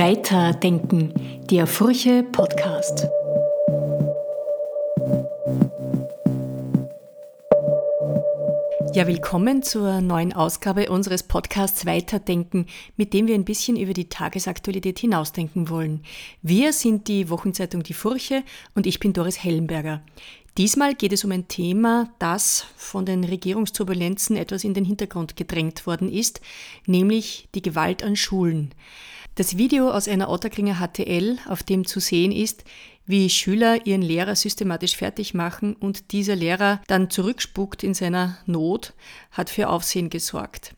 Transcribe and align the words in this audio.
Weiterdenken, 0.00 1.12
der 1.50 1.66
Furche 1.66 2.22
Podcast. 2.22 3.06
Ja, 8.94 9.06
willkommen 9.06 9.62
zur 9.62 10.00
neuen 10.00 10.32
Ausgabe 10.32 10.90
unseres 10.90 11.22
Podcasts 11.22 11.84
Weiterdenken, 11.84 12.64
mit 12.96 13.12
dem 13.12 13.26
wir 13.26 13.34
ein 13.34 13.44
bisschen 13.44 13.76
über 13.76 13.92
die 13.92 14.08
Tagesaktualität 14.08 15.00
hinausdenken 15.00 15.68
wollen. 15.68 16.02
Wir 16.40 16.72
sind 16.72 17.06
die 17.06 17.28
Wochenzeitung 17.28 17.82
Die 17.82 17.92
Furche 17.92 18.42
und 18.74 18.86
ich 18.86 19.00
bin 19.00 19.12
Doris 19.12 19.44
Hellenberger. 19.44 20.00
Diesmal 20.56 20.94
geht 20.94 21.12
es 21.12 21.24
um 21.24 21.30
ein 21.30 21.46
Thema, 21.46 22.08
das 22.18 22.64
von 22.74 23.04
den 23.04 23.22
Regierungsturbulenzen 23.22 24.36
etwas 24.38 24.64
in 24.64 24.72
den 24.72 24.86
Hintergrund 24.86 25.36
gedrängt 25.36 25.86
worden 25.86 26.10
ist, 26.10 26.40
nämlich 26.86 27.50
die 27.54 27.60
Gewalt 27.60 28.02
an 28.02 28.16
Schulen. 28.16 28.70
Das 29.40 29.56
Video 29.56 29.90
aus 29.90 30.06
einer 30.06 30.28
Otterkringer 30.28 30.86
HTL, 30.86 31.38
auf 31.48 31.62
dem 31.62 31.86
zu 31.86 31.98
sehen 31.98 32.30
ist, 32.30 32.62
wie 33.06 33.30
Schüler 33.30 33.86
ihren 33.86 34.02
Lehrer 34.02 34.36
systematisch 34.36 34.98
fertig 34.98 35.32
machen 35.32 35.74
und 35.76 36.12
dieser 36.12 36.36
Lehrer 36.36 36.82
dann 36.88 37.08
zurückspuckt 37.08 37.82
in 37.82 37.94
seiner 37.94 38.36
Not, 38.44 38.92
hat 39.30 39.48
für 39.48 39.70
Aufsehen 39.70 40.10
gesorgt. 40.10 40.74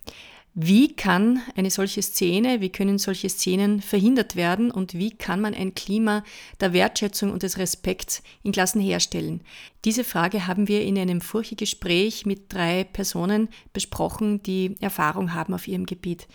Wie 0.55 0.95
kann 0.95 1.43
eine 1.57 1.73
solche 1.73 2.03
Szene, 2.03 2.61
wie 2.61 2.69
können 2.69 2.99
solche 2.99 3.29
Szenen 3.29 3.83
verhindert 3.83 4.37
werden 4.37 4.71
und 4.71 4.95
wie 4.95 5.11
kann 5.11 5.41
man 5.41 5.55
ein 5.55 5.75
Klima 5.75 6.23
der 6.61 6.73
Wertschätzung 6.73 7.33
und 7.33 7.43
des 7.43 7.59
Respekts 7.59 8.23
in 8.45 8.53
Klassen 8.53 8.81
herstellen? 8.81 9.41
Diese 9.85 10.05
Frage 10.05 10.47
haben 10.47 10.69
wir 10.69 10.83
in 10.83 10.97
einem 10.99 11.21
Furchegespräch 11.21 12.27
mit 12.27 12.53
drei 12.53 12.85
Personen 12.85 13.49
besprochen, 13.73 14.41
die 14.45 14.77
Erfahrung 14.79 15.35
haben 15.35 15.53
auf 15.53 15.67
ihrem 15.67 15.85
Gebiet. 15.85 16.29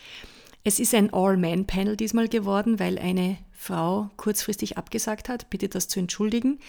Es 0.68 0.80
ist 0.80 0.94
ein 0.94 1.14
All-Man-Panel 1.14 1.96
diesmal 1.96 2.28
geworden, 2.28 2.78
weil 2.78 3.00
eine 3.00 3.38
Frau 3.54 4.10
kurzfristig 4.18 4.78
abgesagt 4.78 5.30
hat. 5.30 5.50
Bitte 5.50 5.70
das 5.70 5.88
zu 5.88 5.98
entschuldigen. 5.98 6.60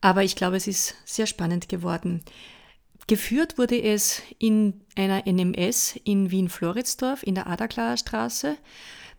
Aber 0.00 0.22
ich 0.22 0.36
glaube, 0.36 0.54
es 0.54 0.68
ist 0.68 0.94
sehr 1.04 1.26
spannend 1.26 1.68
geworden. 1.68 2.22
Geführt 3.08 3.58
wurde 3.58 3.82
es 3.82 4.22
in 4.38 4.82
einer 4.94 5.26
NMS 5.26 5.98
in 6.04 6.30
Wien-Floridsdorf 6.30 7.24
in 7.24 7.34
der 7.34 7.48
Adaklarer 7.48 7.96
Straße, 7.96 8.56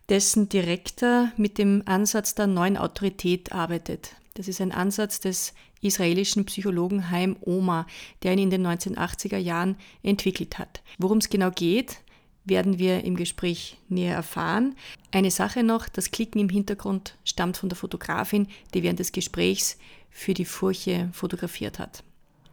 dessen 0.08 0.48
Direktor 0.48 1.30
mit 1.36 1.58
dem 1.58 1.82
Ansatz 1.84 2.34
der 2.34 2.46
neuen 2.46 2.78
Autorität 2.78 3.52
arbeitet. 3.52 4.16
Das 4.32 4.48
ist 4.48 4.62
ein 4.62 4.72
Ansatz 4.72 5.20
des 5.20 5.52
israelischen 5.82 6.46
Psychologen 6.46 7.10
Haim 7.10 7.36
Oma, 7.42 7.86
der 8.22 8.32
ihn 8.32 8.38
in 8.38 8.50
den 8.50 8.66
1980er 8.66 9.36
Jahren 9.36 9.76
entwickelt 10.02 10.58
hat. 10.58 10.80
Worum 10.96 11.18
es 11.18 11.28
genau 11.28 11.50
geht, 11.50 11.98
werden 12.46 12.78
wir 12.78 13.04
im 13.04 13.16
Gespräch 13.16 13.76
näher 13.88 14.14
erfahren. 14.14 14.74
Eine 15.12 15.30
Sache 15.30 15.62
noch, 15.62 15.88
das 15.88 16.10
Klicken 16.10 16.40
im 16.40 16.48
Hintergrund 16.48 17.16
stammt 17.24 17.56
von 17.56 17.68
der 17.68 17.76
Fotografin, 17.76 18.48
die 18.72 18.82
während 18.82 18.98
des 18.98 19.12
Gesprächs 19.12 19.78
für 20.10 20.32
die 20.32 20.44
Furche 20.44 21.10
fotografiert 21.12 21.78
hat. 21.78 22.02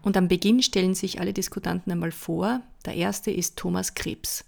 Und 0.01 0.17
am 0.17 0.27
Beginn 0.27 0.61
stellen 0.61 0.95
sich 0.95 1.21
alle 1.21 1.31
Diskutanten 1.31 1.91
einmal 1.91 2.11
vor. 2.11 2.61
Der 2.85 2.95
erste 2.95 3.31
ist 3.31 3.55
Thomas 3.55 3.93
Krebs. 3.93 4.43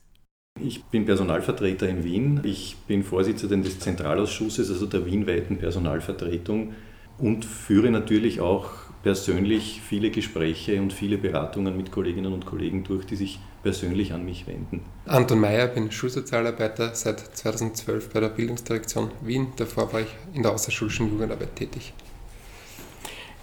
Ich 0.60 0.84
bin 0.86 1.06
Personalvertreter 1.06 1.88
in 1.88 2.04
Wien. 2.04 2.42
Ich 2.44 2.76
bin 2.88 3.04
Vorsitzender 3.04 3.58
des 3.58 3.80
Zentralausschusses, 3.80 4.70
also 4.70 4.86
der 4.86 5.06
wienweiten 5.06 5.58
Personalvertretung 5.58 6.74
und 7.18 7.46
führe 7.46 7.92
natürlich 7.92 8.42
auch 8.42 8.72
persönlich 9.06 9.82
viele 9.88 10.10
Gespräche 10.10 10.82
und 10.82 10.92
viele 10.92 11.20
Beratungen 11.20 11.78
mit 11.78 11.92
Kolleginnen 11.92 12.34
und 12.34 12.48
Kollegen 12.48 12.84
durch, 12.84 13.06
die 13.06 13.16
sich 13.16 13.40
persönlich 13.62 14.14
an 14.14 14.26
mich 14.26 14.48
wenden. 14.48 14.84
Anton 15.06 15.40
Meyer, 15.40 15.68
bin 15.68 15.92
Schulsozialarbeiter 15.92 16.96
seit 16.96 17.20
2012 17.20 18.10
bei 18.10 18.20
der 18.22 18.30
Bildungsdirektion 18.30 19.12
Wien. 19.22 19.50
Davor 19.58 19.94
war 19.94 20.02
ich 20.02 20.08
in 20.34 20.42
der 20.42 20.54
außerschulischen 20.54 21.12
Jugendarbeit 21.12 21.56
tätig. 21.56 21.94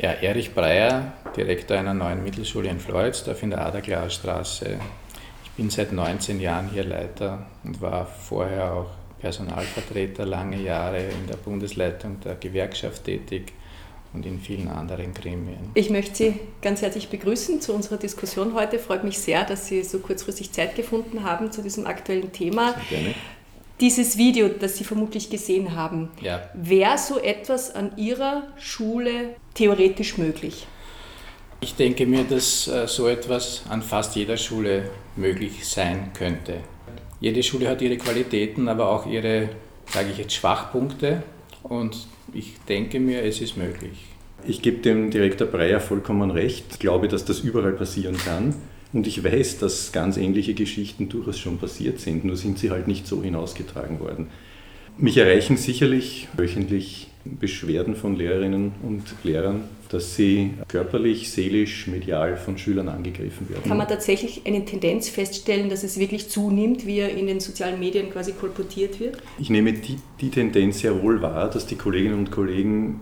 Ja, 0.00 0.10
Erich 0.10 0.52
Breyer, 0.52 1.12
Direktor 1.36 1.76
einer 1.76 1.94
neuen 1.94 2.24
Mittelschule 2.24 2.68
in 2.68 2.80
Floridsdorf 2.80 3.40
in 3.44 3.50
der 3.50 3.64
Aderklauer 3.64 4.10
Straße. 4.10 4.80
Ich 5.44 5.50
bin 5.52 5.70
seit 5.70 5.92
19 5.92 6.40
Jahren 6.40 6.70
hier 6.70 6.82
Leiter 6.82 7.46
und 7.62 7.80
war 7.80 8.04
vorher 8.06 8.74
auch 8.74 8.90
Personalvertreter 9.20 10.26
lange 10.26 10.60
Jahre 10.60 11.04
in 11.04 11.28
der 11.28 11.36
Bundesleitung 11.36 12.18
der 12.18 12.34
Gewerkschaft 12.34 13.04
tätig 13.04 13.52
und 14.14 14.26
in 14.26 14.40
vielen 14.40 14.68
anderen 14.68 15.14
Gremien. 15.14 15.70
Ich 15.74 15.90
möchte 15.90 16.14
Sie 16.14 16.34
ganz 16.60 16.82
herzlich 16.82 17.08
begrüßen 17.08 17.60
zu 17.60 17.72
unserer 17.72 17.96
Diskussion 17.96 18.54
heute. 18.54 18.78
Freut 18.78 19.04
mich 19.04 19.18
sehr, 19.18 19.44
dass 19.44 19.66
Sie 19.66 19.82
so 19.82 19.98
kurzfristig 19.98 20.52
Zeit 20.52 20.74
gefunden 20.74 21.24
haben 21.24 21.50
zu 21.52 21.62
diesem 21.62 21.86
aktuellen 21.86 22.32
Thema. 22.32 22.74
Sehr 22.88 22.98
gerne. 22.98 23.14
Dieses 23.80 24.16
Video, 24.16 24.48
das 24.48 24.76
Sie 24.76 24.84
vermutlich 24.84 25.30
gesehen 25.30 25.74
haben, 25.74 26.10
ja. 26.20 26.48
wäre 26.54 26.98
so 26.98 27.18
etwas 27.18 27.74
an 27.74 27.96
Ihrer 27.96 28.44
Schule 28.56 29.34
theoretisch 29.54 30.18
möglich? 30.18 30.66
Ich 31.60 31.74
denke 31.74 32.06
mir, 32.06 32.24
dass 32.24 32.68
äh, 32.68 32.86
so 32.86 33.08
etwas 33.08 33.62
an 33.68 33.82
fast 33.82 34.16
jeder 34.16 34.36
Schule 34.36 34.90
möglich 35.16 35.64
sein 35.66 36.10
könnte. 36.12 36.58
Jede 37.20 37.42
Schule 37.44 37.68
hat 37.68 37.80
ihre 37.80 37.96
Qualitäten, 37.98 38.68
aber 38.68 38.88
auch 38.88 39.06
ihre, 39.06 39.48
sage 39.86 40.10
ich 40.10 40.18
jetzt, 40.18 40.34
Schwachpunkte. 40.34 41.22
Und 41.62 42.08
ich 42.34 42.54
denke 42.68 43.00
mir, 43.00 43.22
es 43.22 43.40
ist 43.40 43.56
möglich. 43.56 44.06
Ich 44.46 44.62
gebe 44.62 44.78
dem 44.78 45.10
Direktor 45.10 45.46
Breyer 45.46 45.80
vollkommen 45.80 46.30
recht. 46.30 46.64
Ich 46.72 46.78
glaube, 46.78 47.08
dass 47.08 47.24
das 47.24 47.40
überall 47.40 47.72
passieren 47.72 48.16
kann. 48.16 48.54
Und 48.92 49.06
ich 49.06 49.22
weiß, 49.24 49.58
dass 49.58 49.92
ganz 49.92 50.16
ähnliche 50.16 50.54
Geschichten 50.54 51.08
durchaus 51.08 51.38
schon 51.38 51.58
passiert 51.58 52.00
sind, 52.00 52.24
nur 52.24 52.36
sind 52.36 52.58
sie 52.58 52.70
halt 52.70 52.88
nicht 52.88 53.06
so 53.06 53.22
hinausgetragen 53.22 54.00
worden. 54.00 54.26
Mich 54.98 55.16
erreichen 55.16 55.56
sicherlich 55.56 56.28
wöchentlich 56.36 57.08
Beschwerden 57.24 57.94
von 57.94 58.16
Lehrerinnen 58.16 58.72
und 58.82 59.02
Lehrern, 59.22 59.64
dass 59.90 60.16
sie 60.16 60.54
körperlich, 60.68 61.30
seelisch, 61.30 61.86
medial 61.86 62.36
von 62.36 62.58
Schülern 62.58 62.88
angegriffen 62.88 63.48
werden. 63.48 63.62
Kann 63.68 63.76
man 63.76 63.86
tatsächlich 63.86 64.42
eine 64.44 64.64
Tendenz 64.64 65.08
feststellen, 65.08 65.68
dass 65.68 65.84
es 65.84 65.98
wirklich 65.98 66.28
zunimmt, 66.28 66.86
wie 66.86 66.98
er 66.98 67.10
in 67.10 67.26
den 67.26 67.40
sozialen 67.40 67.78
Medien 67.78 68.10
quasi 68.10 68.32
kolportiert 68.32 68.98
wird? 68.98 69.18
Ich 69.38 69.50
nehme 69.50 69.72
die, 69.72 69.98
die 70.20 70.30
Tendenz 70.30 70.80
sehr 70.80 71.00
wohl 71.02 71.22
wahr, 71.22 71.48
dass 71.48 71.66
die 71.66 71.76
Kolleginnen 71.76 72.18
und 72.18 72.30
Kollegen 72.30 73.00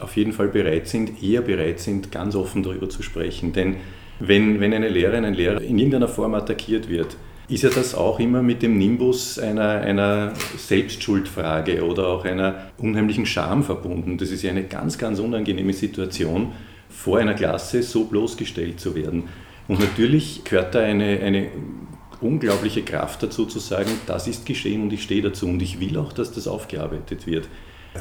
auf 0.00 0.16
jeden 0.16 0.32
Fall 0.32 0.48
bereit 0.48 0.88
sind, 0.88 1.22
eher 1.22 1.42
bereit 1.42 1.78
sind, 1.78 2.10
ganz 2.10 2.34
offen 2.34 2.62
darüber 2.62 2.88
zu 2.88 3.02
sprechen. 3.02 3.52
Denn 3.52 3.76
wenn, 4.18 4.60
wenn 4.60 4.72
eine 4.72 4.88
Lehrerin, 4.88 5.24
ein 5.24 5.34
Lehrer 5.34 5.60
in 5.60 5.78
irgendeiner 5.78 6.08
Form 6.08 6.34
attackiert 6.34 6.88
wird, 6.88 7.16
ist 7.48 7.62
ja 7.62 7.70
das 7.70 7.94
auch 7.94 8.18
immer 8.20 8.42
mit 8.42 8.62
dem 8.62 8.78
Nimbus 8.78 9.38
einer, 9.38 9.68
einer 9.80 10.32
Selbstschuldfrage 10.56 11.84
oder 11.84 12.08
auch 12.08 12.24
einer 12.24 12.70
unheimlichen 12.78 13.26
Scham 13.26 13.62
verbunden. 13.62 14.16
Das 14.16 14.30
ist 14.30 14.42
ja 14.42 14.50
eine 14.50 14.64
ganz, 14.64 14.96
ganz 14.96 15.18
unangenehme 15.18 15.72
Situation, 15.72 16.52
vor 16.88 17.18
einer 17.18 17.34
Klasse 17.34 17.82
so 17.82 18.04
bloßgestellt 18.04 18.80
zu 18.80 18.94
werden. 18.94 19.24
Und 19.68 19.80
natürlich 19.80 20.44
gehört 20.44 20.74
da 20.74 20.80
eine, 20.80 21.20
eine 21.20 21.48
unglaubliche 22.20 22.82
Kraft 22.82 23.22
dazu 23.22 23.46
zu 23.46 23.58
sagen, 23.58 23.90
das 24.06 24.26
ist 24.26 24.46
geschehen 24.46 24.82
und 24.82 24.92
ich 24.92 25.02
stehe 25.02 25.22
dazu 25.22 25.46
und 25.46 25.60
ich 25.60 25.80
will 25.80 25.98
auch, 25.98 26.12
dass 26.12 26.32
das 26.32 26.48
aufgearbeitet 26.48 27.26
wird. 27.26 27.48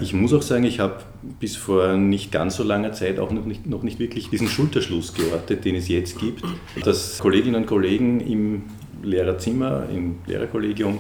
Ich 0.02 0.14
muss 0.14 0.34
auch 0.34 0.42
sagen, 0.42 0.64
ich 0.64 0.80
habe 0.80 1.04
bis 1.40 1.56
vor 1.56 1.98
nicht 1.98 2.31
ganz 2.31 2.56
so 2.56 2.64
langer 2.64 2.94
Zeit 2.94 3.20
auch 3.20 3.31
noch 3.31 3.46
nicht, 3.46 3.68
noch 3.68 3.84
nicht 3.84 4.00
wirklich 4.00 4.30
diesen 4.30 4.48
Schulterschluss 4.48 5.14
geortet, 5.14 5.66
den 5.66 5.75
es 5.75 5.88
jetzt 5.88 6.18
gibt, 6.18 6.44
dass 6.84 7.20
Kolleginnen 7.20 7.56
und 7.56 7.68
Kollegen 7.68 8.20
im 8.20 8.64
Lehrerzimmer, 9.03 9.88
im 9.94 10.16
Lehrerkollegium, 10.25 11.00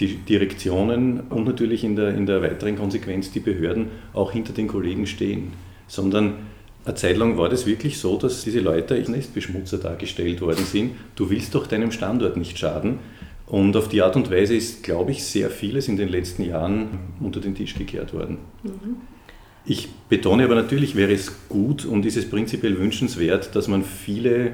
die 0.00 0.16
Direktionen 0.16 1.20
und 1.30 1.44
natürlich 1.44 1.84
in 1.84 1.96
der, 1.96 2.14
in 2.14 2.26
der 2.26 2.42
weiteren 2.42 2.76
Konsequenz 2.76 3.30
die 3.30 3.40
Behörden 3.40 3.88
auch 4.14 4.32
hinter 4.32 4.52
den 4.52 4.68
Kollegen 4.68 5.06
stehen. 5.06 5.52
Sondern 5.86 6.34
eine 6.84 6.94
Zeit 6.94 7.16
lang 7.16 7.38
war 7.38 7.48
das 7.48 7.66
wirklich 7.66 7.98
so, 7.98 8.16
dass 8.16 8.42
diese 8.42 8.60
Leute 8.60 8.94
als 8.94 9.08
Nestbeschmutzer 9.08 9.78
dargestellt 9.78 10.40
worden 10.40 10.64
sind. 10.64 10.92
Du 11.14 11.30
willst 11.30 11.54
doch 11.54 11.66
deinem 11.66 11.92
Standort 11.92 12.36
nicht 12.36 12.58
schaden. 12.58 12.98
Und 13.46 13.76
auf 13.76 13.88
die 13.88 14.02
Art 14.02 14.16
und 14.16 14.30
Weise 14.30 14.56
ist, 14.56 14.82
glaube 14.82 15.12
ich, 15.12 15.24
sehr 15.24 15.50
vieles 15.50 15.86
in 15.88 15.96
den 15.96 16.08
letzten 16.08 16.44
Jahren 16.44 16.98
unter 17.20 17.38
den 17.40 17.54
Tisch 17.54 17.74
gekehrt 17.74 18.14
worden. 18.14 18.38
Mhm. 18.62 18.96
Ich 19.64 19.88
betone 20.08 20.44
aber 20.44 20.56
natürlich, 20.56 20.96
wäre 20.96 21.12
es 21.12 21.48
gut 21.48 21.84
und 21.84 22.04
ist 22.04 22.16
es 22.16 22.28
prinzipiell 22.28 22.78
wünschenswert, 22.78 23.54
dass 23.54 23.68
man 23.68 23.84
viele 23.84 24.52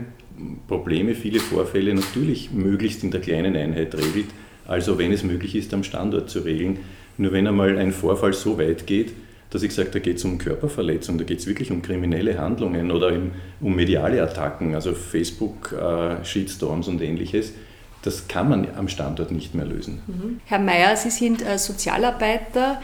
Probleme, 0.66 1.14
viele 1.14 1.40
Vorfälle 1.40 1.94
natürlich 1.94 2.50
möglichst 2.52 3.02
in 3.02 3.10
der 3.10 3.20
kleinen 3.20 3.56
Einheit 3.56 3.94
regelt, 3.94 4.26
also 4.66 4.98
wenn 4.98 5.12
es 5.12 5.22
möglich 5.22 5.54
ist, 5.54 5.72
am 5.74 5.82
Standort 5.82 6.30
zu 6.30 6.40
regeln. 6.40 6.78
Nur 7.16 7.32
wenn 7.32 7.46
einmal 7.46 7.78
ein 7.78 7.92
Vorfall 7.92 8.32
so 8.32 8.58
weit 8.58 8.86
geht, 8.86 9.12
dass 9.50 9.62
ich 9.62 9.74
sage, 9.74 9.90
da 9.90 9.98
geht 9.98 10.18
es 10.18 10.24
um 10.24 10.38
Körperverletzung, 10.38 11.18
da 11.18 11.24
geht 11.24 11.38
es 11.38 11.46
wirklich 11.46 11.70
um 11.70 11.82
kriminelle 11.82 12.38
Handlungen 12.38 12.90
oder 12.90 13.12
um 13.60 13.74
mediale 13.74 14.22
Attacken, 14.22 14.74
also 14.74 14.92
Facebook-Shitstorms 14.94 16.86
äh, 16.86 16.90
und 16.90 17.00
ähnliches, 17.00 17.54
das 18.02 18.28
kann 18.28 18.48
man 18.48 18.68
am 18.76 18.88
Standort 18.88 19.32
nicht 19.32 19.54
mehr 19.54 19.64
lösen. 19.64 20.00
Mhm. 20.06 20.40
Herr 20.44 20.60
Mayer, 20.60 20.96
Sie 20.96 21.10
sind 21.10 21.44
äh, 21.44 21.58
Sozialarbeiter 21.58 22.80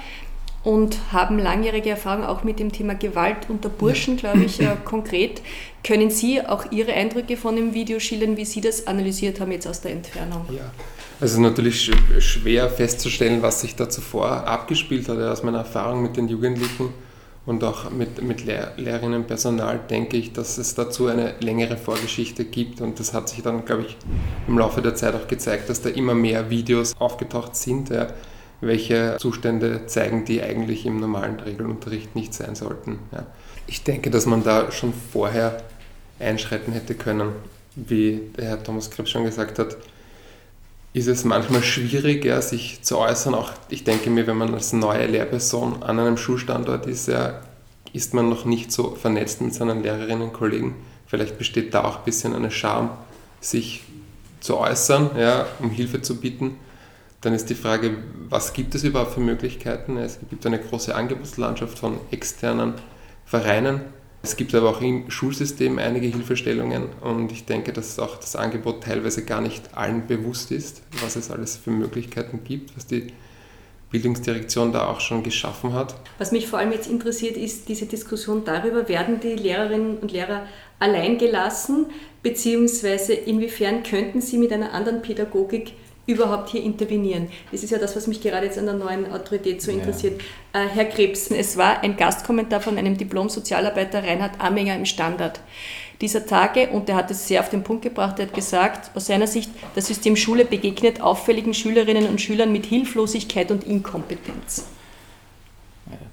und 0.65 0.97
haben 1.13 1.39
langjährige 1.39 1.91
Erfahrung 1.91 2.25
auch 2.25 2.43
mit 2.43 2.59
dem 2.59 2.73
Thema 2.73 2.95
Gewalt 2.95 3.49
unter 3.49 3.69
Burschen, 3.69 4.17
glaube 4.17 4.45
ich, 4.45 4.61
äh, 4.61 4.77
konkret. 4.85 5.43
Können 5.85 6.11
Sie 6.11 6.41
auch 6.41 6.73
Ihre 6.73 6.95
Eindrücke 6.95 7.37
von 7.37 7.55
dem 7.55 7.75
Video 7.75 8.01
schildern, 8.01 8.39
wie 8.39 8.47
Sie 8.47 8.63
das 8.63 8.87
analysiert 8.87 9.41
haben 9.41 9.53
jetzt 9.53 9.69
aus 9.69 9.83
der 9.83 9.93
Entfernung? 9.93 10.47
Ja, 10.51 10.73
Also 11.21 11.41
natürlich 11.41 11.93
schwer 12.19 12.71
festzustellen, 12.71 13.43
was 13.43 13.61
sich 13.61 13.77
da 13.77 13.91
zuvor 13.91 14.29
abgespielt 14.47 15.09
hat. 15.09 15.19
Aus 15.19 15.43
meiner 15.43 15.59
Erfahrung 15.59 16.03
mit 16.03 16.17
den 16.17 16.29
Jugendlichen 16.29 16.95
und 17.45 17.63
auch 17.63 17.91
mit, 17.91 18.23
mit 18.23 18.47
Lehr 18.47 18.73
Lehrerinnen, 18.79 19.25
Personal 19.27 19.79
denke 19.91 20.17
ich, 20.17 20.33
dass 20.33 20.57
es 20.57 20.75
dazu 20.75 21.09
eine 21.09 21.35
längere 21.41 21.77
Vorgeschichte 21.77 22.47
gibt 22.47 22.81
und 22.81 22.99
das 22.99 23.13
hat 23.13 23.29
sich 23.29 23.43
dann, 23.43 23.67
glaube 23.67 23.83
ich, 23.83 23.99
im 24.49 24.57
Laufe 24.57 24.81
der 24.81 24.95
Zeit 24.95 25.15
auch 25.15 25.29
gezeigt, 25.29 25.69
dass 25.69 25.83
da 25.83 25.91
immer 25.91 26.15
mehr 26.15 26.49
Videos 26.49 26.95
aufgetaucht 26.99 27.55
sind, 27.55 27.91
ja, 27.91 28.07
welche 28.67 29.17
Zustände 29.19 29.87
zeigen, 29.87 30.25
die 30.25 30.43
eigentlich 30.43 30.87
im 30.87 30.99
normalen 30.99 31.41
Regelunterricht 31.41 32.15
nicht 32.15 32.35
sein 32.35 32.55
sollten. 32.55 32.99
Ja. 33.13 33.27
Ich 33.67 33.83
denke, 33.85 34.11
dass 34.11 34.27
man 34.27 34.45
da 34.45 34.71
schon 34.73 34.93
vorher 35.13 35.63
einschreiten 36.19 36.73
hätte 36.73 36.95
können, 36.95 37.31
wie 37.77 38.21
der 38.37 38.47
Herr 38.47 38.63
Thomas 38.63 38.91
Krebs 38.91 39.11
schon 39.11 39.25
gesagt 39.25 39.59
hat, 39.59 39.77
ist 40.93 41.09
es 41.09 41.25
manchmal 41.25 41.63
schwierig, 41.63 42.25
ja, 42.25 42.41
sich 42.41 42.83
zu 42.83 42.99
äußern. 42.99 43.35
Auch 43.35 43.53
ich 43.69 43.83
denke 43.83 44.11
mir, 44.11 44.27
wenn 44.29 44.37
man 44.37 44.55
als 44.55 44.73
neue 44.73 45.07
Lehrperson 45.07 45.83
an 45.83 45.99
einem 45.99 46.17
Schulstandort 46.17 46.87
ist, 46.87 47.09
ja, 47.09 47.41
ist 47.93 48.15
man 48.15 48.29
noch 48.29 48.45
nicht 48.45 48.71
so 48.71 48.95
vernetzt 48.95 49.41
mit 49.41 49.55
seinen 49.55 49.83
Lehrerinnen 49.83 50.23
und 50.23 50.33
Kollegen. 50.33 50.77
Vielleicht 51.07 51.37
besteht 51.37 51.75
da 51.75 51.85
auch 51.85 51.99
ein 51.99 52.05
bisschen 52.05 52.35
eine 52.35 52.51
Scham, 52.51 52.91
sich 53.41 53.83
zu 54.41 54.57
äußern, 54.57 55.11
ja, 55.19 55.47
um 55.59 55.71
Hilfe 55.71 56.01
zu 56.01 56.17
bieten. 56.21 56.59
Dann 57.25 57.33
ist 57.33 57.49
die 57.49 57.55
Frage, 57.55 57.97
was 58.29 58.53
gibt 58.53 58.75
es 58.75 58.85
überhaupt 58.85 59.15
für 59.15 59.21
Möglichkeiten? 59.21 59.97
Es 59.97 60.19
gibt 60.29 60.45
eine 60.45 60.59
große 60.59 60.95
Angebotslandschaft 60.95 61.79
von 61.79 61.99
externen 62.11 62.75
Vereinen, 63.25 63.81
es 64.23 64.37
gibt 64.37 64.55
aber 64.55 64.69
auch 64.69 64.83
im 64.83 65.11
Schulsystem 65.11 65.79
einige 65.79 66.07
Hilfestellungen 66.07 66.89
und 67.03 67.33
ich 67.33 67.47
denke, 67.47 67.73
dass 67.73 67.99
auch 67.99 68.17
das 68.17 68.37
Angebot 68.37 68.83
teilweise 68.83 69.25
gar 69.25 69.41
nicht 69.41 69.75
allen 69.75 70.07
bewusst 70.07 70.51
ist, 70.51 70.83
was 71.03 71.17
es 71.17 71.31
alles 71.31 71.57
für 71.57 71.71
Möglichkeiten 71.71 72.41
gibt, 72.45 72.77
was 72.77 72.87
die 72.87 73.09
Bildungsdirektion 73.91 74.73
da 74.73 74.89
auch 74.89 75.01
schon 75.01 75.23
geschaffen 75.23 75.73
hat. 75.73 75.95
Was 76.19 76.33
mich 76.33 76.47
vor 76.47 76.59
allem 76.59 76.73
jetzt 76.73 76.91
interessiert, 76.91 77.37
ist 77.39 77.69
diese 77.69 77.87
Diskussion 77.87 78.45
darüber, 78.45 78.89
werden 78.89 79.21
die 79.21 79.35
Lehrerinnen 79.35 79.99
und 79.99 80.13
Lehrer 80.13 80.47
allein 80.79 81.17
gelassen, 81.17 81.87
beziehungsweise 82.23 83.15
inwiefern 83.15 83.83
könnten 83.83 84.21
sie 84.21 84.37
mit 84.37 84.53
einer 84.53 84.73
anderen 84.73 85.01
Pädagogik 85.01 85.73
überhaupt 86.07 86.51
hier 86.51 86.63
intervenieren. 86.63 87.29
Das 87.51 87.63
ist 87.63 87.71
ja 87.71 87.79
das, 87.79 87.97
was 87.97 88.07
mich 88.07 88.21
gerade 88.21 88.47
jetzt 88.47 88.59
an 88.59 88.67
der 88.67 88.75
neuen 88.75 89.11
Autorität 89.11 89.63
so 89.63 89.71
interessiert. 89.71 90.21
Ja. 90.55 90.65
Äh, 90.65 90.69
Herr 90.69 90.85
Krebsen, 90.85 91.37
es 91.37 91.57
war 91.57 91.83
ein 91.83 91.97
Gastkommentar 91.97 92.61
von 92.61 92.77
einem 92.77 92.97
Diplom-Sozialarbeiter 92.97 94.03
Reinhard 94.03 94.41
Amminger 94.41 94.77
im 94.77 94.85
Standard 94.85 95.41
dieser 96.01 96.27
Tage 96.27 96.69
und 96.69 96.89
der 96.89 96.97
hat 96.97 97.11
es 97.11 97.27
sehr 97.27 97.41
auf 97.41 97.51
den 97.51 97.63
Punkt 97.63 97.83
gebracht. 97.83 98.19
Er 98.19 98.27
hat 98.27 98.35
gesagt, 98.35 98.95
aus 98.97 99.07
seiner 99.07 99.27
Sicht, 99.27 99.51
das 99.75 99.87
System 99.87 100.17
Schule 100.17 100.45
begegnet 100.45 101.01
auffälligen 101.01 101.55
Schülerinnen 101.55 102.07
und 102.09 102.21
Schülern 102.21 102.53
mit 102.53 102.67
Hilflosigkeit 102.67 103.51
und 103.51 103.65
Inkompetenz. 103.65 104.67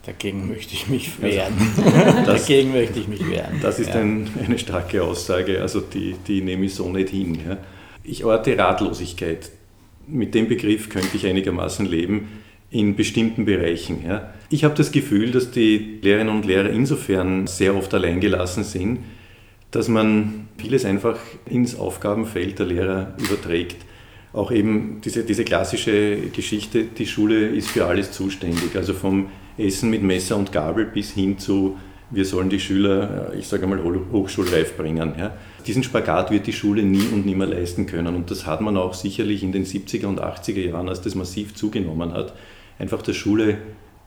Dagegen 0.05 0.47
möchte 0.47 0.73
ich 0.73 0.87
mich 0.87 1.21
wehren. 1.21 1.53
Das, 2.25 2.45
Dagegen 2.45 2.71
möchte 2.71 2.99
ich 2.99 3.07
mich 3.07 3.27
wehren. 3.27 3.59
Das 3.61 3.79
ist 3.79 3.89
ja. 3.89 3.95
ein, 4.01 4.29
eine 4.43 4.57
starke 4.57 5.03
Aussage, 5.03 5.61
also 5.61 5.79
die, 5.79 6.15
die 6.27 6.41
nehme 6.41 6.65
ich 6.65 6.75
so 6.75 6.89
nicht 6.89 7.09
hin. 7.09 7.39
Ja. 7.47 7.57
Ich 8.03 8.23
orte 8.23 8.57
Ratlosigkeit 8.57 9.51
mit 10.07 10.35
dem 10.35 10.47
Begriff 10.47 10.89
könnte 10.89 11.15
ich 11.15 11.25
einigermaßen 11.25 11.85
leben 11.85 12.27
in 12.69 12.95
bestimmten 12.95 13.45
Bereichen. 13.45 14.03
Ja. 14.05 14.33
Ich 14.49 14.63
habe 14.63 14.75
das 14.75 14.91
Gefühl, 14.91 15.31
dass 15.31 15.51
die 15.51 15.99
Lehrerinnen 16.01 16.33
und 16.33 16.45
Lehrer 16.45 16.69
insofern 16.69 17.47
sehr 17.47 17.75
oft 17.75 17.93
alleingelassen 17.93 18.63
sind, 18.63 18.99
dass 19.71 19.87
man 19.87 20.47
vieles 20.57 20.85
einfach 20.85 21.17
ins 21.49 21.77
Aufgabenfeld 21.77 22.59
der 22.59 22.65
Lehrer 22.65 23.13
überträgt. 23.17 23.77
Auch 24.33 24.51
eben 24.51 25.01
diese, 25.03 25.23
diese 25.23 25.43
klassische 25.43 26.17
Geschichte, 26.33 26.85
die 26.85 27.05
Schule 27.05 27.47
ist 27.47 27.69
für 27.69 27.85
alles 27.85 28.11
zuständig, 28.11 28.75
also 28.75 28.93
vom 28.93 29.27
Essen 29.57 29.89
mit 29.89 30.03
Messer 30.03 30.37
und 30.37 30.53
Gabel 30.53 30.85
bis 30.85 31.11
hin 31.11 31.37
zu, 31.37 31.77
wir 32.09 32.25
sollen 32.25 32.49
die 32.49 32.59
Schüler, 32.59 33.33
ich 33.37 33.47
sage 33.47 33.67
mal, 33.67 33.81
hochschulreif 34.11 34.77
bringen. 34.77 35.13
Ja. 35.17 35.33
Diesen 35.67 35.83
Spagat 35.83 36.31
wird 36.31 36.47
die 36.47 36.53
Schule 36.53 36.83
nie 36.83 37.07
und 37.13 37.25
nimmer 37.25 37.45
leisten 37.45 37.85
können. 37.85 38.15
Und 38.15 38.31
das 38.31 38.45
hat 38.45 38.61
man 38.61 38.77
auch 38.77 38.93
sicherlich 38.93 39.43
in 39.43 39.51
den 39.51 39.65
70er 39.65 40.07
und 40.07 40.21
80er 40.21 40.69
Jahren, 40.69 40.89
als 40.89 41.01
das 41.01 41.15
massiv 41.15 41.55
zugenommen 41.55 42.13
hat, 42.13 42.33
einfach 42.79 43.01
der 43.01 43.13
Schule 43.13 43.57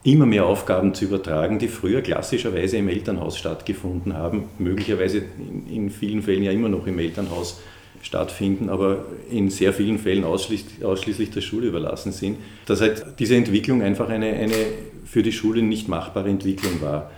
immer 0.04 0.26
mehr 0.26 0.44
Aufgaben 0.44 0.94
zu 0.94 1.06
übertragen, 1.06 1.58
die 1.58 1.68
früher 1.68 2.02
klassischerweise 2.02 2.76
im 2.76 2.88
Elternhaus 2.88 3.38
stattgefunden 3.38 4.14
haben, 4.14 4.44
möglicherweise 4.58 5.22
in, 5.70 5.90
vielen 5.90 6.22
Fällen 6.22 6.42
ja 6.42 6.52
immer 6.52 6.68
noch 6.68 6.86
im 6.86 6.98
Elternhaus 6.98 7.60
stattfinden, 8.02 8.68
aber 8.68 9.06
in 9.30 9.48
sehr 9.48 9.72
vielen 9.72 9.98
Fällen 9.98 10.24
ausschließlich, 10.24 10.84
ausschließlich 10.84 11.30
der 11.30 11.40
Schule 11.40 11.68
überlassen 11.68 12.12
sind, 12.12 12.36
dass 12.66 12.82
halt 12.82 13.02
diese 13.18 13.34
Entwicklung 13.34 13.80
einfach 13.80 14.10
eine, 14.10 14.26
eine 14.26 14.54
für 15.06 15.22
die 15.22 15.32
Schule 15.32 15.62
nicht 15.62 15.88
machbare 15.88 16.28
Entwicklung 16.28 16.82
war. 16.82 17.10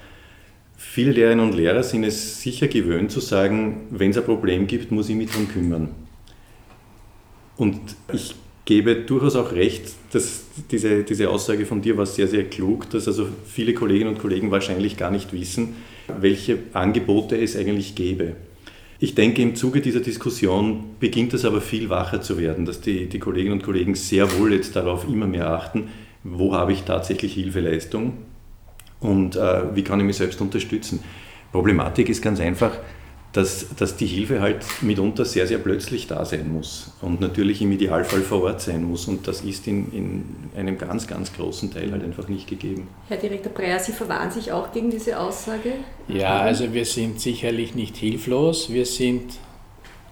Viele 0.77 1.13
Lehrerinnen 1.13 1.49
und 1.49 1.57
Lehrer 1.57 1.83
sind 1.83 2.05
es 2.05 2.43
sicher 2.43 2.69
gewöhnt 2.69 3.11
zu 3.11 3.21
sagen, 3.21 3.87
wenn 3.91 4.11
es 4.11 4.19
ein 4.19 4.25
Problem 4.25 4.67
gibt, 4.67 4.93
muss 4.93 5.09
ich 5.09 5.17
mich 5.17 5.31
darum 5.31 5.49
kümmern. 5.49 5.89
Und 7.57 7.81
ich 8.13 8.35
gebe 8.67 8.97
durchaus 8.97 9.37
auch 9.37 9.53
recht, 9.53 9.85
dass 10.13 10.43
diese, 10.71 11.03
diese 11.05 11.31
Aussage 11.31 11.65
von 11.65 11.81
dir 11.81 11.97
war 11.97 12.05
sehr, 12.05 12.29
sehr 12.29 12.45
klug, 12.45 12.91
dass 12.91 13.09
also 13.09 13.27
viele 13.47 13.73
Kolleginnen 13.73 14.15
und 14.15 14.19
Kollegen 14.19 14.51
wahrscheinlich 14.51 14.99
gar 14.99 15.11
nicht 15.11 15.33
wissen, 15.33 15.77
welche 16.21 16.59
Angebote 16.75 17.39
es 17.39 17.57
eigentlich 17.57 17.95
gäbe. 17.95 18.37
Ich 18.99 19.15
denke, 19.15 19.43
im 19.43 19.57
Zuge 19.57 19.81
dieser 19.81 20.01
Diskussion 20.01 20.85
beginnt 21.01 21.33
es 21.33 21.45
aber 21.45 21.61
viel 21.61 21.89
wacher 21.91 22.21
zu 22.21 22.39
werden, 22.39 22.65
dass 22.65 22.81
die, 22.81 23.07
die 23.07 23.19
Kolleginnen 23.19 23.61
und 23.61 23.63
Kollegen 23.63 23.95
sehr 23.95 24.39
wohl 24.39 24.53
jetzt 24.53 24.75
darauf 24.77 25.09
immer 25.09 25.27
mehr 25.27 25.51
achten, 25.51 25.89
wo 26.25 26.55
habe 26.55 26.73
ich 26.73 26.83
tatsächlich 26.83 27.35
Hilfeleistung 27.35 28.15
und 29.01 29.37
äh, 29.37 29.75
wie 29.75 29.83
kann 29.83 30.01
ich 30.01 30.07
mich 30.07 30.17
selbst 30.17 30.41
unterstützen. 30.41 31.03
Problematik 31.53 32.09
ist 32.09 32.23
ganz 32.23 32.41
einfach, 32.41 32.73
dass, 33.37 33.67
dass 33.77 33.97
die 33.97 34.07
Hilfe 34.07 34.41
halt 34.41 34.65
mitunter 34.81 35.27
sehr, 35.27 35.47
sehr 35.47 35.59
plötzlich 35.59 36.07
da 36.07 36.25
sein 36.25 36.51
muss 36.51 36.93
und 37.03 37.21
natürlich 37.21 37.61
im 37.61 37.71
Idealfall 37.71 38.23
vor 38.23 38.43
Ort 38.45 38.63
sein 38.63 38.83
muss. 38.85 39.09
Und 39.09 39.29
das 39.29 39.43
ist 39.43 39.67
in, 39.67 39.93
in 39.93 40.25
einem 40.57 40.79
ganz, 40.79 41.07
ganz 41.07 41.35
großen 41.35 41.71
Teil 41.71 41.93
halt 41.93 42.03
einfach 42.03 42.29
nicht 42.29 42.49
gegeben. 42.49 42.89
Herr 43.09 43.19
Direktor 43.19 43.53
Breyer, 43.53 43.79
Sie 43.79 43.93
verwahren 43.93 44.31
sich 44.31 44.53
auch 44.53 44.73
gegen 44.73 44.91
diese 44.91 45.19
Aussage? 45.19 45.73
Ja, 46.09 46.39
also 46.41 46.73
wir 46.73 46.87
sind 46.87 47.21
sicherlich 47.21 47.75
nicht 47.75 47.97
hilflos, 47.97 48.71
wir 48.71 48.87
sind 48.87 49.35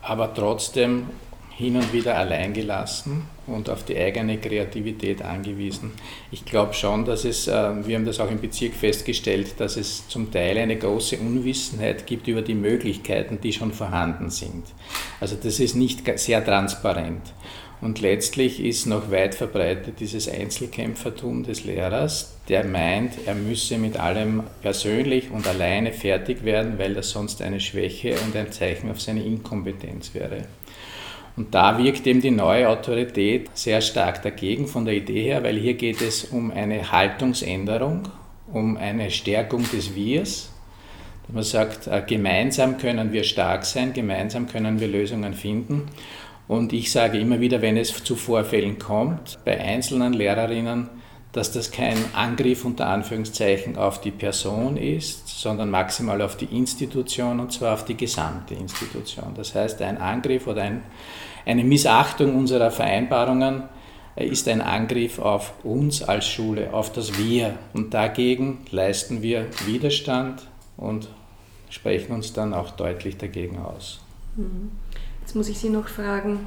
aber 0.03 0.35
trotzdem 0.35 1.07
hin 1.57 1.77
und 1.77 1.93
wieder 1.93 2.17
allein 2.17 2.53
gelassen 2.53 3.29
und 3.47 3.71
auf 3.71 3.85
die 3.85 3.97
eigene 3.97 4.39
Kreativität 4.39 5.23
angewiesen. 5.23 5.93
Ich 6.33 6.45
glaube 6.45 6.75
schon, 6.75 7.05
dass 7.05 7.25
es, 7.25 7.47
äh, 7.47 7.87
wir 7.87 7.97
haben 7.97 8.05
das 8.05 8.19
auch 8.19 8.31
im 8.31 8.41
Bezirk 8.41 8.75
festgestellt, 8.75 9.55
dass 9.59 9.77
es 9.77 10.09
zum 10.09 10.33
Teil 10.33 10.59
eine 10.59 10.77
große 10.77 11.17
Unwissenheit 11.19 12.07
gibt 12.07 12.27
über 12.27 12.43
die 12.43 12.55
Möglichkeiten, 12.55 13.39
die 13.41 13.53
schon 13.53 13.73
vorhanden 13.73 14.31
sind. 14.31 14.65
Also 15.21 15.37
das 15.41 15.61
ist 15.61 15.77
nicht 15.77 16.03
sehr 16.19 16.45
transparent. 16.45 17.23
Und 17.81 18.01
letztlich 18.01 18.65
ist 18.65 18.87
noch 18.87 19.11
weit 19.11 19.35
verbreitet 19.35 20.01
dieses 20.01 20.29
Einzelkämpfertum 20.29 21.45
des 21.45 21.65
Lehrers, 21.65 22.35
der 22.49 22.65
meint, 22.65 23.13
er 23.27 23.35
müsse 23.35 23.79
mit 23.79 23.99
allem 23.99 24.43
persönlich 24.63 25.31
und 25.31 25.47
alleine 25.47 25.93
fertig 25.93 26.45
werden, 26.45 26.79
weil 26.79 26.95
das 26.95 27.11
sonst 27.11 27.43
eine 27.43 27.61
Schwäche 27.61 28.17
und 28.25 28.35
ein 28.37 28.53
Zeichen 28.53 28.91
auf 28.91 29.01
seine 29.01 29.23
Inkompetenz 29.23 30.15
wäre. 30.15 30.47
Und 31.37 31.55
da 31.55 31.79
wirkt 31.79 32.07
eben 32.07 32.21
die 32.21 32.31
neue 32.31 32.69
Autorität 32.69 33.51
sehr 33.55 33.81
stark 33.81 34.23
dagegen 34.23 34.69
von 34.69 34.85
der 34.85 34.95
Idee 34.95 35.25
her, 35.25 35.43
weil 35.43 35.57
hier 35.57 35.75
geht 35.75 36.01
es 36.01 36.25
um 36.25 36.53
eine 36.53 36.93
Haltungsänderung, 36.93 38.09
um 38.53 38.77
eine 38.77 39.11
Stärkung 39.11 39.65
des 39.73 39.95
Wirs. 39.95 40.51
Man 41.29 41.43
sagt, 41.43 41.87
äh, 41.87 42.03
gemeinsam 42.07 42.79
können 42.79 43.13
wir 43.13 43.25
stark 43.25 43.65
sein, 43.65 43.93
gemeinsam 43.93 44.47
können 44.47 44.79
wir 44.79 44.89
Lösungen 44.89 45.35
finden. 45.35 45.89
Und 46.47 46.73
ich 46.73 46.93
sage 46.93 47.19
immer 47.19 47.41
wieder, 47.41 47.63
wenn 47.63 47.79
es 47.79 48.05
zu 48.05 48.15
Vorfällen 48.15 48.79
kommt, 48.79 49.39
bei 49.45 49.59
einzelnen 49.59 50.13
Lehrerinnen, 50.13 50.89
dass 51.35 51.51
das 51.51 51.73
kein 51.73 51.97
Angriff 52.15 52.65
unter 52.65 52.87
Anführungszeichen 52.87 53.77
auf 53.77 54.01
die 54.01 54.13
Person 54.13 54.77
ist, 54.77 55.29
sondern 55.29 55.69
maximal 55.69 56.23
auf 56.23 56.37
die 56.37 56.45
Institution 56.57 57.41
und 57.41 57.53
zwar 57.53 57.75
auf 57.75 57.85
die 57.85 57.97
gesamte 57.97 58.55
Institution. 58.55 59.35
Das 59.37 59.53
heißt, 59.53 59.83
ein 59.83 59.99
Angriff 59.99 60.47
oder 60.47 60.63
ein, 60.63 60.85
eine 61.45 61.65
Missachtung 61.65 62.37
unserer 62.37 62.71
Vereinbarungen 62.71 63.65
ist 64.15 64.47
ein 64.47 64.61
Angriff 64.61 65.19
auf 65.19 65.55
uns 65.65 66.05
als 66.05 66.29
Schule, 66.29 66.73
auf 66.73 66.93
das 66.93 67.19
Wir. 67.19 67.59
Und 67.73 67.95
dagegen 67.95 68.59
leisten 68.71 69.21
wir 69.21 69.47
Widerstand 69.67 70.47
und 70.77 71.09
sprechen 71.69 72.13
uns 72.13 72.33
dann 72.33 72.55
auch 72.55 72.71
deutlich 72.71 73.19
dagegen 73.19 73.59
aus. 73.59 74.01
Mhm. 74.37 74.71
Jetzt 75.21 75.35
muss 75.35 75.49
ich 75.49 75.59
Sie 75.59 75.71
noch 75.71 75.89
fragen, 75.89 76.47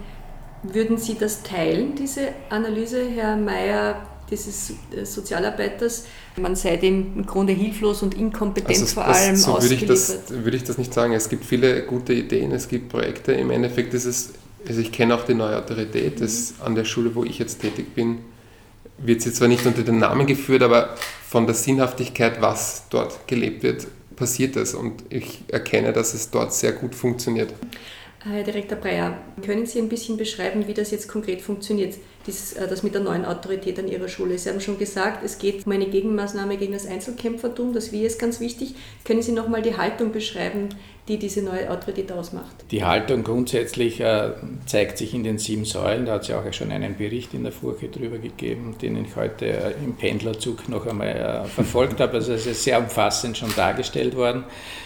würden 0.63 0.97
Sie 0.97 1.15
das 1.15 1.43
teilen, 1.43 1.95
diese 1.95 2.29
Analyse, 2.49 3.05
Herr 3.09 3.35
Mayer? 3.35 4.01
Dieses 4.29 4.71
äh, 4.95 5.05
Sozialarbeiters. 5.05 6.05
Man 6.37 6.55
sei 6.55 6.77
dem 6.77 7.17
im 7.17 7.25
Grunde 7.25 7.53
hilflos 7.53 8.03
und 8.03 8.13
inkompetent 8.13 8.81
also 8.81 8.85
vor 8.93 9.05
allem 9.05 9.35
so 9.35 9.61
würde 9.61 9.73
ich, 9.73 9.85
das, 9.85 10.29
würde 10.29 10.57
ich 10.57 10.63
das 10.63 10.77
nicht 10.77 10.93
sagen. 10.93 11.13
Es 11.13 11.29
gibt 11.29 11.45
viele 11.45 11.83
gute 11.83 12.13
Ideen, 12.13 12.51
es 12.51 12.67
gibt 12.67 12.89
Projekte. 12.89 13.31
Im 13.33 13.51
Endeffekt 13.51 13.93
ist 13.93 14.05
es 14.05 14.33
Also 14.67 14.81
ich 14.81 14.91
kenne 14.91 15.15
auch 15.15 15.25
die 15.25 15.33
neue 15.33 15.57
Autorität. 15.57 16.21
Das 16.21 16.55
an 16.63 16.75
der 16.75 16.85
Schule, 16.85 17.15
wo 17.15 17.23
ich 17.23 17.39
jetzt 17.39 17.61
tätig 17.61 17.95
bin, 17.95 18.19
wird 18.97 19.21
sie 19.21 19.31
zwar 19.31 19.47
nicht 19.47 19.65
unter 19.65 19.83
den 19.83 19.99
Namen 19.99 20.27
geführt, 20.27 20.63
aber 20.63 20.95
von 21.29 21.45
der 21.45 21.55
Sinnhaftigkeit, 21.55 22.41
was 22.41 22.83
dort 22.89 23.27
gelebt 23.27 23.63
wird, 23.63 23.87
passiert 24.15 24.55
es. 24.55 24.73
Und 24.73 25.03
ich 25.09 25.43
erkenne, 25.47 25.93
dass 25.93 26.13
es 26.13 26.31
dort 26.31 26.53
sehr 26.53 26.73
gut 26.73 26.95
funktioniert. 26.95 27.53
Herr 28.19 28.43
Direktor 28.43 28.77
Breyer, 28.77 29.17
können 29.45 29.65
Sie 29.65 29.79
ein 29.79 29.89
bisschen 29.89 30.17
beschreiben, 30.17 30.67
wie 30.67 30.73
das 30.73 30.91
jetzt 30.91 31.07
konkret 31.07 31.41
funktioniert, 31.41 31.95
dieses, 32.27 32.53
äh, 32.53 32.67
das 32.67 32.83
mit 32.83 32.93
der 32.93 33.01
neuen 33.01 33.25
Autorität 33.25 33.79
an 33.79 33.87
Ihrer 33.87 34.07
Schule? 34.07 34.37
Sie 34.37 34.49
haben 34.49 34.61
schon 34.61 34.77
gesagt, 34.77 35.23
es 35.23 35.39
geht 35.39 35.65
um 35.65 35.71
eine 35.71 35.87
Gegenmaßnahme 35.87 36.57
gegen 36.57 36.73
das 36.73 36.85
Einzelkämpfertum, 36.85 37.73
das 37.73 37.91
Wie 37.91 38.05
ist 38.05 38.19
ganz 38.19 38.39
wichtig. 38.39 38.75
Können 39.05 39.21
Sie 39.21 39.31
nochmal 39.31 39.61
die 39.61 39.77
Haltung 39.77 40.11
beschreiben, 40.11 40.69
die 41.07 41.17
diese 41.17 41.41
neue 41.41 41.71
Autorität 41.71 42.11
ausmacht? 42.11 42.53
Die 42.69 42.83
Haltung 42.83 43.23
grundsätzlich 43.23 44.01
äh, 44.01 44.33
zeigt 44.65 44.97
sich 44.97 45.13
in 45.13 45.23
den 45.23 45.37
sieben 45.37 45.65
Säulen. 45.65 46.05
Da 46.05 46.13
hat 46.13 46.23
es 46.23 46.27
ja 46.27 46.39
auch 46.39 46.53
schon 46.53 46.71
einen 46.71 46.97
Bericht 46.97 47.33
in 47.33 47.43
der 47.43 47.53
Furche 47.53 47.87
drüber 47.87 48.17
gegeben, 48.17 48.75
den 48.81 49.03
ich 49.03 49.15
heute 49.15 49.45
äh, 49.45 49.73
im 49.83 49.95
Pendlerzug 49.95 50.69
noch 50.69 50.85
einmal 50.85 51.45
verfolgt 51.45 51.99
habe. 51.99 52.13
Also 52.13 52.33
es 52.33 52.45
ist 52.45 52.63
sehr 52.63 52.79
umfassend 52.79 53.37
schon 53.37 53.55
dargestellt 53.55 54.15
worden. 54.15 54.43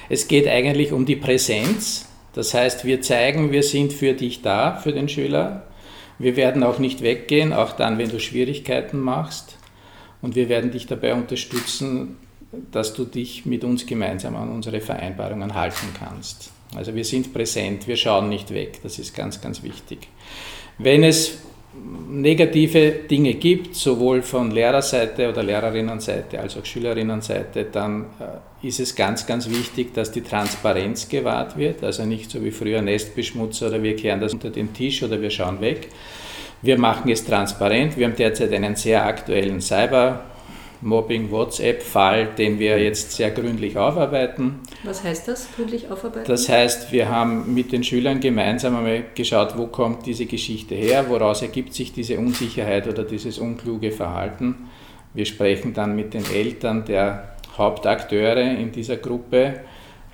Es 0.10 0.28
geht 0.28 0.48
eigentlich 0.48 0.94
um 0.94 1.06
die 1.06 1.16
Präsenz 1.16 2.06
das 2.34 2.54
heißt, 2.54 2.86
wir 2.86 3.02
zeigen, 3.02 3.52
wir 3.52 3.64
sind 3.64 3.92
für 3.92 4.14
dich 4.14 4.42
da, 4.42 4.78
für 4.78 4.94
den 4.94 5.10
Schüler. 5.10 5.64
Wir 6.22 6.36
werden 6.36 6.64
auch 6.64 6.78
nicht 6.78 7.02
weggehen, 7.02 7.52
auch 7.52 7.74
dann, 7.74 7.98
wenn 7.98 8.10
du 8.10 8.20
Schwierigkeiten 8.20 9.00
machst. 9.00 9.58
Und 10.22 10.36
wir 10.36 10.50
werden 10.50 10.72
dich 10.72 10.86
dabei 10.86 11.16
unterstützen, 11.16 12.18
dass 12.72 12.94
du 12.94 13.06
dich 13.06 13.46
mit 13.46 13.64
uns 13.64 13.86
gemeinsam 13.86 14.36
an 14.36 14.50
unsere 14.50 14.82
Vereinbarungen 14.82 15.56
halten 15.56 15.88
kannst. 15.98 16.52
Also 16.76 16.94
wir 16.96 17.06
sind 17.06 17.34
präsent, 17.34 17.88
wir 17.88 17.98
schauen 17.98 18.30
nicht 18.30 18.54
weg, 18.54 18.80
das 18.84 19.00
ist 19.00 19.16
ganz, 19.16 19.42
ganz 19.42 19.64
wichtig. 19.64 20.08
Wenn 20.78 21.04
es 21.04 21.40
negative 21.74 22.92
Dinge 23.10 23.36
gibt, 23.36 23.76
sowohl 23.76 24.22
von 24.22 24.52
Lehrerseite 24.52 25.30
oder 25.30 25.42
Lehrerinnenseite 25.42 26.40
als 26.40 26.58
auch 26.58 26.66
Schülerinnenseite, 26.66 27.66
dann 27.72 28.08
äh, 28.20 28.68
ist 28.68 28.80
es 28.80 28.96
ganz, 28.96 29.26
ganz 29.26 29.50
wichtig, 29.50 29.94
dass 29.94 30.12
die 30.12 30.22
Transparenz 30.22 31.08
gewahrt 31.08 31.58
wird. 31.58 31.84
Also 31.84 32.04
nicht 32.06 32.30
so 32.30 32.44
wie 32.44 32.52
früher 32.52 32.82
Nestbeschmutzer 32.82 33.68
oder 33.68 33.82
wir 33.82 33.96
kehren 33.96 34.20
das 34.20 34.34
unter 34.34 34.50
den 34.50 34.74
Tisch 34.74 35.02
oder 35.02 35.22
wir 35.22 35.30
schauen 35.30 35.62
weg. 35.62 35.88
Wir 36.62 36.78
machen 36.78 37.10
es 37.10 37.24
transparent. 37.24 37.98
Wir 37.98 38.08
haben 38.08 38.16
derzeit 38.16 38.54
einen 38.54 38.76
sehr 38.76 39.06
aktuellen 39.06 39.62
Cyber- 39.62 40.26
Mobbing-WhatsApp-Fall, 40.82 42.28
den 42.38 42.60
wir 42.60 42.82
jetzt 42.82 43.12
sehr 43.12 43.32
gründlich 43.32 43.78
aufarbeiten. 43.78 44.60
Was 44.84 45.04
heißt 45.04 45.28
das, 45.28 45.48
gründlich 45.56 45.90
aufarbeiten? 45.92 46.28
Das 46.28 46.50
heißt, 46.50 46.92
wir 46.92 47.10
haben 47.10 47.54
mit 47.54 47.72
den 47.72 47.84
Schülern 47.84 48.20
gemeinsam 48.20 48.76
einmal 48.76 49.04
geschaut, 49.16 49.58
wo 49.58 49.68
kommt 49.68 50.06
diese 50.06 50.26
Geschichte 50.26 50.76
her, 50.76 51.06
woraus 51.10 51.42
ergibt 51.42 51.74
sich 51.74 51.94
diese 51.94 52.18
Unsicherheit 52.18 52.88
oder 52.88 53.04
dieses 53.04 53.38
unkluge 53.40 53.92
Verhalten. 53.92 54.70
Wir 55.14 55.26
sprechen 55.26 55.74
dann 55.74 55.96
mit 55.96 56.14
den 56.14 56.24
Eltern 56.32 56.86
der 56.86 57.36
Hauptakteure 57.58 58.58
in 58.58 58.72
dieser 58.72 58.98
Gruppe 58.98 59.62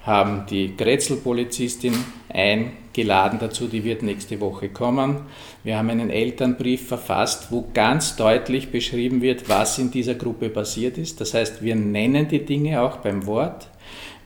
haben 0.07 0.45
die 0.49 0.75
Grätzelpolizistin 0.75 1.93
eingeladen 2.37 3.39
dazu, 3.39 3.67
die 3.67 3.83
wird 3.83 4.03
nächste 4.03 4.39
Woche 4.39 4.69
kommen. 4.69 5.21
Wir 5.63 5.77
haben 5.77 5.89
einen 5.89 6.11
Elternbrief 6.11 6.87
verfasst, 6.87 7.51
wo 7.51 7.67
ganz 7.73 8.15
deutlich 8.15 8.69
beschrieben 8.69 9.21
wird, 9.21 9.49
was 9.49 9.79
in 9.79 9.89
dieser 9.89 10.15
Gruppe 10.15 10.49
passiert 10.49 10.97
ist. 10.97 11.19
Das 11.19 11.33
heißt, 11.33 11.63
wir 11.63 11.75
nennen 11.75 12.27
die 12.27 12.45
Dinge 12.45 12.81
auch 12.81 12.97
beim 12.97 13.25
Wort. 13.25 13.69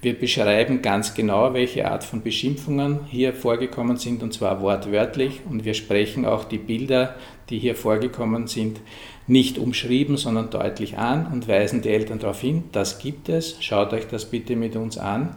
Wir 0.02 0.18
beschreiben 0.18 0.82
ganz 0.82 1.14
genau, 1.14 1.54
welche 1.54 1.90
Art 1.90 2.04
von 2.04 2.22
Beschimpfungen 2.24 3.02
hier 3.08 3.34
vorgekommen 3.34 3.98
sind, 3.98 4.24
und 4.24 4.34
zwar 4.34 4.62
wortwörtlich. 4.62 5.42
Und 5.50 5.64
wir 5.64 5.76
sprechen 5.76 6.26
auch 6.26 6.44
die 6.44 6.58
Bilder, 6.58 7.16
die 7.50 7.60
hier 7.60 7.76
vorgekommen 7.76 8.48
sind, 8.48 8.80
nicht 9.28 9.58
umschrieben, 9.58 10.18
sondern 10.18 10.50
deutlich 10.50 10.98
an 10.98 11.28
und 11.32 11.48
weisen 11.48 11.82
die 11.82 11.90
Eltern 11.90 12.20
darauf 12.20 12.42
hin, 12.42 12.64
das 12.72 13.00
gibt 13.00 13.30
es, 13.30 13.58
schaut 13.62 13.94
euch 13.94 14.08
das 14.08 14.26
bitte 14.26 14.56
mit 14.56 14.76
uns 14.76 14.98
an. 14.98 15.36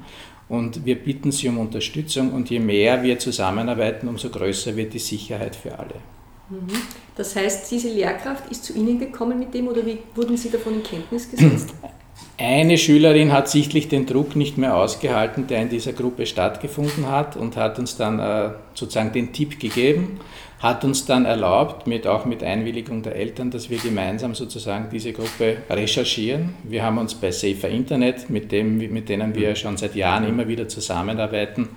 Und 0.48 0.84
wir 0.84 0.96
bitten 0.96 1.32
Sie 1.32 1.48
um 1.48 1.58
Unterstützung 1.58 2.32
und 2.32 2.50
je 2.50 2.60
mehr 2.60 3.02
wir 3.02 3.18
zusammenarbeiten, 3.18 4.08
umso 4.08 4.28
größer 4.28 4.76
wird 4.76 4.92
die 4.92 4.98
Sicherheit 4.98 5.56
für 5.56 5.78
alle. 5.78 5.94
Mhm. 6.50 6.68
Das 7.16 7.34
heißt, 7.34 7.70
diese 7.70 7.88
Lehrkraft 7.88 8.50
ist 8.50 8.64
zu 8.64 8.74
Ihnen 8.74 8.98
gekommen 8.98 9.38
mit 9.38 9.54
dem 9.54 9.68
oder 9.68 9.86
wie 9.86 9.98
wurden 10.14 10.36
Sie 10.36 10.50
davon 10.50 10.74
in 10.74 10.82
Kenntnis 10.82 11.30
gesetzt? 11.30 11.74
Eine 12.36 12.78
Schülerin 12.78 13.32
hat 13.32 13.48
sichtlich 13.48 13.88
den 13.88 14.06
Druck 14.06 14.34
nicht 14.34 14.58
mehr 14.58 14.76
ausgehalten, 14.76 15.46
der 15.46 15.62
in 15.62 15.68
dieser 15.68 15.92
Gruppe 15.92 16.26
stattgefunden 16.26 17.08
hat 17.08 17.36
und 17.36 17.56
hat 17.56 17.78
uns 17.78 17.96
dann 17.96 18.18
äh, 18.18 18.50
sozusagen 18.74 19.12
den 19.12 19.32
Tipp 19.32 19.60
gegeben, 19.60 20.18
hat 20.58 20.82
uns 20.82 21.06
dann 21.06 21.26
erlaubt, 21.26 21.86
mit, 21.86 22.08
auch 22.08 22.24
mit 22.24 22.42
Einwilligung 22.42 23.02
der 23.02 23.14
Eltern, 23.14 23.52
dass 23.52 23.70
wir 23.70 23.78
gemeinsam 23.78 24.34
sozusagen 24.34 24.88
diese 24.90 25.12
Gruppe 25.12 25.58
recherchieren. 25.70 26.56
Wir 26.64 26.82
haben 26.82 26.98
uns 26.98 27.14
bei 27.14 27.30
Safer 27.30 27.68
Internet, 27.68 28.28
mit, 28.30 28.50
dem, 28.50 28.78
mit 28.78 29.08
denen 29.08 29.36
wir 29.36 29.54
schon 29.54 29.76
seit 29.76 29.94
Jahren 29.94 30.26
immer 30.26 30.48
wieder 30.48 30.66
zusammenarbeiten, 30.66 31.68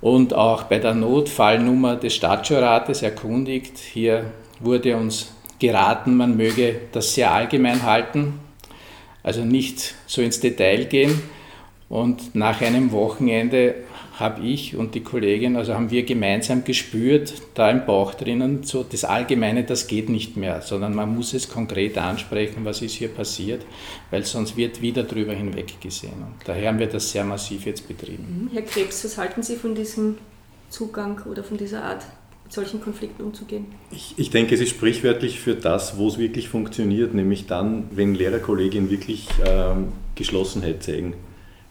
und 0.00 0.34
auch 0.34 0.64
bei 0.64 0.78
der 0.78 0.94
Notfallnummer 0.94 1.96
des 1.96 2.14
Stadtschulrates 2.14 3.02
erkundigt. 3.02 3.78
Hier 3.78 4.26
wurde 4.60 4.96
uns 4.96 5.32
geraten, 5.58 6.16
man 6.16 6.36
möge 6.36 6.82
das 6.92 7.14
sehr 7.14 7.32
allgemein 7.32 7.82
halten, 7.82 8.38
also 9.22 9.44
nicht 9.44 9.94
so 10.06 10.22
ins 10.22 10.40
Detail 10.40 10.84
gehen. 10.86 11.20
Und 11.88 12.34
nach 12.34 12.60
einem 12.60 12.92
Wochenende 12.92 13.76
habe 14.18 14.44
ich 14.44 14.76
und 14.76 14.94
die 14.94 15.02
Kollegin, 15.02 15.56
also 15.56 15.74
haben 15.74 15.90
wir 15.90 16.02
gemeinsam 16.02 16.64
gespürt, 16.64 17.34
da 17.54 17.70
im 17.70 17.86
Bauch 17.86 18.14
drinnen, 18.14 18.64
so 18.64 18.82
das 18.82 19.04
Allgemeine, 19.04 19.62
das 19.62 19.86
geht 19.86 20.08
nicht 20.08 20.36
mehr, 20.36 20.60
sondern 20.60 20.94
man 20.94 21.14
muss 21.14 21.34
es 21.34 21.48
konkret 21.48 21.96
ansprechen, 21.96 22.64
was 22.64 22.82
ist 22.82 22.94
hier 22.94 23.08
passiert, 23.08 23.64
weil 24.10 24.24
sonst 24.24 24.56
wird 24.56 24.82
wieder 24.82 25.04
drüber 25.04 25.34
hinweggesehen. 25.34 26.14
Und 26.14 26.34
daher 26.44 26.68
haben 26.68 26.80
wir 26.80 26.88
das 26.88 27.12
sehr 27.12 27.24
massiv 27.24 27.64
jetzt 27.64 27.86
betrieben. 27.86 28.48
Mhm. 28.50 28.54
Herr 28.54 28.62
Krebs, 28.62 29.04
was 29.04 29.16
halten 29.16 29.42
Sie 29.42 29.56
von 29.56 29.74
diesem 29.74 30.18
Zugang 30.68 31.20
oder 31.30 31.44
von 31.44 31.56
dieser 31.56 31.84
Art, 31.84 32.04
solchen 32.48 32.80
Konflikten 32.80 33.22
umzugehen? 33.22 33.66
Ich, 33.90 34.14
ich 34.16 34.30
denke, 34.30 34.54
es 34.54 34.60
ist 34.60 34.70
sprichwörtlich 34.70 35.40
für 35.40 35.54
das, 35.54 35.96
wo 35.96 36.08
es 36.08 36.18
wirklich 36.18 36.48
funktioniert, 36.48 37.14
nämlich 37.14 37.46
dann, 37.46 37.84
wenn 37.90 38.14
Lehrerkolleginnen 38.14 38.90
wirklich 38.90 39.28
ähm, 39.46 39.88
Geschlossenheit 40.14 40.82
zeigen. 40.82 41.14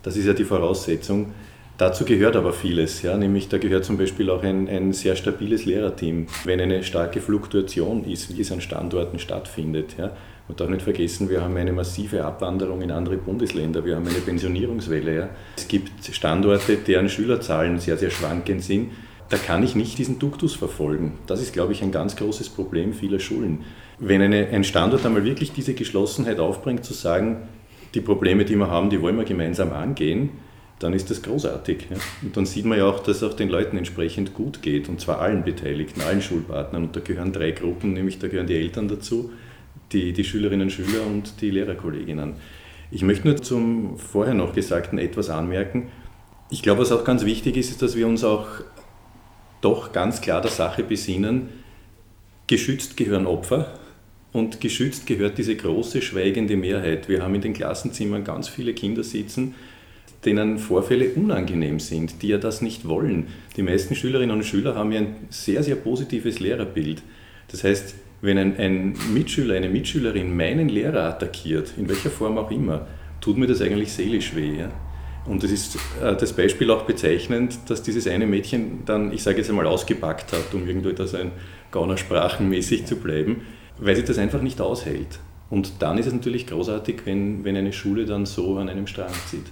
Das 0.04 0.16
ist 0.16 0.26
ja 0.26 0.34
die 0.34 0.46
Voraussetzung 0.46 1.34
Dazu 1.78 2.06
gehört 2.06 2.36
aber 2.36 2.54
vieles, 2.54 3.04
ja, 3.04 3.16
nämlich 3.18 3.50
da 3.50 3.60
gehört 3.60 3.86
zum 3.86 4.00
Beispiel 4.00 4.32
auch 4.32 4.42
ein, 4.42 4.68
ein 4.68 4.94
sehr 4.94 5.16
stabiles 5.16 5.66
Lehrerteam. 5.66 6.26
Wenn 6.44 6.60
eine 6.60 6.84
starke 6.84 7.22
Fluktuation 7.22 8.04
ist, 8.04 8.36
wie 8.36 8.42
es 8.42 8.52
an 8.52 8.62
Standorten 8.62 9.20
stattfindet. 9.20 9.96
Ja. 9.96 10.12
Und 10.48 10.60
auch 10.62 10.70
nicht 10.70 10.82
vergessen, 10.82 11.30
wir 11.30 11.42
haben 11.42 11.56
eine 11.56 11.74
massive 11.74 12.26
Abwanderung 12.26 12.82
in 12.82 12.90
andere 12.90 13.18
Bundesländer, 13.18 13.86
wir 13.86 13.96
haben 13.96 14.08
eine 14.08 14.18
Pensionierungswelle. 14.20 15.16
Ja. 15.16 15.30
Es 15.56 15.68
gibt 15.68 15.92
Standorte, 16.12 16.78
deren 16.78 17.10
Schülerzahlen 17.10 17.80
sehr, 17.80 17.98
sehr 17.98 18.10
schwankend 18.10 18.64
sind. 18.64 18.92
Da 19.30 19.38
kann 19.38 19.64
ich 19.64 19.76
nicht 19.76 19.98
diesen 19.98 20.20
Duktus 20.20 20.56
verfolgen. 20.56 21.14
Das 21.28 21.42
ist, 21.42 21.54
glaube 21.54 21.74
ich, 21.74 21.84
ein 21.84 21.92
ganz 21.92 22.16
großes 22.16 22.50
Problem 22.50 22.94
vieler 22.94 23.20
Schulen. 23.20 23.66
Wenn 24.00 24.22
eine, 24.22 24.48
ein 24.48 24.64
Standort 24.64 25.06
einmal 25.06 25.26
wirklich 25.26 25.52
diese 25.52 25.74
Geschlossenheit 25.74 26.40
aufbringt, 26.40 26.86
zu 26.86 26.94
sagen, 26.94 27.48
die 27.94 28.02
Probleme, 28.02 28.46
die 28.46 28.56
wir 28.56 28.68
haben, 28.68 28.90
die 28.90 29.02
wollen 29.02 29.18
wir 29.18 29.26
gemeinsam 29.26 29.74
angehen, 29.74 30.30
dann 30.80 30.94
ist 30.94 31.10
das 31.10 31.24
großartig. 31.24 31.88
Ja. 31.90 31.98
Und 32.22 32.38
dann 32.38 32.46
sieht 32.46 32.66
man 32.66 32.78
ja 32.78 32.86
auch, 32.86 33.00
dass 33.00 33.18
es 33.18 33.24
auch 33.24 33.34
den 33.34 33.50
Leuten 33.50 33.78
entsprechend 33.78 34.34
gut 34.34 34.62
geht, 34.62 34.90
und 34.90 35.02
zwar 35.02 35.20
allen 35.20 35.44
Beteiligten, 35.44 36.02
allen 36.02 36.22
Schulpartnern. 36.22 36.84
Und 36.84 36.96
da 36.96 37.00
gehören 37.00 37.34
drei 37.34 37.52
Gruppen, 37.52 37.94
nämlich 37.94 38.20
da 38.20 38.28
gehören 38.28 38.48
die 38.48 38.56
Eltern 38.56 38.88
dazu, 38.88 39.32
die, 39.92 40.14
die 40.14 40.24
Schülerinnen 40.24 40.68
und 40.68 40.72
Schüler 40.72 41.06
und 41.06 41.42
die 41.42 41.50
Lehrerkolleginnen. 41.50 42.36
Ich 42.92 43.02
möchte 43.02 43.28
nur 43.28 43.38
zum 43.38 43.98
vorher 43.98 44.34
noch 44.34 44.54
Gesagten 44.54 45.00
etwas 45.00 45.30
anmerken. 45.30 45.88
Ich 46.50 46.62
glaube, 46.62 46.82
was 46.82 46.92
auch 46.92 47.04
ganz 47.04 47.26
wichtig 47.26 47.58
ist, 47.58 47.72
ist, 47.72 47.82
dass 47.82 47.96
wir 47.96 48.08
uns 48.08 48.24
auch 48.24 48.46
doch 49.62 49.92
ganz 49.92 50.22
klar 50.22 50.42
der 50.42 50.52
Sache 50.52 50.84
besinnen, 50.84 51.50
geschützt 52.48 52.98
gehören 52.98 53.26
Opfer 53.26 53.74
und 54.32 54.62
geschützt 54.62 55.08
gehört 55.08 55.38
diese 55.38 55.56
große 55.56 56.02
schweigende 56.02 56.56
Mehrheit. 56.56 57.10
Wir 57.10 57.24
haben 57.24 57.36
in 57.36 57.42
den 57.42 57.54
Klassenzimmern 57.54 58.24
ganz 58.24 58.48
viele 58.48 58.74
Kinder 58.74 59.04
sitzen, 59.04 59.56
denen 60.26 60.58
Vorfälle 60.58 61.10
unangenehm 61.10 61.80
sind, 61.80 62.22
die 62.22 62.30
ja 62.30 62.38
das 62.38 62.62
nicht 62.62 62.88
wollen. 62.88 63.28
Die 63.56 63.64
meisten 63.64 63.96
Schülerinnen 63.96 64.36
und 64.36 64.44
Schüler 64.44 64.76
haben 64.76 64.92
ja 64.92 65.02
ein 65.02 65.16
sehr, 65.30 65.64
sehr 65.64 65.76
positives 65.76 66.40
Lehrerbild. 66.40 67.02
Das 67.50 67.64
heißt, 67.64 67.96
wenn 68.22 68.38
ein, 68.38 68.58
ein 68.58 68.96
Mitschüler, 69.14 69.56
eine 69.56 69.70
Mitschülerin 69.70 70.36
meinen 70.36 70.70
Lehrer 70.70 71.04
attackiert, 71.04 71.74
in 71.78 71.88
welcher 71.88 72.10
Form 72.10 72.38
auch 72.38 72.52
immer, 72.52 72.88
tut 73.22 73.38
mir 73.38 73.48
das 73.48 73.62
eigentlich 73.62 73.92
seelisch 73.92 74.36
weh. 74.36 74.58
Ja? 74.60 74.72
Und 75.28 75.44
das 75.44 75.52
ist 75.52 75.76
äh, 76.02 76.16
das 76.16 76.34
Beispiel 76.34 76.72
auch 76.72 76.84
bezeichnend, 76.84 77.58
dass 77.68 77.84
dieses 77.84 78.08
eine 78.08 78.26
Mädchen 78.26 78.84
dann, 78.86 79.12
ich 79.12 79.24
sage 79.24 79.38
jetzt 79.38 79.50
einmal, 79.50 79.68
ausgepackt 79.68 80.32
hat, 80.32 80.54
um 80.54 80.68
irgendwie 80.68 80.94
da 80.94 81.06
so 81.06 81.18
ein 81.18 81.32
Gaunersprachenmäßig 81.72 82.86
zu 82.86 82.96
bleiben, 82.96 83.42
weil 83.78 83.96
sie 83.96 84.04
das 84.04 84.18
einfach 84.18 84.42
nicht 84.42 84.62
aushält. 84.62 85.20
Und 85.50 85.82
dann 85.82 85.98
ist 85.98 86.08
es 86.08 86.14
natürlich 86.14 86.48
großartig, 86.48 87.02
wenn, 87.06 87.44
wenn 87.44 87.56
eine 87.56 87.74
Schule 87.74 88.06
dann 88.06 88.26
so 88.26 88.58
an 88.58 88.70
einem 88.70 88.88
Strang 88.88 89.14
zieht. 89.30 89.46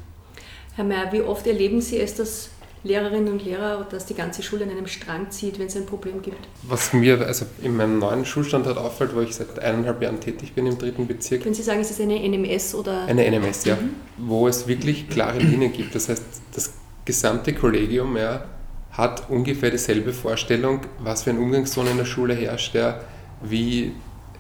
Herr 0.76 0.84
Mayer, 0.84 1.12
wie 1.14 1.22
oft 1.22 1.48
erleben 1.48 1.80
Sie 1.80 2.00
es, 2.00 2.16
dass 2.16 2.52
Lehrerinnen 2.86 3.34
und 3.34 3.44
Lehrer, 3.44 3.86
dass 3.90 4.06
die 4.06 4.14
ganze 4.14 4.44
Schule 4.44 4.64
an 4.64 4.70
einem 4.70 4.86
Strang 4.86 5.32
zieht, 5.32 5.58
wenn 5.58 5.66
es 5.68 5.76
ein 5.76 5.88
Problem 5.88 6.22
gibt? 6.22 6.38
Was 6.64 6.94
mir 6.94 7.20
also 7.26 7.46
in 7.64 7.76
meinem 7.76 7.98
neuen 7.98 8.26
Schulstandort 8.26 8.78
auffällt, 8.78 9.16
wo 9.16 9.22
ich 9.22 9.34
seit 9.34 9.58
eineinhalb 9.58 10.02
Jahren 10.04 10.20
tätig 10.20 10.54
bin 10.54 10.68
im 10.68 10.78
dritten 10.78 11.08
Bezirk. 11.08 11.42
Können 11.42 11.56
Sie 11.56 11.64
sagen, 11.64 11.82
ist 11.82 11.90
es 11.90 12.00
eine 12.00 12.20
NMS 12.20 12.76
oder? 12.76 13.06
Eine 13.06 13.30
NMS, 13.30 13.66
ja. 13.66 13.76
Mhm. 13.76 13.96
Wo 14.18 14.48
es 14.48 14.68
wirklich 14.68 15.10
klare 15.10 15.40
Linien 15.40 15.74
gibt. 15.74 15.96
Das 15.96 16.10
heißt, 16.10 16.24
das 16.54 16.74
gesamte 17.06 17.54
Kollegium 17.54 18.18
ja, 18.18 18.46
hat 18.92 19.32
ungefähr 19.32 19.72
dieselbe 19.72 20.14
Vorstellung, 20.14 20.82
was 21.00 21.24
für 21.24 21.32
ein 21.32 21.40
Umgangston 21.40 21.88
in 21.88 21.98
der 21.98 22.06
Schule 22.06 22.36
herrscht, 22.36 22.76
ja, 22.76 23.02
wie 23.42 23.94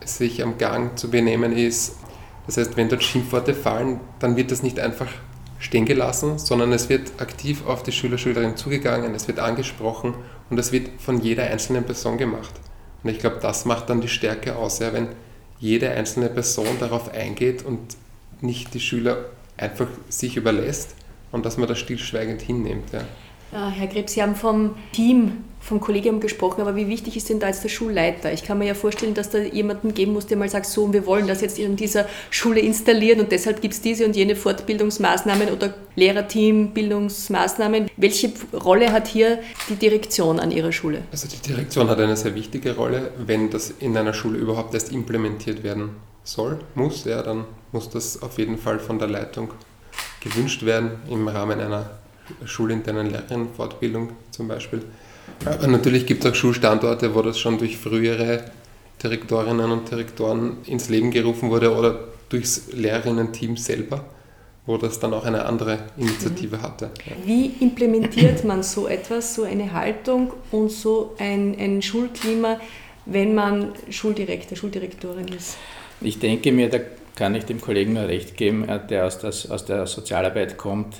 sich 0.05 0.43
am 0.43 0.59
Gang 0.59 0.97
zu 0.99 1.09
benehmen 1.09 1.51
ist. 1.51 1.95
Das 2.45 2.57
heißt, 2.57 2.77
wenn 2.77 2.89
dort 2.89 3.03
Schimpfworte 3.03 3.55
fallen, 3.55 3.99
dann 4.19 4.35
wird 4.35 4.51
das 4.51 4.61
nicht 4.61 4.79
einfach 4.79 5.07
stehen 5.59 5.85
gelassen, 5.85 6.37
sondern 6.37 6.71
es 6.73 6.89
wird 6.89 7.19
aktiv 7.19 7.65
auf 7.65 7.83
die 7.83 7.91
Schüler, 7.91 8.17
Schülerinnen 8.17 8.57
zugegangen, 8.57 9.15
es 9.15 9.27
wird 9.27 9.39
angesprochen 9.39 10.13
und 10.49 10.59
es 10.59 10.71
wird 10.71 10.89
von 10.99 11.21
jeder 11.21 11.45
einzelnen 11.45 11.85
Person 11.85 12.17
gemacht. 12.17 12.53
Und 13.03 13.09
ich 13.09 13.19
glaube, 13.19 13.37
das 13.41 13.65
macht 13.65 13.89
dann 13.89 14.01
die 14.01 14.07
Stärke 14.07 14.55
aus, 14.55 14.79
ja, 14.79 14.93
wenn 14.93 15.09
jede 15.59 15.91
einzelne 15.91 16.29
Person 16.29 16.67
darauf 16.79 17.13
eingeht 17.13 17.63
und 17.63 17.79
nicht 18.41 18.73
die 18.73 18.79
Schüler 18.79 19.25
einfach 19.57 19.87
sich 20.09 20.37
überlässt 20.37 20.95
und 21.31 21.45
dass 21.45 21.57
man 21.57 21.67
das 21.67 21.79
stillschweigend 21.79 22.41
hinnimmt. 22.41 22.91
Ja. 22.91 23.01
Herr 23.55 23.87
Krebs, 23.87 24.13
Sie 24.13 24.21
haben 24.21 24.35
vom 24.35 24.75
Team, 24.91 25.45
vom 25.61 25.79
Kollegium 25.79 26.19
gesprochen, 26.19 26.61
aber 26.61 26.75
wie 26.75 26.87
wichtig 26.87 27.15
ist 27.15 27.29
denn 27.29 27.39
da 27.39 27.47
jetzt 27.47 27.63
der 27.63 27.69
Schulleiter? 27.69 28.31
Ich 28.33 28.43
kann 28.43 28.59
mir 28.59 28.67
ja 28.67 28.73
vorstellen, 28.73 29.13
dass 29.13 29.29
da 29.29 29.39
jemanden 29.39 29.93
geben 29.93 30.13
muss, 30.13 30.27
der 30.27 30.37
mal 30.37 30.49
sagt, 30.49 30.65
so, 30.67 30.91
wir 30.93 31.05
wollen 31.05 31.25
das 31.25 31.41
jetzt 31.41 31.57
in 31.57 31.75
dieser 31.75 32.05
Schule 32.29 32.59
installieren 32.59 33.21
und 33.21 33.31
deshalb 33.31 33.61
gibt 33.61 33.73
es 33.73 33.81
diese 33.81 34.05
und 34.05 34.15
jene 34.15 34.35
Fortbildungsmaßnahmen 34.35 35.49
oder 35.49 35.73
Lehrerteam, 35.95 36.71
Bildungsmaßnahmen. 36.71 37.89
Welche 37.97 38.31
Rolle 38.53 38.91
hat 38.91 39.07
hier 39.07 39.39
die 39.69 39.75
Direktion 39.75 40.39
an 40.39 40.51
Ihrer 40.51 40.71
Schule? 40.71 41.03
Also 41.11 41.27
die 41.27 41.41
Direktion 41.47 41.89
hat 41.89 41.99
eine 41.99 42.17
sehr 42.17 42.35
wichtige 42.35 42.75
Rolle. 42.75 43.11
Wenn 43.25 43.49
das 43.49 43.71
in 43.79 43.97
einer 43.97 44.13
Schule 44.13 44.37
überhaupt 44.37 44.73
erst 44.73 44.91
implementiert 44.91 45.63
werden 45.63 45.91
soll, 46.23 46.59
muss, 46.75 47.05
ja, 47.05 47.23
dann 47.23 47.45
muss 47.71 47.89
das 47.89 48.21
auf 48.21 48.37
jeden 48.37 48.57
Fall 48.57 48.79
von 48.79 48.99
der 48.99 49.07
Leitung 49.07 49.49
gewünscht 50.19 50.63
werden 50.65 50.91
im 51.09 51.27
Rahmen 51.27 51.59
einer 51.59 51.89
schulinternen 52.45 53.09
Lehrerinnenfortbildung 53.09 54.11
zum 54.31 54.47
Beispiel. 54.47 54.81
Aber 55.45 55.67
natürlich 55.67 56.05
gibt 56.05 56.23
es 56.23 56.31
auch 56.31 56.35
Schulstandorte, 56.35 57.13
wo 57.13 57.21
das 57.21 57.39
schon 57.39 57.57
durch 57.57 57.77
frühere 57.77 58.45
Direktorinnen 59.01 59.71
und 59.71 59.89
Direktoren 59.89 60.57
ins 60.65 60.89
Leben 60.89 61.11
gerufen 61.11 61.49
wurde 61.49 61.75
oder 61.75 62.07
durchs 62.29 62.71
Lehrerinnen-Team 62.71 63.57
selber, 63.57 64.05
wo 64.65 64.77
das 64.77 64.99
dann 64.99 65.13
auch 65.13 65.25
eine 65.25 65.45
andere 65.45 65.79
Initiative 65.97 66.61
hatte. 66.61 66.89
Wie 67.23 67.53
implementiert 67.59 68.43
man 68.43 68.63
so 68.63 68.87
etwas, 68.87 69.35
so 69.35 69.43
eine 69.43 69.73
Haltung 69.73 70.33
und 70.51 70.71
so 70.71 71.13
ein, 71.19 71.55
ein 71.59 71.81
Schulklima, 71.81 72.59
wenn 73.05 73.35
man 73.35 73.73
Schuldirektor, 73.89 74.57
Schuldirektorin 74.57 75.27
ist? 75.27 75.57
Ich 76.01 76.19
denke 76.19 76.51
mir, 76.51 76.69
da 76.69 76.79
kann 77.15 77.35
ich 77.35 77.45
dem 77.45 77.61
Kollegen 77.61 77.93
nur 77.93 78.07
recht 78.07 78.35
geben, 78.35 78.65
der 78.89 79.05
aus, 79.05 79.19
das, 79.19 79.49
aus 79.49 79.65
der 79.65 79.87
Sozialarbeit 79.87 80.57
kommt 80.57 80.95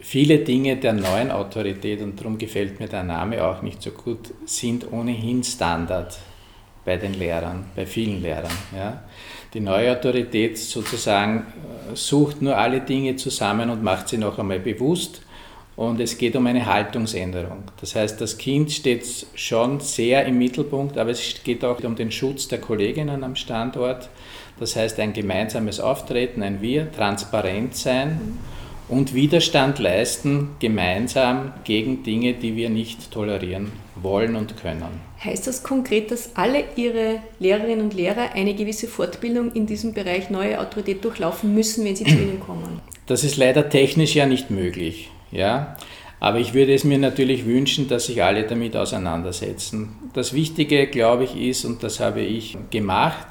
viele 0.00 0.38
Dinge 0.38 0.76
der 0.76 0.92
neuen 0.92 1.30
Autorität, 1.30 2.02
und 2.02 2.18
darum 2.18 2.38
gefällt 2.38 2.80
mir 2.80 2.88
der 2.88 3.02
Name 3.02 3.44
auch 3.44 3.62
nicht 3.62 3.82
so 3.82 3.90
gut, 3.90 4.32
sind 4.44 4.92
ohnehin 4.92 5.42
Standard 5.42 6.18
bei 6.84 6.96
den 6.96 7.14
Lehrern, 7.14 7.66
bei 7.74 7.84
vielen 7.86 8.22
Lehrern. 8.22 8.52
Ja. 8.74 9.02
Die 9.52 9.60
neue 9.60 9.90
Autorität 9.90 10.58
sozusagen 10.58 11.38
äh, 11.92 11.96
sucht 11.96 12.42
nur 12.42 12.56
alle 12.56 12.80
Dinge 12.80 13.16
zusammen 13.16 13.70
und 13.70 13.82
macht 13.82 14.08
sie 14.08 14.18
noch 14.18 14.38
einmal 14.38 14.60
bewusst. 14.60 15.22
Und 15.74 16.00
es 16.00 16.16
geht 16.16 16.34
um 16.36 16.46
eine 16.46 16.64
Haltungsänderung. 16.64 17.64
Das 17.80 17.94
heißt, 17.94 18.18
das 18.20 18.38
Kind 18.38 18.72
steht 18.72 19.26
schon 19.34 19.80
sehr 19.80 20.24
im 20.24 20.38
Mittelpunkt, 20.38 20.96
aber 20.96 21.10
es 21.10 21.42
geht 21.44 21.64
auch 21.66 21.82
um 21.84 21.96
den 21.96 22.10
Schutz 22.10 22.48
der 22.48 22.60
Kolleginnen 22.60 23.22
am 23.22 23.36
Standort. 23.36 24.08
Das 24.58 24.74
heißt, 24.74 24.98
ein 25.00 25.12
gemeinsames 25.12 25.78
Auftreten, 25.80 26.42
ein 26.42 26.62
Wir, 26.62 26.90
transparent 26.90 27.76
sein 27.76 28.38
und 28.88 29.14
Widerstand 29.14 29.78
leisten 29.78 30.50
gemeinsam 30.60 31.52
gegen 31.64 32.02
Dinge, 32.02 32.34
die 32.34 32.56
wir 32.56 32.70
nicht 32.70 33.10
tolerieren 33.10 33.72
wollen 33.96 34.36
und 34.36 34.56
können. 34.56 35.00
Heißt 35.22 35.46
das 35.46 35.62
konkret, 35.62 36.10
dass 36.10 36.36
alle 36.36 36.64
Ihre 36.76 37.20
Lehrerinnen 37.38 37.80
und 37.80 37.94
Lehrer 37.94 38.32
eine 38.34 38.54
gewisse 38.54 38.86
Fortbildung 38.86 39.52
in 39.52 39.66
diesem 39.66 39.94
Bereich 39.94 40.30
neue 40.30 40.60
Autorität 40.60 41.04
durchlaufen 41.04 41.54
müssen, 41.54 41.84
wenn 41.84 41.96
sie 41.96 42.04
zu 42.04 42.14
Ihnen 42.14 42.40
kommen? 42.40 42.80
Das 43.06 43.24
ist 43.24 43.36
leider 43.36 43.68
technisch 43.68 44.14
ja 44.14 44.26
nicht 44.26 44.50
möglich. 44.50 45.10
Ja? 45.32 45.76
Aber 46.20 46.38
ich 46.38 46.54
würde 46.54 46.74
es 46.74 46.84
mir 46.84 46.98
natürlich 46.98 47.44
wünschen, 47.44 47.88
dass 47.88 48.06
sich 48.06 48.22
alle 48.22 48.44
damit 48.44 48.76
auseinandersetzen. 48.76 49.96
Das 50.14 50.32
Wichtige, 50.32 50.86
glaube 50.86 51.24
ich, 51.24 51.36
ist, 51.36 51.64
und 51.64 51.82
das 51.82 52.00
habe 52.00 52.20
ich 52.20 52.56
gemacht, 52.70 53.26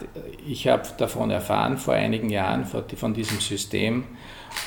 ich 0.48 0.68
habe 0.68 0.84
davon 0.98 1.32
erfahren 1.32 1.78
vor 1.78 1.94
einigen 1.94 2.30
Jahren, 2.30 2.65
von 2.65 3.13
diesem 3.13 3.39
System, 3.39 4.04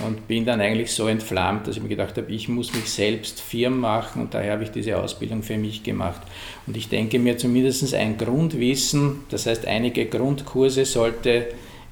und 0.01 0.29
bin 0.29 0.45
dann 0.45 0.61
eigentlich 0.61 0.93
so 0.93 1.09
entflammt, 1.09 1.67
dass 1.67 1.77
ich 1.77 1.83
mir 1.83 1.89
gedacht 1.89 2.17
habe, 2.17 2.31
ich 2.33 2.49
muss 2.49 2.73
mich 2.75 2.91
selbst 2.91 3.41
firm 3.41 3.81
machen 3.81 4.23
und 4.23 4.35
daher 4.35 4.53
habe 4.53 4.65
ich 4.65 4.71
diese 4.71 4.99
Ausbildung 4.99 5.43
für 5.43 5.59
mich 5.59 5.83
gemacht. 5.83 6.23
Und 6.67 6.77
ich 6.77 6.89
denke 6.89 7.19
mir 7.19 7.37
zumindest 7.37 7.95
ein 7.95 8.17
Grundwissen, 8.17 9.25
das 9.31 9.47
heißt 9.47 9.67
einige 9.67 10.07
Grundkurse 10.07 10.85
sollte 10.85 11.49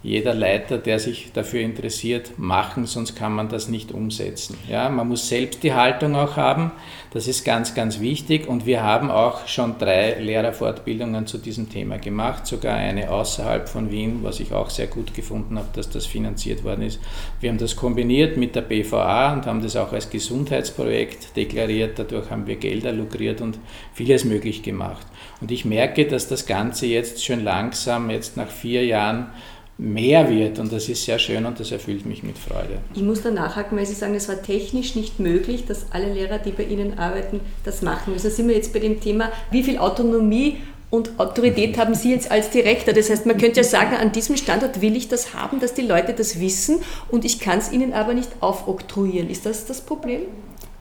jeder 0.07 0.35
Leiter, 0.35 0.79
der 0.79 1.01
sich 1.01 1.33
dafür 1.33 1.63
interessiert, 1.63 2.39
machen, 2.39 2.87
sonst 2.87 3.17
kann 3.17 3.33
man 3.33 3.49
das 3.49 3.69
nicht 3.69 3.91
umsetzen. 3.91 4.57
Ja, 4.71 4.89
man 4.89 5.09
muss 5.09 5.29
selbst 5.29 5.65
die 5.65 5.75
Haltung 5.75 6.15
auch 6.15 6.37
haben, 6.37 6.71
das 7.11 7.27
ist 7.27 7.45
ganz, 7.45 7.75
ganz 7.75 7.99
wichtig 7.99 8.47
und 8.47 8.67
wir 8.67 8.85
haben 8.85 9.11
auch 9.11 9.49
schon 9.49 9.79
drei 9.79 10.15
Lehrerfortbildungen 10.21 11.27
zu 11.27 11.39
diesem 11.39 11.71
Thema 11.71 11.99
gemacht, 11.99 12.47
sogar 12.47 12.77
eine 12.77 13.11
außerhalb 13.11 13.69
von 13.69 13.91
Wien, 13.91 14.21
was 14.23 14.39
ich 14.39 14.53
auch 14.53 14.71
sehr 14.71 14.87
gut 14.87 15.13
gefunden 15.13 15.59
habe, 15.59 15.71
dass 15.73 15.91
das 15.91 16.07
finanziert 16.07 16.63
worden 16.63 16.83
ist. 16.83 17.01
Wir 17.41 17.51
haben 17.51 17.59
das 17.59 17.75
kombiniert 17.75 18.37
mit 18.37 18.55
der 18.55 18.61
BVA 18.61 19.33
und 19.33 19.47
haben 19.47 19.61
das 19.61 19.75
auch 19.75 19.93
als 19.93 20.09
Gesundheitsprojekt 20.11 21.37
deklariert, 21.37 21.99
dadurch 21.99 22.31
haben 22.31 22.47
wir 22.47 22.55
Gelder 22.55 22.93
lukriert 22.93 23.41
und 23.41 23.59
vieles 23.93 24.25
möglich 24.25 24.63
gemacht. 24.63 25.07
Und 25.41 25.51
ich 25.51 25.65
merke, 25.65 26.07
dass 26.07 26.29
das 26.29 26.47
Ganze 26.47 26.87
jetzt 26.87 27.25
schon 27.25 27.43
langsam, 27.43 28.09
jetzt 28.09 28.37
nach 28.37 28.49
vier 28.49 28.87
Jahren, 28.87 29.33
mehr 29.79 30.31
wird 30.31 30.59
und 30.59 30.73
das 30.73 30.89
ist 30.89 31.05
sehr 31.05 31.19
schön 31.19 31.45
und 31.45 31.61
das 31.61 31.71
erfüllt 31.71 32.07
mich 32.07 32.23
mit 32.23 32.39
Freude. 32.39 32.79
Ich 32.95 33.03
muss 33.03 33.23
da 33.23 33.31
nachhaken, 33.31 33.77
weil 33.77 33.85
Sie 33.85 33.95
sagen, 33.95 34.15
es 34.15 34.29
war 34.29 34.43
technisch 34.43 34.95
nicht 34.95 35.21
möglich, 35.21 35.67
dass 35.67 35.87
alle 35.91 36.13
Lehrer, 36.13 36.39
die 36.39 36.53
bei 36.53 36.65
Ihnen 36.65 36.99
arbeiten, 36.99 37.41
das 37.65 37.83
machen. 37.83 38.15
Da 38.15 38.31
sind 38.31 38.49
wir 38.49 38.55
jetzt 38.55 38.73
bei 38.73 38.79
dem 38.79 39.01
Thema, 39.01 39.31
wie 39.51 39.63
viel 39.63 39.79
Autonomie 39.79 40.59
und 40.89 41.19
Autorität 41.19 41.77
haben 41.79 41.95
Sie 41.95 42.13
jetzt 42.13 42.31
als 42.31 42.51
Direktor? 42.51 42.95
Das 42.95 43.11
heißt, 43.11 43.27
man 43.27 43.37
könnte 43.37 43.59
ja 43.59 43.65
sagen, 43.65 43.97
an 43.97 44.13
diesem 44.13 44.37
Standort 44.37 44.81
will 44.81 44.97
ich 44.97 45.09
das 45.09 45.35
haben, 45.35 45.61
dass 45.61 45.75
die 45.75 45.83
Leute 45.83 46.15
das 46.15 46.41
wissen 46.41 46.79
und 47.11 47.25
ich 47.25 47.39
kann 47.39 47.59
es 47.59 47.71
ihnen 47.71 47.93
aber 47.93 48.15
nicht 48.15 48.31
aufoktroyieren. 48.41 49.29
Ist 49.29 49.45
das 49.45 49.67
das 49.67 49.83
Problem? 49.83 50.23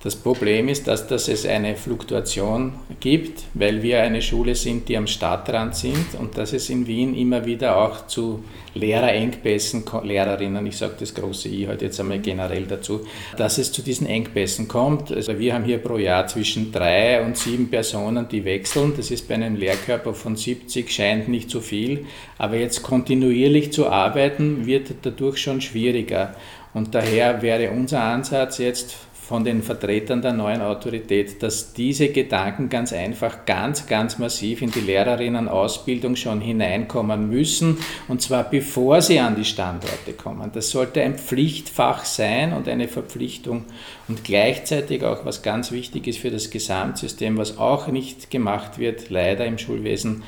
Das 0.06 0.16
Problem 0.16 0.70
ist, 0.70 0.88
dass, 0.88 1.08
dass 1.08 1.28
es 1.30 1.48
eine 1.48 1.76
Fluktuation 1.76 2.74
gibt, 3.00 3.42
weil 3.56 3.82
wir 3.82 4.04
eine 4.04 4.22
Schule 4.22 4.54
sind, 4.54 4.88
die 4.88 4.98
am 4.98 5.08
Stadtrand 5.08 5.76
sind 5.76 6.14
und 6.20 6.38
dass 6.38 6.54
es 6.54 6.70
in 6.70 6.86
Wien 6.86 7.16
immer 7.16 7.44
wieder 7.48 7.76
auch 7.76 8.06
zu 8.06 8.44
Lehrerengpässen, 8.76 9.84
Lehrerinnen, 10.04 10.68
ich 10.68 10.78
sage 10.78 10.94
das 11.00 11.12
große 11.12 11.50
I 11.50 11.66
heute 11.68 11.86
jetzt 11.86 12.00
einmal 12.00 12.20
generell 12.20 12.68
dazu, 12.68 13.08
dass 13.36 13.58
es 13.58 13.72
zu 13.72 13.82
diesen 13.82 14.06
Engpässen 14.06 14.68
kommt. 14.68 15.12
Also 15.12 15.40
wir 15.40 15.56
haben 15.56 15.64
hier 15.64 15.80
pro 15.80 15.98
Jahr 15.98 16.28
zwischen 16.28 16.72
drei 16.72 17.26
und 17.26 17.36
sieben 17.36 17.72
Personen, 17.72 18.28
die 18.28 18.46
wechseln. 18.46 18.94
Das 18.96 19.10
ist 19.10 19.28
bei 19.28 19.34
einem 19.34 19.56
Lehrkörper 19.56 20.14
von 20.14 20.36
70, 20.36 20.88
scheint 20.88 21.30
nicht 21.30 21.50
so 21.50 21.62
viel, 21.62 22.06
aber 22.38 22.58
jetzt 22.58 22.84
kontinuierlich 22.84 23.74
zu 23.74 23.88
arbeiten, 23.88 24.68
wird 24.68 24.94
dadurch 25.02 25.40
schon 25.40 25.62
schwieriger. 25.62 26.36
Und 26.76 26.94
daher 26.94 27.42
wäre 27.42 27.72
unser 27.72 28.04
Ansatz 28.04 28.60
jetzt 28.60 28.98
von 29.28 29.44
den 29.44 29.64
Vertretern 29.64 30.22
der 30.22 30.34
neuen 30.34 30.62
Autorität, 30.62 31.42
dass 31.42 31.74
diese 31.74 32.10
Gedanken 32.10 32.70
ganz 32.70 32.94
einfach, 32.94 33.46
ganz, 33.46 33.88
ganz 33.88 34.20
massiv 34.20 34.62
in 34.62 34.70
die 34.70 34.82
Lehrerinnenausbildung 34.82 36.16
schon 36.16 36.42
hineinkommen 36.42 37.28
müssen, 37.28 37.80
und 38.08 38.22
zwar 38.22 38.44
bevor 38.44 39.02
sie 39.02 39.20
an 39.20 39.36
die 39.36 39.46
Standorte 39.46 40.14
kommen. 40.14 40.52
Das 40.54 40.70
sollte 40.70 41.02
ein 41.02 41.16
Pflichtfach 41.16 42.06
sein 42.06 42.54
und 42.54 42.68
eine 42.68 42.88
Verpflichtung 42.88 43.66
und 44.08 44.24
gleichzeitig 44.24 45.04
auch, 45.04 45.26
was 45.26 45.42
ganz 45.42 45.72
wichtig 45.72 46.06
ist 46.06 46.20
für 46.20 46.30
das 46.30 46.52
Gesamtsystem, 46.52 47.38
was 47.38 47.58
auch 47.58 47.88
nicht 47.88 48.30
gemacht 48.30 48.78
wird, 48.78 49.10
leider 49.10 49.46
im 49.46 49.58
Schulwesen, 49.58 50.24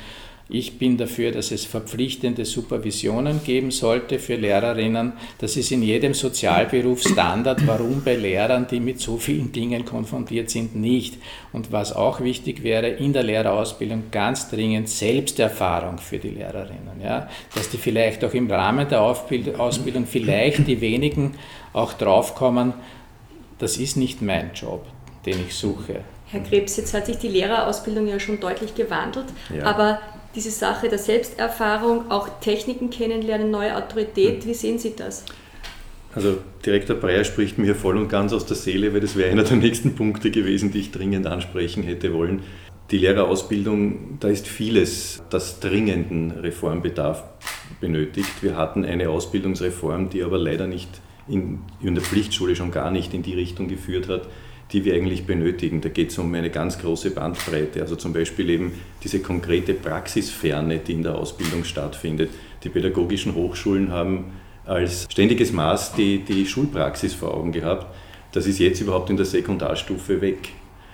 ich 0.48 0.78
bin 0.78 0.96
dafür, 0.96 1.32
dass 1.32 1.50
es 1.50 1.64
verpflichtende 1.64 2.44
Supervisionen 2.44 3.42
geben 3.44 3.70
sollte 3.70 4.18
für 4.18 4.36
Lehrerinnen. 4.36 5.12
Das 5.38 5.56
ist 5.56 5.70
in 5.72 5.82
jedem 5.82 6.14
Sozialberuf 6.14 7.02
Standard. 7.02 7.66
Warum 7.66 8.02
bei 8.02 8.16
Lehrern, 8.16 8.66
die 8.70 8.80
mit 8.80 9.00
so 9.00 9.18
vielen 9.18 9.52
Dingen 9.52 9.84
konfrontiert 9.84 10.48
sind, 10.48 10.74
nicht? 10.74 11.18
Und 11.52 11.70
was 11.70 11.94
auch 11.94 12.20
wichtig 12.20 12.62
wäre, 12.62 12.88
in 12.88 13.12
der 13.12 13.24
Lehrerausbildung 13.24 14.04
ganz 14.10 14.48
dringend 14.48 14.88
Selbsterfahrung 14.88 15.98
für 15.98 16.18
die 16.18 16.30
Lehrerinnen. 16.30 17.00
Ja? 17.02 17.28
Dass 17.54 17.68
die 17.68 17.78
vielleicht 17.78 18.24
auch 18.24 18.32
im 18.32 18.50
Rahmen 18.50 18.88
der 18.88 19.02
Ausbildung 19.02 20.06
vielleicht 20.06 20.66
die 20.66 20.80
wenigen 20.80 21.34
auch 21.72 21.92
draufkommen, 21.92 22.72
das 23.58 23.76
ist 23.76 23.96
nicht 23.96 24.22
mein 24.22 24.52
Job 24.54 24.86
den 25.28 25.46
ich 25.46 25.54
suche. 25.54 26.00
Herr 26.30 26.40
Krebs, 26.40 26.76
jetzt 26.76 26.92
hat 26.94 27.06
sich 27.06 27.18
die 27.18 27.28
Lehrerausbildung 27.28 28.06
ja 28.06 28.20
schon 28.20 28.38
deutlich 28.40 28.74
gewandelt, 28.74 29.26
ja. 29.54 29.64
aber 29.64 30.00
diese 30.38 30.52
Sache 30.52 30.88
der 30.88 30.98
Selbsterfahrung, 30.98 32.12
auch 32.12 32.28
Techniken 32.40 32.90
kennenlernen, 32.90 33.50
neue 33.50 33.76
Autorität, 33.76 34.44
hm. 34.44 34.48
wie 34.48 34.54
sehen 34.54 34.78
Sie 34.78 34.94
das? 34.94 35.24
Also 36.14 36.38
Direktor 36.64 36.94
Breyer 36.94 37.24
spricht 37.24 37.58
mir 37.58 37.74
voll 37.74 37.96
und 37.96 38.08
ganz 38.08 38.32
aus 38.32 38.46
der 38.46 38.56
Seele, 38.56 38.94
weil 38.94 39.00
das 39.00 39.16
wäre 39.16 39.32
einer 39.32 39.42
der 39.42 39.56
nächsten 39.56 39.96
Punkte 39.96 40.30
gewesen, 40.30 40.70
die 40.70 40.78
ich 40.78 40.92
dringend 40.92 41.26
ansprechen 41.26 41.82
hätte 41.82 42.14
wollen. 42.14 42.44
Die 42.92 42.98
Lehrerausbildung, 42.98 44.18
da 44.20 44.28
ist 44.28 44.46
vieles, 44.46 45.24
das 45.28 45.58
dringenden 45.58 46.30
Reformbedarf 46.30 47.24
benötigt. 47.80 48.30
Wir 48.40 48.56
hatten 48.56 48.84
eine 48.84 49.10
Ausbildungsreform, 49.10 50.08
die 50.08 50.22
aber 50.22 50.38
leider 50.38 50.68
nicht 50.68 50.88
in, 51.26 51.62
in 51.82 51.96
der 51.96 52.04
Pflichtschule 52.04 52.54
schon 52.54 52.70
gar 52.70 52.92
nicht 52.92 53.12
in 53.12 53.22
die 53.22 53.34
Richtung 53.34 53.66
geführt 53.66 54.08
hat, 54.08 54.22
die 54.72 54.84
wir 54.84 54.94
eigentlich 54.94 55.26
benötigen. 55.26 55.80
Da 55.80 55.88
geht 55.88 56.10
es 56.10 56.18
um 56.18 56.32
eine 56.34 56.50
ganz 56.50 56.78
große 56.78 57.10
Bandbreite, 57.10 57.80
also 57.80 57.96
zum 57.96 58.12
Beispiel 58.12 58.50
eben 58.50 58.72
diese 59.02 59.20
konkrete 59.20 59.74
Praxisferne, 59.74 60.78
die 60.78 60.92
in 60.92 61.02
der 61.02 61.14
Ausbildung 61.14 61.64
stattfindet. 61.64 62.30
Die 62.64 62.68
pädagogischen 62.68 63.34
Hochschulen 63.34 63.90
haben 63.90 64.32
als 64.66 65.06
ständiges 65.10 65.52
Maß 65.52 65.94
die, 65.94 66.18
die 66.18 66.46
Schulpraxis 66.46 67.14
vor 67.14 67.34
Augen 67.34 67.52
gehabt. 67.52 67.86
Das 68.32 68.46
ist 68.46 68.58
jetzt 68.58 68.80
überhaupt 68.80 69.08
in 69.08 69.16
der 69.16 69.24
Sekundarstufe 69.24 70.20
weg. 70.20 70.50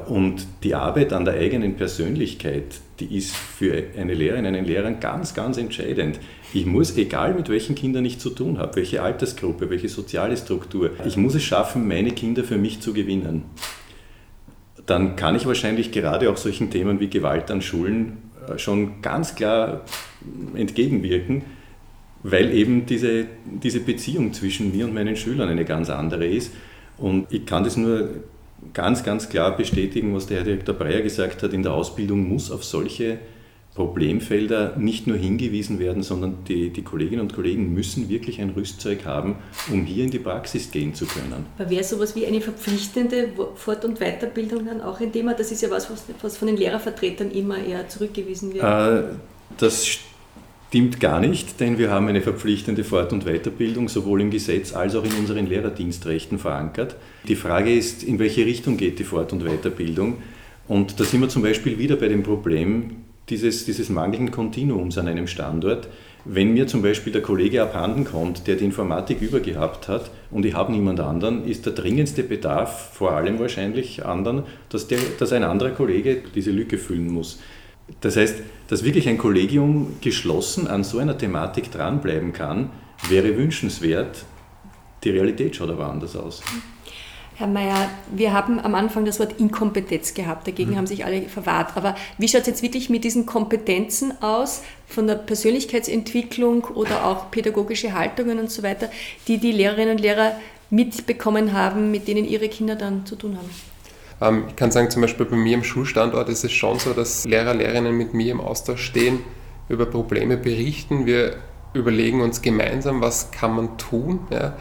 Und 0.06 0.46
die 0.62 0.74
Arbeit 0.74 1.12
an 1.12 1.24
der 1.24 1.34
eigenen 1.34 1.76
Persönlichkeit, 1.76 2.80
die 3.00 3.16
ist 3.16 3.34
für 3.34 3.84
eine 3.96 4.14
Lehrerin, 4.14 4.46
einen 4.46 4.64
Lehrer 4.64 4.92
ganz, 4.92 5.34
ganz 5.34 5.56
entscheidend. 5.56 6.20
Ich 6.54 6.66
muss, 6.66 6.96
egal 6.96 7.34
mit 7.34 7.48
welchen 7.48 7.74
Kindern 7.74 8.04
ich 8.04 8.20
zu 8.20 8.30
tun 8.30 8.58
habe, 8.58 8.76
welche 8.76 9.02
Altersgruppe, 9.02 9.70
welche 9.70 9.88
soziale 9.88 10.36
Struktur, 10.36 10.90
ich 11.04 11.16
muss 11.16 11.34
es 11.34 11.42
schaffen, 11.42 11.88
meine 11.88 12.12
Kinder 12.12 12.44
für 12.44 12.56
mich 12.56 12.80
zu 12.80 12.92
gewinnen. 12.92 13.42
Dann 14.86 15.16
kann 15.16 15.34
ich 15.34 15.46
wahrscheinlich 15.46 15.90
gerade 15.90 16.30
auch 16.30 16.36
solchen 16.36 16.70
Themen 16.70 17.00
wie 17.00 17.10
Gewalt 17.10 17.50
an 17.50 17.60
Schulen 17.60 18.18
äh, 18.48 18.56
schon 18.56 19.02
ganz 19.02 19.34
klar 19.34 19.80
entgegenwirken, 20.54 21.42
weil 22.22 22.52
eben 22.54 22.86
diese, 22.86 23.26
diese 23.44 23.80
Beziehung 23.80 24.32
zwischen 24.32 24.70
mir 24.70 24.84
und 24.84 24.94
meinen 24.94 25.16
Schülern 25.16 25.48
eine 25.48 25.64
ganz 25.64 25.90
andere 25.90 26.24
ist. 26.24 26.52
Und 26.98 27.26
ich 27.30 27.46
kann 27.46 27.64
das 27.64 27.76
nur 27.76 28.10
ganz, 28.72 29.02
ganz 29.02 29.28
klar 29.28 29.56
bestätigen, 29.56 30.14
was 30.14 30.26
der 30.26 30.38
Herr 30.38 30.44
Direktor 30.44 30.76
Breyer 30.76 31.02
gesagt 31.02 31.42
hat. 31.42 31.52
In 31.52 31.64
der 31.64 31.72
Ausbildung 31.72 32.28
muss 32.28 32.52
auf 32.52 32.62
solche 32.62 33.18
Problemfelder 33.74 34.76
nicht 34.76 35.08
nur 35.08 35.16
hingewiesen 35.16 35.80
werden, 35.80 36.04
sondern 36.04 36.44
die, 36.46 36.70
die 36.70 36.82
Kolleginnen 36.82 37.22
und 37.22 37.34
Kollegen 37.34 37.74
müssen 37.74 38.08
wirklich 38.08 38.40
ein 38.40 38.50
Rüstzeug 38.50 39.04
haben, 39.04 39.36
um 39.70 39.84
hier 39.84 40.04
in 40.04 40.12
die 40.12 40.20
Praxis 40.20 40.70
gehen 40.70 40.94
zu 40.94 41.06
können. 41.06 41.46
Aber 41.58 41.68
wäre 41.68 41.82
sowas 41.82 42.14
wie 42.14 42.24
eine 42.24 42.40
verpflichtende 42.40 43.30
Fort- 43.56 43.84
und 43.84 43.98
Weiterbildung 43.98 44.64
dann 44.66 44.80
auch 44.80 45.00
ein 45.00 45.10
Thema? 45.10 45.34
Das 45.34 45.50
ist 45.50 45.60
ja 45.60 45.70
was, 45.70 45.88
was 46.22 46.36
von 46.36 46.46
den 46.46 46.56
Lehrervertretern 46.56 47.32
immer 47.32 47.58
eher 47.58 47.88
zurückgewiesen 47.88 48.54
wird. 48.54 48.62
Äh, 48.62 49.08
das 49.58 49.88
stimmt 50.68 51.00
gar 51.00 51.18
nicht, 51.18 51.58
denn 51.58 51.76
wir 51.76 51.90
haben 51.90 52.06
eine 52.06 52.20
verpflichtende 52.20 52.84
Fort- 52.84 53.12
und 53.12 53.24
Weiterbildung 53.24 53.88
sowohl 53.88 54.20
im 54.20 54.30
Gesetz 54.30 54.72
als 54.72 54.94
auch 54.94 55.04
in 55.04 55.12
unseren 55.14 55.48
Lehrerdienstrechten 55.48 56.38
verankert. 56.38 56.94
Die 57.26 57.36
Frage 57.36 57.74
ist, 57.74 58.04
in 58.04 58.20
welche 58.20 58.46
Richtung 58.46 58.76
geht 58.76 59.00
die 59.00 59.04
Fort- 59.04 59.32
und 59.32 59.42
Weiterbildung? 59.42 60.18
Und 60.68 61.00
da 61.00 61.04
sind 61.04 61.20
wir 61.20 61.28
zum 61.28 61.42
Beispiel 61.42 61.78
wieder 61.78 61.96
bei 61.96 62.08
dem 62.08 62.22
Problem, 62.22 63.03
dieses, 63.28 63.64
dieses 63.64 63.88
mangelnden 63.88 64.30
Kontinuums 64.30 64.98
an 64.98 65.08
einem 65.08 65.26
Standort. 65.26 65.88
Wenn 66.26 66.54
mir 66.54 66.66
zum 66.66 66.82
Beispiel 66.82 67.12
der 67.12 67.22
Kollege 67.22 67.62
abhanden 67.62 68.04
kommt, 68.04 68.46
der 68.46 68.56
die 68.56 68.64
Informatik 68.64 69.20
übergehabt 69.20 69.88
hat 69.88 70.10
und 70.30 70.46
ich 70.46 70.54
habe 70.54 70.72
niemand 70.72 71.00
anderen, 71.00 71.46
ist 71.46 71.66
der 71.66 71.74
dringendste 71.74 72.22
Bedarf 72.22 72.94
vor 72.94 73.12
allem 73.12 73.38
wahrscheinlich 73.38 74.04
anderen, 74.06 74.44
dass, 74.70 74.86
der, 74.86 74.98
dass 75.18 75.32
ein 75.32 75.44
anderer 75.44 75.70
Kollege 75.70 76.22
diese 76.34 76.50
Lücke 76.50 76.78
füllen 76.78 77.12
muss. 77.12 77.40
Das 78.00 78.16
heißt, 78.16 78.36
dass 78.68 78.84
wirklich 78.84 79.08
ein 79.08 79.18
Kollegium 79.18 79.96
geschlossen 80.00 80.66
an 80.66 80.84
so 80.84 80.98
einer 80.98 81.18
Thematik 81.18 81.70
dranbleiben 81.70 82.32
kann, 82.32 82.70
wäre 83.10 83.36
wünschenswert. 83.36 84.24
Die 85.02 85.10
Realität 85.10 85.56
schaut 85.56 85.68
aber 85.68 85.90
anders 85.90 86.16
aus. 86.16 86.42
Herr 87.36 87.48
Mayer, 87.48 87.90
wir 88.12 88.32
haben 88.32 88.60
am 88.60 88.76
Anfang 88.76 89.04
das 89.04 89.18
Wort 89.18 89.40
Inkompetenz 89.40 90.14
gehabt, 90.14 90.46
dagegen 90.46 90.72
mhm. 90.72 90.76
haben 90.76 90.86
sich 90.86 91.04
alle 91.04 91.22
verwahrt. 91.22 91.76
Aber 91.76 91.96
wie 92.16 92.28
schaut 92.28 92.42
es 92.42 92.46
jetzt 92.46 92.62
wirklich 92.62 92.90
mit 92.90 93.02
diesen 93.02 93.26
Kompetenzen 93.26 94.22
aus, 94.22 94.62
von 94.86 95.08
der 95.08 95.16
Persönlichkeitsentwicklung 95.16 96.64
oder 96.64 97.04
auch 97.04 97.32
pädagogische 97.32 97.92
Haltungen 97.92 98.38
und 98.38 98.52
so 98.52 98.62
weiter, 98.62 98.88
die 99.26 99.38
die 99.38 99.50
Lehrerinnen 99.50 99.96
und 99.96 100.00
Lehrer 100.00 100.36
mitbekommen 100.70 101.52
haben, 101.52 101.90
mit 101.90 102.06
denen 102.06 102.24
ihre 102.24 102.48
Kinder 102.48 102.76
dann 102.76 103.04
zu 103.04 103.16
tun 103.16 103.36
haben? 103.36 103.50
Ähm, 104.36 104.44
ich 104.48 104.54
kann 104.54 104.70
sagen, 104.70 104.90
zum 104.90 105.02
Beispiel 105.02 105.26
bei 105.26 105.36
mir 105.36 105.54
im 105.54 105.64
Schulstandort 105.64 106.28
ist 106.28 106.44
es 106.44 106.52
schon 106.52 106.78
so, 106.78 106.92
dass 106.92 107.24
Lehrer, 107.24 107.54
Lehrerinnen 107.54 107.96
mit 107.96 108.14
mir 108.14 108.30
im 108.30 108.40
Austausch 108.40 108.84
stehen, 108.84 109.20
über 109.68 109.86
Probleme 109.86 110.36
berichten. 110.36 111.04
Wir 111.04 111.38
überlegen 111.72 112.20
uns 112.20 112.42
gemeinsam, 112.42 113.00
was 113.00 113.32
kann 113.32 113.56
man 113.56 113.76
tun. 113.76 114.20
Ja 114.30 114.56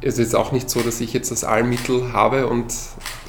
es 0.00 0.18
ist 0.18 0.34
auch 0.34 0.52
nicht 0.52 0.70
so, 0.70 0.80
dass 0.80 1.00
ich 1.00 1.12
jetzt 1.12 1.30
das 1.30 1.44
Allmittel 1.44 2.12
habe 2.12 2.46
und 2.46 2.72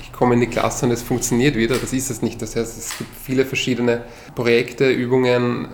ich 0.02 0.12
komme 0.14 0.34
in 0.36 0.42
die 0.42 0.48
Klasse 0.48 0.86
und 0.86 0.92
es 0.92 1.02
funktioniert 1.02 1.56
wieder. 1.56 1.78
Das 1.78 1.94
ist 1.94 2.10
es 2.10 2.22
nicht. 2.22 2.42
Das 2.42 2.56
heißt, 2.56 2.78
es 2.78 2.98
gibt 2.98 3.10
viele 3.16 3.46
verschiedene 3.46 4.04
Projekte, 4.36 4.90
Übungen, 4.90 5.70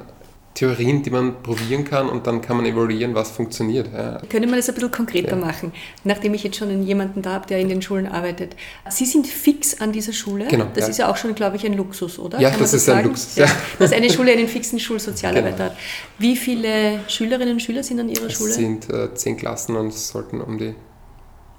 Theorien, 0.54 1.02
die 1.02 1.10
man 1.10 1.42
probieren 1.42 1.84
kann 1.84 2.10
und 2.10 2.28
dann 2.28 2.42
kann 2.42 2.58
man 2.58 2.66
evaluieren, 2.66 3.16
was 3.16 3.32
funktioniert. 3.32 3.90
Ja. 3.92 4.22
Könnte 4.30 4.48
man 4.48 4.58
das 4.58 4.70
ein 4.70 4.76
bisschen 4.76 4.92
konkreter 4.92 5.32
ja. 5.32 5.36
machen, 5.36 5.72
nachdem 6.04 6.36
ich 6.36 6.44
jetzt 6.44 6.58
schon 6.58 6.84
jemanden 6.84 7.24
da 7.24 7.32
habe, 7.32 7.48
der 7.48 7.60
in 7.60 7.70
den 7.70 7.82
Schulen 7.82 8.06
arbeitet. 8.06 8.56
Sie 8.90 9.06
sind 9.06 9.26
fix 9.26 9.82
an 9.82 9.92
dieser 9.92 10.14
Schule. 10.14 10.48
Genau. 10.48 10.68
Das 10.74 10.84
ja. 10.84 10.90
ist 10.90 10.98
ja 11.00 11.12
auch 11.12 11.18
schon, 11.18 11.34
glaube 11.34 11.56
ich, 11.56 11.66
ein 11.66 11.74
Luxus, 11.74 12.20
oder? 12.20 12.40
Ja, 12.40 12.52
das, 12.52 12.60
das 12.60 12.74
ist 12.76 12.86
sagen? 12.86 13.00
ein 13.00 13.06
Luxus. 13.06 13.36
Ja. 13.36 13.48
Dass 13.80 13.92
eine 13.92 14.12
Schule 14.12 14.32
einen 14.32 14.48
fixen 14.48 14.80
Schulsozialarbeiter 14.80 15.56
genau. 15.56 15.70
hat. 15.72 15.78
Wie 16.20 16.36
viele 16.36 17.00
Schülerinnen 17.08 17.54
und 17.54 17.60
Schüler 17.60 17.82
sind 17.82 18.00
an 18.00 18.10
Ihrer 18.10 18.28
es 18.28 18.34
Schule? 18.34 18.52
Es 18.52 18.56
sind 18.56 18.90
äh, 18.92 19.14
zehn 19.16 19.38
Klassen 19.38 19.76
und 19.76 19.88
es 19.88 20.10
sollten 20.10 20.40
um 20.40 20.60
die 20.60 20.76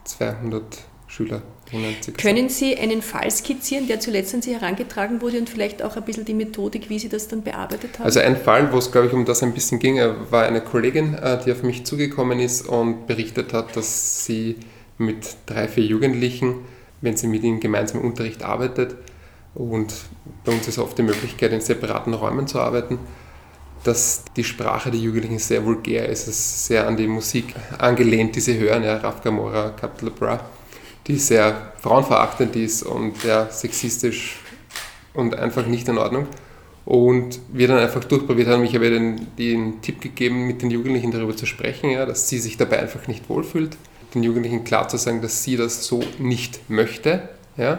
200 0.04 0.62
Schüler. 1.08 1.42
Können 2.18 2.48
Sie 2.48 2.76
einen 2.76 3.02
Fall 3.02 3.30
skizzieren, 3.30 3.86
der 3.88 3.98
zuletzt 3.98 4.34
an 4.34 4.42
Sie 4.42 4.52
herangetragen 4.52 5.20
wurde 5.20 5.38
und 5.38 5.48
vielleicht 5.48 5.82
auch 5.82 5.96
ein 5.96 6.04
bisschen 6.04 6.24
die 6.24 6.34
Methodik, 6.34 6.88
wie 6.90 6.98
Sie 6.98 7.08
das 7.08 7.28
dann 7.28 7.42
bearbeitet 7.42 7.98
haben? 7.98 8.04
Also 8.04 8.20
ein 8.20 8.36
Fall, 8.36 8.72
wo 8.72 8.78
es, 8.78 8.92
glaube 8.92 9.08
ich, 9.08 9.12
um 9.12 9.24
das 9.24 9.42
ein 9.42 9.54
bisschen 9.54 9.78
ging, 9.78 9.98
äh, 9.98 10.12
war 10.30 10.44
eine 10.44 10.60
Kollegin, 10.60 11.14
äh, 11.14 11.38
die 11.44 11.52
auf 11.52 11.62
mich 11.62 11.84
zugekommen 11.84 12.38
ist 12.38 12.68
und 12.68 13.06
berichtet 13.06 13.52
hat, 13.52 13.76
dass 13.76 14.24
sie 14.24 14.56
mit 14.98 15.36
drei, 15.46 15.66
vier 15.66 15.84
Jugendlichen, 15.84 16.56
wenn 17.00 17.16
sie 17.16 17.26
mit 17.26 17.42
ihnen 17.42 17.60
gemeinsam 17.60 18.00
im 18.00 18.08
Unterricht 18.08 18.44
arbeitet, 18.44 18.94
und 19.54 19.94
bei 20.44 20.52
uns 20.52 20.66
ist 20.66 20.78
oft 20.78 20.98
die 20.98 21.02
Möglichkeit, 21.02 21.52
in 21.52 21.60
separaten 21.60 22.12
Räumen 22.12 22.46
zu 22.46 22.58
arbeiten, 22.58 22.98
dass 23.84 24.24
die 24.36 24.44
Sprache 24.44 24.90
der 24.90 24.98
Jugendlichen 24.98 25.38
sehr 25.38 25.64
vulgär 25.64 26.08
ist. 26.08 26.22
Es 26.22 26.38
ist 26.38 26.66
sehr 26.66 26.86
an 26.86 26.96
die 26.96 27.06
Musik 27.06 27.54
angelehnt, 27.78 28.34
die 28.34 28.40
sie 28.40 28.58
hören, 28.58 28.82
ja, 28.82 28.96
Raf 28.96 29.22
Gamora, 29.22 29.70
Capital 29.70 30.10
Bra, 30.10 30.40
die 31.06 31.16
sehr 31.16 31.72
frauenverachtend 31.80 32.56
ist 32.56 32.82
und 32.82 33.22
ja, 33.24 33.48
sexistisch 33.50 34.36
und 35.12 35.36
einfach 35.36 35.66
nicht 35.66 35.88
in 35.88 35.98
Ordnung. 35.98 36.26
Und 36.84 37.40
wir 37.52 37.68
dann 37.68 37.78
einfach 37.78 38.04
durchprobiert 38.04 38.48
haben, 38.48 38.64
ich 38.64 38.74
habe 38.74 38.84
ihr 38.84 38.90
den, 38.90 39.26
den 39.38 39.80
Tipp 39.80 40.00
gegeben, 40.00 40.46
mit 40.46 40.60
den 40.60 40.70
Jugendlichen 40.70 41.12
darüber 41.12 41.36
zu 41.36 41.46
sprechen, 41.46 41.90
ja, 41.90 42.04
dass 42.04 42.28
sie 42.28 42.38
sich 42.38 42.56
dabei 42.56 42.80
einfach 42.80 43.06
nicht 43.08 43.28
wohlfühlt. 43.28 43.76
Den 44.14 44.22
Jugendlichen 44.22 44.64
klar 44.64 44.88
zu 44.88 44.98
sagen, 44.98 45.22
dass 45.22 45.42
sie 45.42 45.56
das 45.56 45.86
so 45.86 46.02
nicht 46.18 46.68
möchte. 46.68 47.28
Ja, 47.56 47.78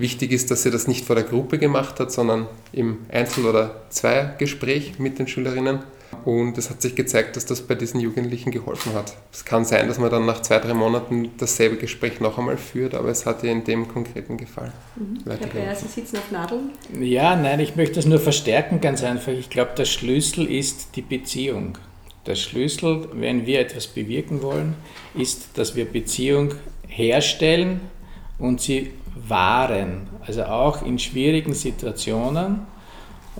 Wichtig 0.00 0.32
ist, 0.32 0.50
dass 0.50 0.62
sie 0.62 0.70
das 0.70 0.88
nicht 0.88 1.04
vor 1.04 1.14
der 1.14 1.26
Gruppe 1.26 1.58
gemacht 1.58 2.00
hat, 2.00 2.10
sondern 2.10 2.46
im 2.72 3.00
Einzel- 3.10 3.44
oder 3.44 3.82
Zweiergespräch 3.90 4.98
mit 4.98 5.18
den 5.18 5.28
Schülerinnen. 5.28 5.80
Und 6.24 6.58
es 6.58 6.70
hat 6.70 6.82
sich 6.82 6.94
gezeigt, 6.96 7.36
dass 7.36 7.46
das 7.46 7.62
bei 7.62 7.74
diesen 7.74 8.00
Jugendlichen 8.00 8.50
geholfen 8.50 8.92
hat. 8.94 9.16
Es 9.32 9.44
kann 9.44 9.64
sein, 9.64 9.88
dass 9.88 9.98
man 9.98 10.10
dann 10.10 10.26
nach 10.26 10.42
zwei, 10.42 10.58
drei 10.58 10.74
Monaten 10.74 11.30
dasselbe 11.38 11.76
Gespräch 11.76 12.20
noch 12.20 12.36
einmal 12.36 12.56
führt, 12.56 12.94
aber 12.94 13.08
es 13.08 13.26
hat 13.26 13.42
ihr 13.42 13.52
in 13.52 13.64
dem 13.64 13.88
konkreten 13.88 14.36
Gefallen. 14.36 14.72
Mhm. 14.96 15.18
Herr 15.26 15.36
Breyer, 15.36 15.74
Sie 15.74 15.88
sitzen 15.88 16.18
auf 16.18 16.30
Nadeln? 16.30 16.70
Ja, 17.00 17.36
nein, 17.36 17.60
ich 17.60 17.76
möchte 17.76 17.94
das 17.96 18.06
nur 18.06 18.18
verstärken, 18.18 18.80
ganz 18.80 19.02
einfach. 19.02 19.32
Ich 19.32 19.50
glaube, 19.50 19.70
der 19.76 19.84
Schlüssel 19.84 20.50
ist 20.50 20.96
die 20.96 21.02
Beziehung. 21.02 21.78
Der 22.26 22.34
Schlüssel, 22.34 23.08
wenn 23.12 23.46
wir 23.46 23.60
etwas 23.60 23.86
bewirken 23.86 24.42
wollen, 24.42 24.74
ist, 25.14 25.56
dass 25.56 25.74
wir 25.74 25.86
Beziehung 25.86 26.54
herstellen 26.86 27.80
und 28.38 28.60
sie 28.60 28.92
wahren, 29.14 30.08
also 30.26 30.44
auch 30.44 30.84
in 30.84 30.98
schwierigen 30.98 31.54
Situationen. 31.54 32.60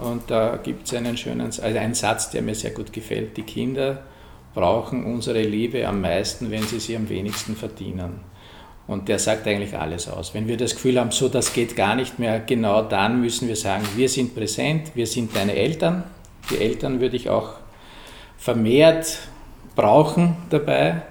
Und 0.01 0.31
da 0.31 0.57
gibt 0.57 0.87
es 0.87 0.95
einen 0.95 1.17
schönen, 1.17 1.47
also 1.47 1.61
einen 1.63 1.95
Satz, 1.95 2.31
der 2.31 2.43
mir 2.43 2.55
sehr 2.55 2.71
gut 2.71 2.93
gefällt. 2.93 3.37
Die 3.37 3.43
Kinder 3.43 4.03
brauchen 4.55 5.05
unsere 5.05 5.43
Liebe 5.43 5.87
am 5.87 6.01
meisten, 6.01 6.51
wenn 6.51 6.63
sie 6.63 6.81
sie 6.81 6.97
am 6.97 7.09
wenigsten 7.09 7.55
verdienen. 7.55 8.21
Und 8.87 9.09
der 9.09 9.19
sagt 9.19 9.47
eigentlich 9.47 9.77
alles 9.77 10.09
aus. 10.09 10.35
Wenn 10.35 10.49
wir 10.49 10.57
das 10.57 10.75
Gefühl 10.75 10.99
haben, 10.99 11.13
so 11.13 11.29
das 11.29 11.53
geht 11.53 11.77
gar 11.77 11.95
nicht 11.95 12.19
mehr, 12.19 12.41
genau 12.41 12.83
dann 12.83 13.21
müssen 13.21 13.47
wir 13.47 13.57
sagen, 13.57 13.87
wir 13.95 14.09
sind 14.09 14.35
präsent, 14.35 14.93
wir 14.95 15.07
sind 15.07 15.37
deine 15.37 15.55
Eltern. 15.55 16.05
Die 16.51 16.59
Eltern 16.59 17.01
würde 17.01 17.17
ich 17.17 17.29
auch 17.31 17.55
vermehrt 18.37 19.19
brauchen 19.77 20.37
dabei. 20.51 21.03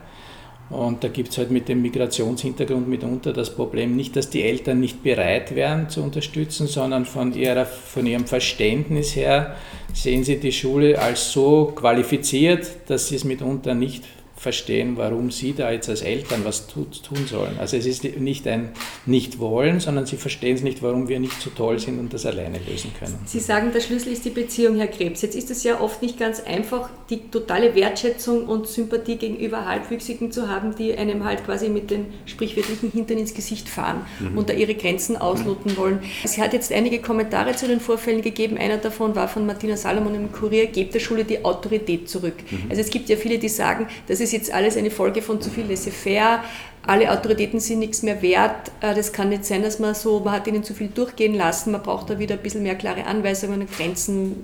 Und 0.70 1.04
da 1.04 1.08
gibt 1.08 1.30
es 1.30 1.38
halt 1.40 1.50
mit 1.50 1.68
dem 1.68 1.82
Migrationshintergrund 1.82 2.88
mitunter 2.88 3.34
das 3.34 3.56
Problem 3.56 3.96
nicht, 3.96 4.16
dass 4.16 4.30
die 4.30 4.44
Eltern 4.44 4.80
nicht 4.80 5.02
bereit 5.02 5.56
wären 5.56 5.90
zu 5.90 6.04
unterstützen, 6.04 6.68
sondern 6.68 7.06
von, 7.06 7.34
ihrer, 7.34 7.66
von 7.66 8.06
ihrem 8.06 8.28
Verständnis 8.28 9.16
her 9.16 9.56
sehen 9.94 10.24
sie 10.24 10.40
die 10.40 10.52
Schule 10.52 11.00
als 11.00 11.32
so 11.32 11.74
qualifiziert, 11.76 12.68
dass 12.88 13.08
sie 13.08 13.16
es 13.16 13.24
mitunter 13.24 13.74
nicht 13.74 14.04
verstehen, 14.40 14.96
warum 14.96 15.32
sie 15.32 15.54
da 15.54 15.70
jetzt 15.70 15.90
als 15.90 16.02
Eltern 16.02 16.46
was 16.46 16.68
tut, 16.68 17.04
tun 17.04 17.28
sollen. 17.28 17.60
Also 17.60 17.76
es 17.76 17.86
ist 17.86 18.06
nicht 18.06 18.48
ein 18.48 18.70
Nicht-Wollen, 19.06 19.82
sondern 19.82 20.06
sie 20.06 20.16
verstehen 20.16 20.56
es 20.56 20.64
nicht, 20.64 20.82
warum 20.82 21.10
wir 21.10 21.20
nicht 21.20 21.42
so 21.42 21.50
toll 21.50 21.78
sind 21.78 22.00
und 22.00 22.14
das 22.14 22.26
alleine 22.26 22.58
lösen 22.60 22.92
können. 22.98 23.20
Sie 23.26 23.42
sagen, 23.42 23.74
der 23.74 23.82
Schlüssel 23.82 24.14
ist 24.14 24.24
die 24.24 24.30
Beziehung, 24.30 24.78
Herr 24.78 24.88
Krebs. 24.88 25.22
Jetzt 25.22 25.36
ist 25.36 25.52
es 25.52 25.64
ja 25.64 25.82
oft 25.82 26.02
nicht 26.02 26.18
ganz 26.18 26.40
einfach, 26.40 26.90
die 27.10 27.30
totale 27.30 27.76
Wertschätzung 27.76 28.46
und 28.46 28.66
Sympathie 28.68 29.18
gegenüber 29.18 29.66
Halbwüchsigen 29.66 30.32
zu 30.32 30.48
haben, 30.48 30.74
die 30.74 30.98
einem 30.98 31.26
halt 31.26 31.44
quasi 31.44 31.68
mit 31.68 31.92
den 31.92 32.06
sprichwörtlichen 32.26 32.92
Hintern 32.92 33.18
ins 33.18 33.34
Gesicht 33.34 33.68
fahren 33.68 34.06
mhm. 34.22 34.38
und 34.38 34.48
da 34.48 34.54
ihre 34.54 34.76
Grenzen 34.76 35.18
ausloten 35.18 35.76
wollen. 35.76 36.00
Es 36.24 36.38
hat 36.38 36.54
jetzt 36.54 36.72
einige 36.72 37.00
Kommentare 37.00 37.58
zu 37.58 37.68
den 37.68 37.82
Vorfällen 37.82 38.22
gegeben. 38.22 38.58
Einer 38.58 38.78
davon 38.78 39.18
war 39.18 39.28
von 39.28 39.46
Martina 39.46 39.76
Salomon 39.76 40.16
im 40.16 40.32
Kurier, 40.32 40.68
gebt 40.68 40.94
der 40.94 41.02
Schule 41.02 41.26
die 41.26 41.44
Autorität 41.44 42.08
zurück. 42.08 42.36
Mhm. 42.50 42.68
Also 42.70 42.82
es 42.82 42.90
gibt 42.90 43.10
ja 43.10 43.18
viele, 43.18 43.38
die 43.38 43.50
sagen, 43.50 43.88
das 44.08 44.22
ist 44.22 44.29
ist 44.30 44.34
jetzt 44.34 44.54
alles 44.54 44.78
eine 44.78 44.92
Folge 44.92 45.22
von 45.22 45.42
zu 45.42 45.50
viel 45.50 45.66
laissez-faire, 45.66 46.44
alle 46.86 47.12
Autoritäten 47.12 47.60
sind 47.60 47.80
nichts 47.80 48.04
mehr 48.04 48.22
wert. 48.22 48.72
Äh, 48.82 48.96
das 48.96 49.12
kann 49.12 49.30
nicht 49.30 49.46
sein, 49.46 49.64
dass 49.64 49.80
man 49.80 49.94
so, 49.94 50.20
man 50.20 50.34
hat 50.34 50.48
ihnen 50.48 50.64
zu 50.64 50.74
viel 50.74 50.88
durchgehen 50.88 51.34
lassen, 51.34 51.72
man 51.72 51.82
braucht 51.82 52.10
da 52.10 52.20
wieder 52.20 52.36
ein 52.36 52.42
bisschen 52.42 52.64
mehr 52.64 52.76
klare 52.76 53.06
Anweisungen 53.06 53.62
und 53.62 53.72
Grenzen. 53.72 54.36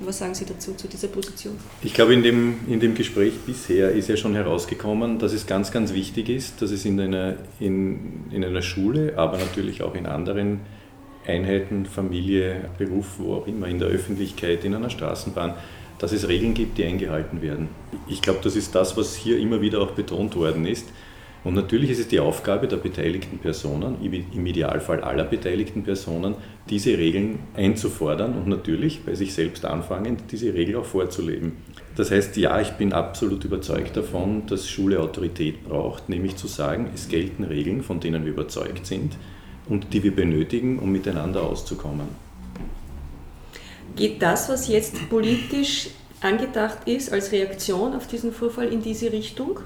Was 0.00 0.18
sagen 0.18 0.34
Sie 0.34 0.44
dazu, 0.44 0.74
zu 0.74 0.88
dieser 0.88 1.06
Position? 1.06 1.56
Ich 1.82 1.94
glaube, 1.94 2.12
in 2.12 2.24
dem, 2.24 2.60
in 2.66 2.80
dem 2.80 2.94
Gespräch 2.96 3.34
bisher 3.46 3.92
ist 3.92 4.08
ja 4.08 4.16
schon 4.16 4.34
herausgekommen, 4.34 5.20
dass 5.20 5.32
es 5.32 5.46
ganz, 5.46 5.70
ganz 5.70 5.92
wichtig 5.92 6.28
ist, 6.28 6.60
dass 6.60 6.72
es 6.72 6.84
in 6.84 6.98
einer, 6.98 7.36
in, 7.60 8.24
in 8.32 8.44
einer 8.44 8.62
Schule, 8.62 9.14
aber 9.16 9.38
natürlich 9.38 9.82
auch 9.82 9.94
in 9.94 10.06
anderen 10.06 10.60
Einheiten, 11.24 11.86
Familie, 11.86 12.68
Beruf, 12.78 13.14
wo 13.18 13.34
auch 13.34 13.46
immer, 13.46 13.68
in 13.68 13.78
der 13.78 13.88
Öffentlichkeit, 13.88 14.64
in 14.64 14.74
einer 14.74 14.90
Straßenbahn, 14.90 15.54
dass 16.02 16.10
es 16.10 16.26
Regeln 16.26 16.52
gibt, 16.52 16.78
die 16.78 16.84
eingehalten 16.84 17.42
werden. 17.42 17.68
Ich 18.08 18.20
glaube, 18.20 18.40
das 18.42 18.56
ist 18.56 18.74
das, 18.74 18.96
was 18.96 19.14
hier 19.14 19.38
immer 19.38 19.60
wieder 19.60 19.80
auch 19.80 19.92
betont 19.92 20.34
worden 20.34 20.66
ist. 20.66 20.88
Und 21.44 21.54
natürlich 21.54 21.90
ist 21.90 22.00
es 22.00 22.08
die 22.08 22.18
Aufgabe 22.18 22.66
der 22.66 22.76
beteiligten 22.76 23.38
Personen, 23.38 23.96
im 24.02 24.46
Idealfall 24.46 25.00
aller 25.00 25.22
beteiligten 25.22 25.84
Personen, 25.84 26.34
diese 26.68 26.98
Regeln 26.98 27.38
einzufordern 27.54 28.34
und 28.34 28.48
natürlich 28.48 29.04
bei 29.04 29.14
sich 29.14 29.32
selbst 29.32 29.64
anfangend, 29.64 30.24
diese 30.32 30.52
Regeln 30.54 30.78
auch 30.78 30.84
vorzuleben. 30.84 31.52
Das 31.96 32.10
heißt, 32.10 32.36
ja, 32.36 32.60
ich 32.60 32.70
bin 32.72 32.92
absolut 32.92 33.44
überzeugt 33.44 33.96
davon, 33.96 34.46
dass 34.46 34.68
Schule 34.68 34.98
Autorität 34.98 35.64
braucht, 35.64 36.08
nämlich 36.08 36.34
zu 36.34 36.48
sagen, 36.48 36.90
es 36.94 37.08
gelten 37.08 37.44
Regeln, 37.44 37.82
von 37.82 38.00
denen 38.00 38.24
wir 38.24 38.32
überzeugt 38.32 38.86
sind 38.86 39.16
und 39.68 39.92
die 39.92 40.02
wir 40.02 40.14
benötigen, 40.14 40.80
um 40.80 40.90
miteinander 40.90 41.42
auszukommen. 41.42 42.31
Geht 43.96 44.22
das, 44.22 44.48
was 44.48 44.68
jetzt 44.68 45.08
politisch 45.10 45.88
angedacht 46.20 46.86
ist, 46.86 47.12
als 47.12 47.32
Reaktion 47.32 47.94
auf 47.94 48.06
diesen 48.06 48.32
Vorfall 48.32 48.68
in 48.68 48.82
diese 48.82 49.12
Richtung? 49.12 49.60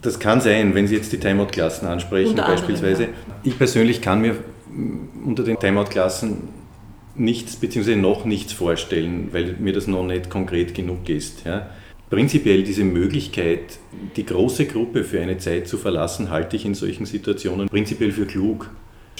Das 0.00 0.18
kann 0.18 0.40
sein, 0.40 0.74
wenn 0.74 0.88
Sie 0.88 0.96
jetzt 0.96 1.12
die 1.12 1.18
Timeout-Klassen 1.18 1.86
ansprechen, 1.86 2.30
unter 2.30 2.46
beispielsweise. 2.46 3.04
Ja. 3.04 3.08
Ich 3.44 3.56
persönlich 3.56 4.00
kann 4.00 4.20
mir 4.20 4.36
unter 5.24 5.44
den 5.44 5.58
Timeout-Klassen 5.58 6.48
nichts 7.14 7.56
bzw. 7.56 7.96
noch 7.96 8.24
nichts 8.24 8.52
vorstellen, 8.52 9.28
weil 9.32 9.56
mir 9.58 9.72
das 9.72 9.86
noch 9.86 10.04
nicht 10.04 10.30
konkret 10.30 10.74
genug 10.74 11.08
ist. 11.08 11.44
Ja. 11.44 11.70
Prinzipiell 12.10 12.62
diese 12.62 12.84
Möglichkeit, 12.84 13.78
die 14.16 14.26
große 14.26 14.66
Gruppe 14.66 15.04
für 15.04 15.20
eine 15.20 15.38
Zeit 15.38 15.68
zu 15.68 15.78
verlassen, 15.78 16.30
halte 16.30 16.56
ich 16.56 16.64
in 16.64 16.74
solchen 16.74 17.06
Situationen 17.06 17.68
prinzipiell 17.68 18.12
für 18.12 18.26
klug. 18.26 18.70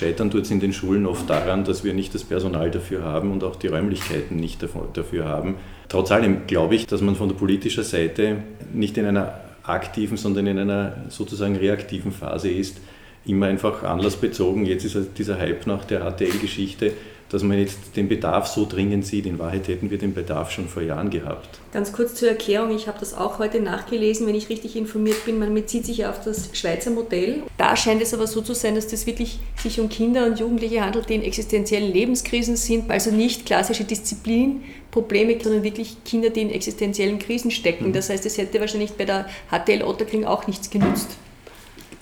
Scheitern 0.03 0.33
tut 0.33 0.43
es 0.43 0.51
in 0.51 0.59
den 0.59 0.73
Schulen 0.73 1.07
oft 1.07 1.31
daran, 1.31 1.63
dass 1.65 1.85
wir 1.85 1.95
nicht 1.95 2.13
das 2.13 2.25
Personal 2.25 2.73
dafür 2.73 3.05
haben 3.05 3.31
und 3.31 3.45
auch 3.45 3.55
die 3.55 3.69
Räumlichkeiten 3.69 4.37
nicht 4.37 4.61
dafür 4.95 5.27
haben. 5.27 5.55
Trotz 5.89 6.11
allem 6.11 6.49
glaube 6.49 6.75
ich, 6.75 6.89
dass 6.89 7.01
man 7.01 7.15
von 7.15 7.29
der 7.29 7.37
politischen 7.37 7.85
Seite 7.85 8.39
nicht 8.73 8.99
in 8.99 9.07
einer 9.07 9.35
aktiven, 9.63 10.17
sondern 10.17 10.49
in 10.49 10.59
einer 10.59 10.97
sozusagen 11.09 11.55
reaktiven 11.55 12.11
Phase 12.11 12.51
ist. 12.51 12.81
Immer 13.25 13.47
einfach 13.47 13.85
anlassbezogen. 13.85 14.67
Jetzt 14.67 14.85
ist 14.85 15.11
dieser 15.19 15.39
Hype 15.39 15.69
nach 15.69 15.85
der 15.85 16.01
HTL-Geschichte 16.01 16.95
dass 17.33 17.43
man 17.43 17.59
jetzt 17.59 17.79
den 17.97 18.09
Bedarf 18.09 18.47
so 18.47 18.67
dringend 18.67 19.07
sieht. 19.07 19.25
In 19.25 19.39
Wahrheit 19.39 19.67
hätten 19.67 19.91
wir 19.91 19.97
den 19.97 20.13
Bedarf 20.13 20.51
schon 20.51 20.69
vor 20.69 20.83
Jahren 20.83 21.09
gehabt. 21.09 21.61
Ganz 21.73 21.93
kurz 21.93 22.15
zur 22.15 22.29
Erklärung, 22.29 22.77
ich 22.77 22.89
habe 22.89 23.01
das 23.01 23.15
auch 23.15 23.39
heute 23.39 23.61
nachgelesen, 23.61 24.27
wenn 24.27 24.35
ich 24.35 24.51
richtig 24.51 24.77
informiert 24.77 25.25
bin. 25.25 25.39
Man 25.39 25.55
bezieht 25.55 25.87
sich 25.87 25.99
ja 25.99 26.11
auf 26.11 26.23
das 26.23 26.51
Schweizer 26.53 26.91
Modell. 26.91 27.43
Da 27.57 27.75
scheint 27.75 28.03
es 28.03 28.13
aber 28.13 28.27
so 28.27 28.43
zu 28.43 28.55
sein, 28.55 28.75
dass 28.75 28.87
das 28.87 29.07
wirklich 29.07 29.41
sich 29.57 29.81
um 29.81 29.89
Kinder 29.89 30.27
und 30.27 30.39
Jugendliche 30.39 30.85
handelt, 30.85 31.09
die 31.09 31.15
in 31.15 31.23
existenziellen 31.23 31.91
Lebenskrisen 31.91 32.57
sind, 32.57 32.91
also 32.91 33.11
nicht 33.11 33.47
klassische 33.47 33.85
Disziplinprobleme, 33.85 35.39
sondern 35.43 35.63
wirklich 35.63 36.05
Kinder, 36.05 36.29
die 36.29 36.43
in 36.43 36.51
existenziellen 36.51 37.19
Krisen 37.19 37.51
stecken. 37.51 37.89
Mhm. 37.89 37.93
Das 37.95 38.11
heißt, 38.11 38.27
es 38.27 38.37
hätte 38.37 38.61
wahrscheinlich 38.61 38.93
bei 38.93 39.07
der 39.07 39.27
HTL 39.51 39.83
Otterkling 39.85 40.27
auch 40.27 40.47
nichts 40.47 40.69
genutzt. 40.69 41.17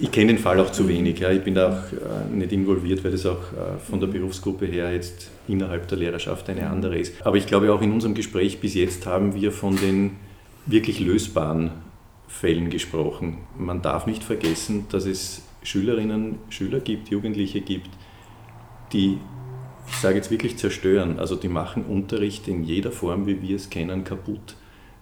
Ich 0.03 0.11
kenne 0.11 0.29
den 0.29 0.39
Fall 0.39 0.59
auch 0.61 0.73
zu 0.73 0.89
wenig. 0.89 1.19
Ja. 1.19 1.31
Ich 1.31 1.43
bin 1.43 1.55
da 1.55 1.69
auch 1.69 1.93
äh, 1.93 2.35
nicht 2.35 2.53
involviert, 2.53 3.05
weil 3.05 3.11
das 3.11 3.27
auch 3.27 3.53
äh, 3.53 3.79
von 3.79 4.01
der 4.01 4.07
Berufsgruppe 4.07 4.65
her 4.65 4.93
jetzt 4.95 5.31
innerhalb 5.47 5.89
der 5.89 5.99
Lehrerschaft 5.99 6.49
eine 6.49 6.71
andere 6.71 6.99
ist. 6.99 7.15
Aber 7.25 7.37
ich 7.37 7.47
glaube, 7.47 7.71
auch 7.73 7.83
in 7.83 7.93
unserem 7.93 8.15
Gespräch 8.15 8.61
bis 8.61 8.75
jetzt 8.75 9.05
haben 9.05 9.35
wir 9.35 9.53
von 9.53 9.77
den 9.77 10.13
wirklich 10.65 11.01
lösbaren 11.01 11.73
Fällen 12.29 12.71
gesprochen. 12.71 13.39
Man 13.59 13.83
darf 13.83 14.07
nicht 14.07 14.25
vergessen, 14.25 14.87
dass 14.91 15.05
es 15.05 15.43
Schülerinnen, 15.63 16.39
Schüler 16.49 16.81
gibt, 16.81 17.11
Jugendliche 17.11 17.61
gibt, 17.61 17.91
die, 18.95 19.19
ich 19.87 19.97
sage 19.97 20.17
jetzt 20.17 20.31
wirklich 20.31 20.57
zerstören. 20.57 21.19
Also 21.19 21.37
die 21.37 21.49
machen 21.49 21.85
Unterricht 21.85 22.49
in 22.49 22.65
jeder 22.65 22.91
Form, 22.91 23.27
wie 23.27 23.43
wir 23.43 23.57
es 23.57 23.69
kennen, 23.69 24.05
kaputt. 24.05 24.57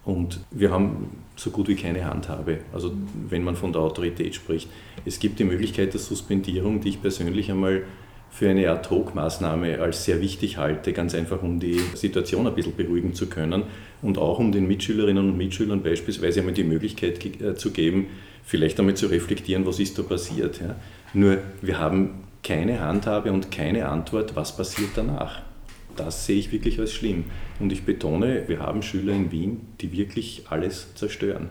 Und 0.08 0.40
wir 0.50 0.70
haben 0.70 1.10
so 1.36 1.50
gut 1.50 1.68
wie 1.68 1.74
keine 1.74 2.06
Handhabe, 2.06 2.60
also 2.72 2.92
wenn 3.28 3.44
man 3.44 3.56
von 3.56 3.74
der 3.74 3.82
Autorität 3.82 4.34
spricht. 4.34 4.70
Es 5.04 5.20
gibt 5.20 5.38
die 5.38 5.44
Möglichkeit 5.44 5.92
der 5.92 6.00
Suspendierung, 6.00 6.80
die 6.80 6.88
ich 6.88 7.02
persönlich 7.02 7.50
einmal 7.50 7.82
für 8.30 8.48
eine 8.48 8.70
Ad-Hoc-Maßnahme 8.70 9.82
als 9.82 10.06
sehr 10.06 10.22
wichtig 10.22 10.56
halte, 10.56 10.94
ganz 10.94 11.14
einfach 11.14 11.42
um 11.42 11.60
die 11.60 11.78
Situation 11.92 12.46
ein 12.46 12.54
bisschen 12.54 12.74
beruhigen 12.74 13.12
zu 13.12 13.26
können 13.26 13.64
und 14.00 14.16
auch 14.16 14.38
um 14.38 14.50
den 14.50 14.66
Mitschülerinnen 14.66 15.28
und 15.28 15.36
Mitschülern 15.36 15.82
beispielsweise 15.82 16.40
einmal 16.40 16.54
die 16.54 16.64
Möglichkeit 16.64 17.22
äh, 17.42 17.54
zu 17.56 17.70
geben, 17.70 18.06
vielleicht 18.44 18.80
einmal 18.80 18.94
zu 18.94 19.08
reflektieren, 19.08 19.66
was 19.66 19.78
ist 19.78 19.98
da 19.98 20.04
passiert. 20.04 20.58
Ja. 20.58 20.76
Nur 21.12 21.36
wir 21.60 21.78
haben 21.78 22.24
keine 22.42 22.80
Handhabe 22.80 23.30
und 23.30 23.50
keine 23.50 23.86
Antwort, 23.86 24.34
was 24.36 24.56
passiert 24.56 24.92
danach 24.96 25.42
das 25.98 26.26
sehe 26.26 26.38
ich 26.38 26.52
wirklich 26.52 26.78
als 26.78 26.92
schlimm. 26.92 27.24
Und 27.60 27.72
ich 27.72 27.84
betone, 27.84 28.44
wir 28.46 28.60
haben 28.60 28.82
Schüler 28.82 29.12
in 29.12 29.30
Wien, 29.30 29.60
die 29.80 29.92
wirklich 29.92 30.44
alles 30.48 30.94
zerstören. 30.94 31.48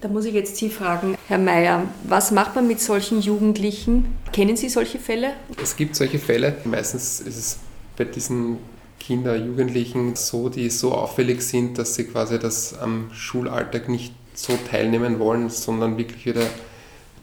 Da 0.00 0.08
muss 0.08 0.24
ich 0.24 0.34
jetzt 0.34 0.56
Sie 0.56 0.70
fragen, 0.70 1.16
Herr 1.26 1.38
Mayer, 1.38 1.82
was 2.04 2.30
macht 2.30 2.54
man 2.54 2.66
mit 2.68 2.80
solchen 2.80 3.20
Jugendlichen? 3.20 4.06
Kennen 4.32 4.56
Sie 4.56 4.68
solche 4.68 4.98
Fälle? 4.98 5.32
Es 5.60 5.76
gibt 5.76 5.96
solche 5.96 6.18
Fälle. 6.18 6.56
Meistens 6.64 7.20
ist 7.20 7.36
es 7.36 7.58
bei 7.96 8.04
diesen 8.04 8.58
Kinder, 9.00 9.34
Jugendlichen 9.34 10.14
so, 10.14 10.48
die 10.48 10.70
so 10.70 10.92
auffällig 10.92 11.42
sind, 11.42 11.78
dass 11.78 11.96
sie 11.96 12.04
quasi 12.04 12.38
das 12.38 12.78
am 12.78 13.10
Schulalltag 13.12 13.88
nicht 13.88 14.14
so 14.34 14.56
teilnehmen 14.70 15.18
wollen, 15.18 15.50
sondern 15.50 15.98
wirklich 15.98 16.26
wieder, 16.26 16.46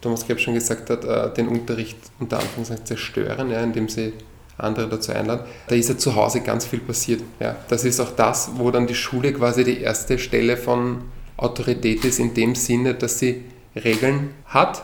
Thomas 0.01 0.25
Krepp 0.25 0.39
schon 0.39 0.55
gesagt 0.55 0.89
hat, 0.89 1.05
äh, 1.05 1.33
den 1.33 1.47
Unterricht 1.47 1.97
unter 2.19 2.39
Anführungszeichen 2.39 2.85
zerstören, 2.85 3.49
ja, 3.49 3.63
indem 3.63 3.87
sie 3.87 4.13
andere 4.57 4.87
dazu 4.89 5.11
einladen, 5.11 5.45
da 5.67 5.75
ist 5.75 5.89
ja 5.89 5.97
zu 5.97 6.15
Hause 6.15 6.41
ganz 6.41 6.65
viel 6.65 6.79
passiert. 6.79 7.21
Ja, 7.39 7.55
das 7.69 7.85
ist 7.85 7.99
auch 7.99 8.11
das, 8.11 8.51
wo 8.55 8.71
dann 8.71 8.87
die 8.87 8.95
Schule 8.95 9.33
quasi 9.33 9.63
die 9.63 9.81
erste 9.81 10.17
Stelle 10.17 10.57
von 10.57 11.03
Autorität 11.37 12.03
ist, 12.05 12.19
in 12.19 12.33
dem 12.33 12.55
Sinne, 12.55 12.95
dass 12.95 13.19
sie 13.19 13.43
Regeln 13.75 14.31
hat, 14.45 14.83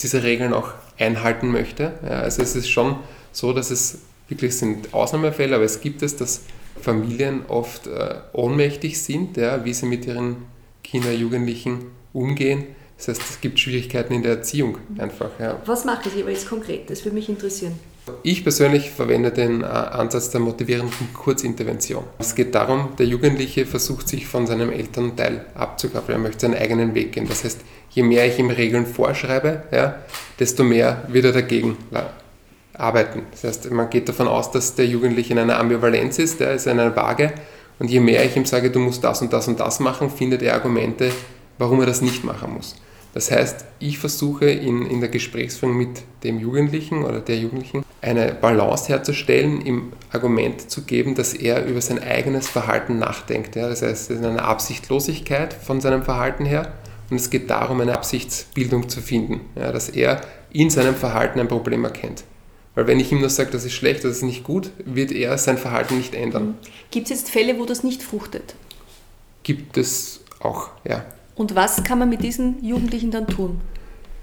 diese 0.00 0.22
Regeln 0.22 0.52
auch 0.52 0.70
einhalten 0.98 1.50
möchte. 1.50 1.94
Ja, 2.02 2.20
also 2.20 2.42
es 2.42 2.56
ist 2.56 2.68
schon 2.68 2.96
so, 3.30 3.52
dass 3.52 3.70
es 3.70 4.00
wirklich 4.28 4.56
sind 4.56 4.92
Ausnahmefälle, 4.92 5.54
aber 5.54 5.64
es 5.64 5.80
gibt 5.80 6.02
es, 6.02 6.16
dass 6.16 6.42
Familien 6.80 7.46
oft 7.46 7.86
äh, 7.86 8.14
ohnmächtig 8.32 9.00
sind, 9.00 9.36
ja, 9.36 9.64
wie 9.64 9.74
sie 9.74 9.86
mit 9.86 10.06
ihren 10.06 10.36
Kindern, 10.82 11.16
Jugendlichen 11.16 11.92
umgehen. 12.12 12.66
Das 12.96 13.08
heißt, 13.08 13.22
es 13.30 13.40
gibt 13.40 13.58
Schwierigkeiten 13.58 14.14
in 14.14 14.22
der 14.22 14.32
Erziehung 14.32 14.78
einfach. 14.98 15.30
Ja. 15.38 15.60
Was 15.66 15.82
Sie 15.82 15.88
aber 16.22 16.30
jetzt 16.30 16.48
konkret? 16.48 16.88
Das 16.88 17.04
würde 17.04 17.14
mich 17.14 17.28
interessieren. 17.28 17.78
Ich 18.24 18.42
persönlich 18.42 18.90
verwende 18.90 19.30
den 19.30 19.62
äh, 19.62 19.66
Ansatz 19.66 20.30
der 20.30 20.40
motivierenden 20.40 21.12
Kurzintervention. 21.14 22.02
Es 22.18 22.34
geht 22.34 22.54
darum, 22.54 22.96
der 22.98 23.06
Jugendliche 23.06 23.64
versucht 23.64 24.08
sich 24.08 24.26
von 24.26 24.46
seinem 24.46 24.72
Elternteil 24.72 25.44
abzukapseln. 25.54 26.18
Er 26.18 26.22
möchte 26.22 26.40
seinen 26.40 26.60
eigenen 26.60 26.94
Weg 26.94 27.12
gehen. 27.12 27.28
Das 27.28 27.44
heißt, 27.44 27.60
je 27.90 28.02
mehr 28.02 28.26
ich 28.26 28.38
ihm 28.40 28.50
Regeln 28.50 28.86
vorschreibe, 28.86 29.62
ja, 29.70 29.96
desto 30.38 30.64
mehr 30.64 31.04
wird 31.08 31.26
er 31.26 31.32
dagegen 31.32 31.76
arbeiten. 32.74 33.22
Das 33.30 33.44
heißt, 33.44 33.70
man 33.70 33.88
geht 33.88 34.08
davon 34.08 34.26
aus, 34.26 34.50
dass 34.50 34.74
der 34.74 34.86
Jugendliche 34.86 35.32
in 35.32 35.38
einer 35.38 35.58
Ambivalenz 35.58 36.18
ist, 36.18 36.40
der 36.40 36.54
ist 36.54 36.66
in 36.66 36.80
einer 36.80 36.96
Waage. 36.96 37.32
Und 37.78 37.88
je 37.88 38.00
mehr 38.00 38.24
ich 38.24 38.36
ihm 38.36 38.44
sage, 38.44 38.70
du 38.70 38.80
musst 38.80 39.04
das 39.04 39.22
und 39.22 39.32
das 39.32 39.46
und 39.46 39.60
das 39.60 39.78
machen, 39.78 40.10
findet 40.10 40.42
er 40.42 40.54
Argumente, 40.54 41.12
warum 41.58 41.80
er 41.80 41.86
das 41.86 42.02
nicht 42.02 42.24
machen 42.24 42.54
muss. 42.54 42.74
Das 43.14 43.30
heißt, 43.30 43.64
ich 43.78 43.98
versuche 43.98 44.46
in, 44.50 44.86
in 44.86 45.00
der 45.00 45.10
Gesprächsführung 45.10 45.76
mit 45.76 46.02
dem 46.24 46.38
Jugendlichen 46.38 47.04
oder 47.04 47.20
der 47.20 47.36
Jugendlichen 47.36 47.84
eine 48.00 48.32
Balance 48.32 48.88
herzustellen, 48.88 49.64
ihm 49.64 49.92
Argument 50.10 50.70
zu 50.70 50.82
geben, 50.82 51.14
dass 51.14 51.34
er 51.34 51.66
über 51.66 51.80
sein 51.80 52.02
eigenes 52.02 52.48
Verhalten 52.48 52.98
nachdenkt. 52.98 53.54
Ja? 53.54 53.68
Das 53.68 53.82
heißt, 53.82 54.10
es 54.10 54.18
ist 54.18 54.24
eine 54.24 54.42
Absichtlosigkeit 54.42 55.52
von 55.52 55.80
seinem 55.80 56.02
Verhalten 56.02 56.46
her 56.46 56.72
und 57.10 57.16
es 57.16 57.28
geht 57.28 57.50
darum, 57.50 57.80
eine 57.80 57.94
Absichtsbildung 57.94 58.88
zu 58.88 59.02
finden, 59.02 59.42
ja? 59.56 59.72
dass 59.72 59.90
er 59.90 60.22
in 60.50 60.70
seinem 60.70 60.94
Verhalten 60.94 61.38
ein 61.38 61.48
Problem 61.48 61.84
erkennt. 61.84 62.24
Weil 62.74 62.86
wenn 62.86 62.98
ich 62.98 63.12
ihm 63.12 63.20
nur 63.20 63.28
sage, 63.28 63.50
das 63.50 63.66
ist 63.66 63.74
schlecht, 63.74 64.04
das 64.04 64.16
ist 64.16 64.22
nicht 64.22 64.44
gut, 64.44 64.70
wird 64.84 65.12
er 65.12 65.36
sein 65.36 65.58
Verhalten 65.58 65.98
nicht 65.98 66.14
ändern. 66.14 66.56
Gibt 66.90 67.10
es 67.10 67.20
jetzt 67.20 67.30
Fälle, 67.30 67.58
wo 67.58 67.66
das 67.66 67.84
nicht 67.84 68.02
fruchtet? 68.02 68.54
Gibt 69.42 69.76
es 69.76 70.20
auch, 70.40 70.70
ja. 70.84 71.04
Und 71.42 71.56
was 71.56 71.82
kann 71.82 71.98
man 71.98 72.08
mit 72.08 72.22
diesen 72.22 72.64
Jugendlichen 72.64 73.10
dann 73.10 73.26
tun? 73.26 73.60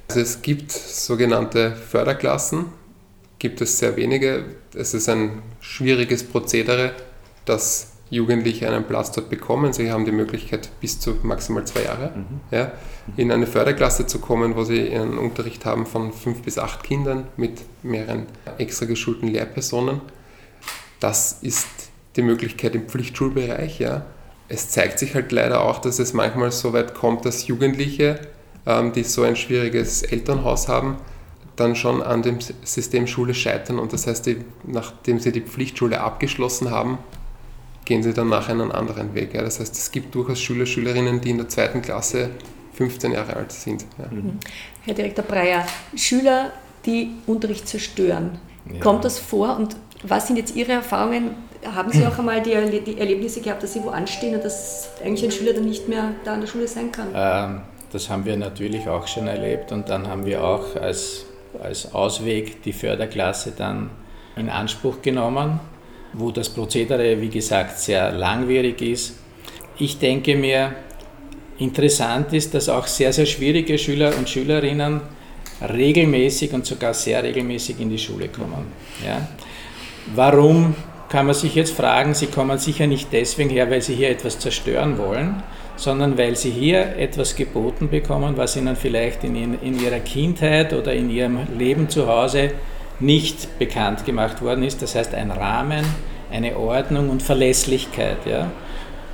Also 0.08 0.22
es 0.22 0.42
gibt 0.42 0.72
sogenannte 0.72 1.76
Förderklassen, 1.76 2.68
gibt 3.40 3.60
es 3.60 3.78
sehr 3.78 3.98
wenige. 3.98 4.46
Es 4.74 4.94
ist 4.94 5.10
ein 5.10 5.42
schwieriges 5.60 6.24
Prozedere, 6.24 6.94
dass 7.44 7.92
Jugendliche 8.10 8.70
einen 8.70 8.86
Platz 8.86 9.12
dort 9.12 9.30
bekommen. 9.30 9.74
Sie 9.74 9.92
haben 9.92 10.06
die 10.06 10.14
Möglichkeit, 10.14 10.70
bis 10.80 11.02
zu 11.02 11.18
maximal 11.24 11.68
zwei 11.68 11.84
Jahre 11.84 12.14
mhm. 12.16 12.40
ja, 12.52 12.72
in 13.18 13.34
eine 13.34 13.48
Förderklasse 13.48 14.08
zu 14.08 14.20
kommen, 14.20 14.56
wo 14.56 14.64
sie 14.64 14.90
einen 14.90 15.18
Unterricht 15.18 15.66
haben 15.66 15.86
von 15.86 16.14
fünf 16.14 16.42
bis 16.44 16.58
acht 16.58 16.84
Kindern 16.84 17.28
mit 17.36 17.60
mehreren 17.84 18.28
extra 18.60 18.86
geschulten 18.86 19.28
Lehrpersonen. 19.28 20.00
Das 21.02 21.40
ist 21.42 21.68
die 22.16 22.22
Möglichkeit 22.22 22.76
im 22.76 22.88
Pflichtschulbereich. 22.88 23.80
Ja. 23.80 24.06
Es 24.50 24.70
zeigt 24.70 25.00
sich 25.00 25.14
halt 25.16 25.32
leider 25.32 25.64
auch, 25.64 25.80
dass 25.80 26.00
es 26.00 26.14
manchmal 26.14 26.52
so 26.52 26.74
weit 26.74 26.96
kommt, 26.96 27.26
dass 27.26 27.48
Jugendliche, 27.48 28.20
ähm, 28.66 28.92
die 28.92 29.04
so 29.04 29.24
ein 29.24 29.36
schwieriges 29.36 30.02
Elternhaus 30.04 30.68
haben, 30.68 30.98
dann 31.56 31.76
schon 31.76 32.02
an 32.02 32.22
dem 32.22 32.40
System 32.64 33.06
Schule 33.06 33.34
scheitern. 33.34 33.80
Und 33.80 33.94
das 33.94 34.08
heißt, 34.08 34.26
die, 34.26 34.38
nachdem 34.66 35.20
sie 35.20 35.32
die 35.32 35.42
Pflichtschule 35.42 36.02
abgeschlossen 36.02 36.72
haben, 36.72 36.98
gehen 37.86 38.04
sie 38.04 38.14
dann 38.14 38.30
nachher 38.30 38.54
einen 38.54 38.72
anderen 38.72 39.14
Weg. 39.14 39.34
Ja. 39.34 39.42
Das 39.42 39.60
heißt, 39.60 39.76
es 39.76 39.92
gibt 39.92 40.16
durchaus 40.16 40.40
Schüler, 40.40 40.66
Schülerinnen, 40.66 41.22
die 41.22 41.32
in 41.32 41.38
der 41.38 41.50
zweiten 41.50 41.82
Klasse 41.82 42.30
15 42.74 43.12
Jahre 43.12 43.36
alt 43.36 43.52
sind. 43.52 43.86
Ja. 43.98 44.08
Mhm. 44.10 44.40
Herr 44.86 44.94
Direktor 44.94 45.26
Breyer, 45.26 45.66
Schüler, 45.96 46.52
die 46.86 47.12
Unterricht 47.28 47.68
zerstören, 47.68 48.40
ja. 48.72 48.80
kommt 48.80 49.04
das 49.04 49.20
vor 49.20 49.58
und 49.58 49.76
was 50.04 50.28
sind 50.28 50.38
jetzt 50.38 50.56
Ihre 50.56 50.72
Erfahrungen? 50.72 51.32
Haben 51.66 51.92
Sie 51.92 52.06
auch 52.06 52.18
einmal 52.18 52.42
die, 52.42 52.54
Erlebnisse 52.54 53.42
gehabt, 53.42 53.64
dass 53.64 53.74
Sie 53.74 53.84
wo 53.84 53.90
anstehen 53.90 54.36
und 54.36 54.44
dass 54.44 54.90
eigentlich 55.04 55.26
ein 55.26 55.32
Schüler 55.32 55.54
dann 55.54 55.66
nicht 55.66 55.90
mehr 55.90 56.14
da 56.24 56.34
an 56.34 56.42
der 56.42 56.48
Schule 56.48 56.68
sein 56.68 56.92
kann? 56.92 57.08
Ähm, 57.14 57.62
das 57.92 58.10
haben 58.10 58.26
wir 58.26 58.38
natürlich 58.38 58.88
auch 58.88 59.08
schon 59.08 59.28
erlebt 59.28 59.72
und 59.72 59.90
dann 59.90 60.08
haben 60.08 60.26
wir 60.26 60.44
auch 60.44 60.76
als, 60.76 61.26
als 61.62 61.94
Ausweg 61.94 62.64
die 62.64 62.74
Förderklasse 62.74 63.54
dann 63.58 63.90
in 64.36 64.50
Anspruch 64.50 65.02
genommen 65.02 65.60
wo 66.14 66.32
das 66.32 66.50
Prozedere, 66.50 67.20
wie 67.22 67.30
gesagt, 67.30 67.80
sehr 67.80 68.12
langwierig 68.12 68.82
ist. 68.82 69.16
Ich 69.78 70.00
denke 70.00 70.36
mir, 70.36 70.74
interessant 71.58 72.34
ist, 72.34 72.54
dass 72.54 72.70
auch 72.70 72.88
sehr, 72.88 73.14
sehr 73.14 73.26
schwierige 73.26 73.78
Schüler 73.78 74.18
und 74.18 74.30
Schülerinnen 74.30 75.02
regelmäßig 75.62 76.54
und 76.54 76.66
sogar 76.66 76.94
sehr 76.94 77.24
regelmäßig 77.24 77.80
in 77.80 77.90
die 77.90 77.98
Schule 77.98 78.30
kommen. 78.30 78.68
Ja? 79.06 79.28
Warum 80.16 80.74
kann 81.10 81.26
man 81.26 81.36
sich 81.36 81.56
jetzt 81.56 81.76
fragen, 81.76 82.14
sie 82.14 82.28
kommen 82.28 82.58
sicher 82.60 82.88
nicht 82.88 83.12
deswegen 83.12 83.50
her, 83.50 83.70
weil 83.70 83.82
sie 83.82 83.96
hier 83.96 84.10
etwas 84.10 84.40
zerstören 84.40 84.98
wollen, 84.98 85.42
sondern 85.76 86.18
weil 86.18 86.36
sie 86.36 86.52
hier 86.52 86.98
etwas 86.98 87.36
geboten 87.36 87.90
bekommen, 87.90 88.38
was 88.38 88.56
ihnen 88.56 88.76
vielleicht 88.76 89.24
in, 89.24 89.36
in 89.36 89.80
ihrer 89.80 90.00
Kindheit 90.00 90.74
oder 90.74 90.94
in 90.94 91.10
ihrem 91.10 91.40
Leben 91.58 91.90
zu 91.90 92.08
Hause 92.08 92.52
nicht 93.00 93.58
bekannt 93.58 94.06
gemacht 94.06 94.42
worden 94.42 94.64
ist. 94.64 94.82
Das 94.82 94.96
heißt 94.96 95.16
ein 95.16 95.32
Rahmen, 95.32 95.86
eine 96.32 96.58
Ordnung 96.58 97.10
und 97.10 97.24
Verlässlichkeit. 97.24 98.18
Ja. 98.26 98.52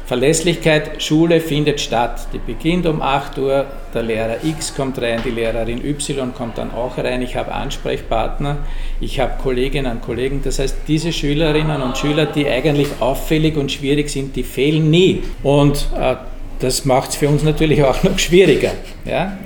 Verlässlichkeit, 0.05 1.01
Schule 1.01 1.41
findet 1.41 1.81
statt. 1.81 2.27
Die 2.31 2.37
beginnt 2.37 2.85
um 2.85 3.01
8 3.01 3.39
Uhr, 3.39 3.65
der 3.93 4.03
Lehrer 4.03 4.43
X 4.43 4.75
kommt 4.75 5.01
rein, 5.01 5.21
die 5.25 5.31
Lehrerin 5.31 5.83
Y 5.83 6.33
kommt 6.35 6.59
dann 6.59 6.71
auch 6.71 6.97
rein, 6.97 7.23
ich 7.23 7.35
habe 7.35 7.51
Ansprechpartner, 7.51 8.57
ich 9.01 9.19
habe 9.19 9.33
Kolleginnen 9.41 9.91
und 9.91 10.01
Kollegen. 10.03 10.41
Das 10.43 10.59
heißt, 10.59 10.77
diese 10.87 11.11
Schülerinnen 11.11 11.81
und 11.81 11.97
Schüler, 11.97 12.27
die 12.27 12.47
eigentlich 12.47 12.87
auffällig 12.99 13.57
und 13.57 13.71
schwierig 13.71 14.09
sind, 14.09 14.35
die 14.35 14.43
fehlen 14.43 14.91
nie. 14.91 15.23
Und 15.41 15.87
äh, 15.99 16.15
das 16.59 16.85
macht 16.85 17.09
es 17.09 17.15
für 17.15 17.27
uns 17.27 17.43
natürlich 17.43 17.83
auch 17.83 18.03
noch 18.03 18.19
schwieriger. 18.19 18.71
Ja? 19.05 19.37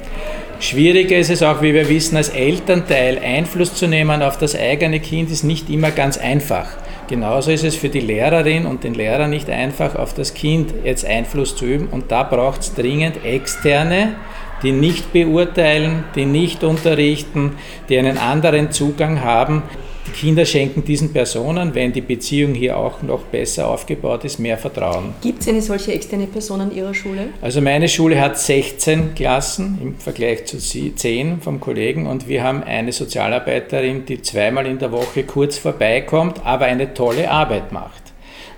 Schwieriger 0.60 1.18
ist 1.18 1.30
es 1.30 1.42
auch, 1.42 1.62
wie 1.62 1.74
wir 1.74 1.88
wissen, 1.88 2.18
als 2.18 2.30
Elternteil 2.30 3.18
Einfluss 3.20 3.74
zu 3.76 3.88
nehmen 3.88 4.22
auf 4.22 4.38
das 4.38 4.58
eigene 4.58 5.00
Kind 5.00 5.32
ist 5.32 5.44
nicht 5.44 5.70
immer 5.70 5.92
ganz 5.92 6.18
einfach. 6.18 6.68
Genauso 7.10 7.50
ist 7.50 7.64
es 7.64 7.76
für 7.76 7.90
die 7.90 8.02
Lehrerin 8.02 8.68
und 8.68 8.84
den 8.84 8.94
Lehrer 8.94 9.28
nicht 9.28 9.50
einfach, 9.50 9.96
auf 9.96 10.14
das 10.14 10.36
Kind 10.36 10.72
jetzt 10.84 11.04
Einfluss 11.04 11.56
zu 11.56 11.66
üben. 11.66 11.88
Und 11.88 12.12
da 12.12 12.22
braucht 12.22 12.62
es 12.62 12.76
dringend 12.76 13.26
externe, 13.26 14.14
die 14.62 14.72
nicht 14.72 15.12
beurteilen, 15.12 16.04
die 16.14 16.28
nicht 16.28 16.64
unterrichten, 16.64 17.54
die 17.90 17.98
einen 17.98 18.20
anderen 18.20 18.72
Zugang 18.72 19.24
haben, 19.24 19.64
Kinder 20.10 20.46
schenken 20.46 20.84
diesen 20.84 21.14
Personen, 21.14 21.74
wenn 21.76 21.94
die 21.94 22.02
Beziehung 22.02 22.54
hier 22.54 22.78
auch 22.78 23.02
noch 23.02 23.24
besser 23.24 23.68
aufgebaut 23.68 24.26
ist, 24.26 24.40
mehr 24.40 24.58
Vertrauen. 24.58 25.14
Gibt 25.22 25.42
es 25.42 25.48
eine 25.48 25.62
solche 25.62 25.94
externe 25.94 26.28
Person 26.28 26.62
an 26.62 26.76
Ihrer 26.76 26.94
Schule? 26.94 27.30
Also 27.42 27.62
meine 27.62 27.88
Schule 27.88 28.20
hat 28.20 28.38
16 28.38 29.16
Klassen 29.16 29.80
im 29.82 29.96
Vergleich 29.96 30.46
zu 30.46 30.58
10 30.58 31.42
vom 31.42 31.60
Kollegen 31.60 32.08
und 32.08 32.28
wir 32.28 32.44
haben 32.44 32.64
eine 32.64 32.92
Sozialarbeiterin, 32.92 34.06
die 34.06 34.22
zweimal 34.22 34.66
in 34.66 34.80
der 34.80 34.92
Woche 34.92 35.24
kurz 35.24 35.58
vorbeikommt, 35.58 36.46
aber 36.46 36.66
eine 36.66 36.94
tolle 36.94 37.32
Arbeit 37.32 37.72
macht. 37.72 38.10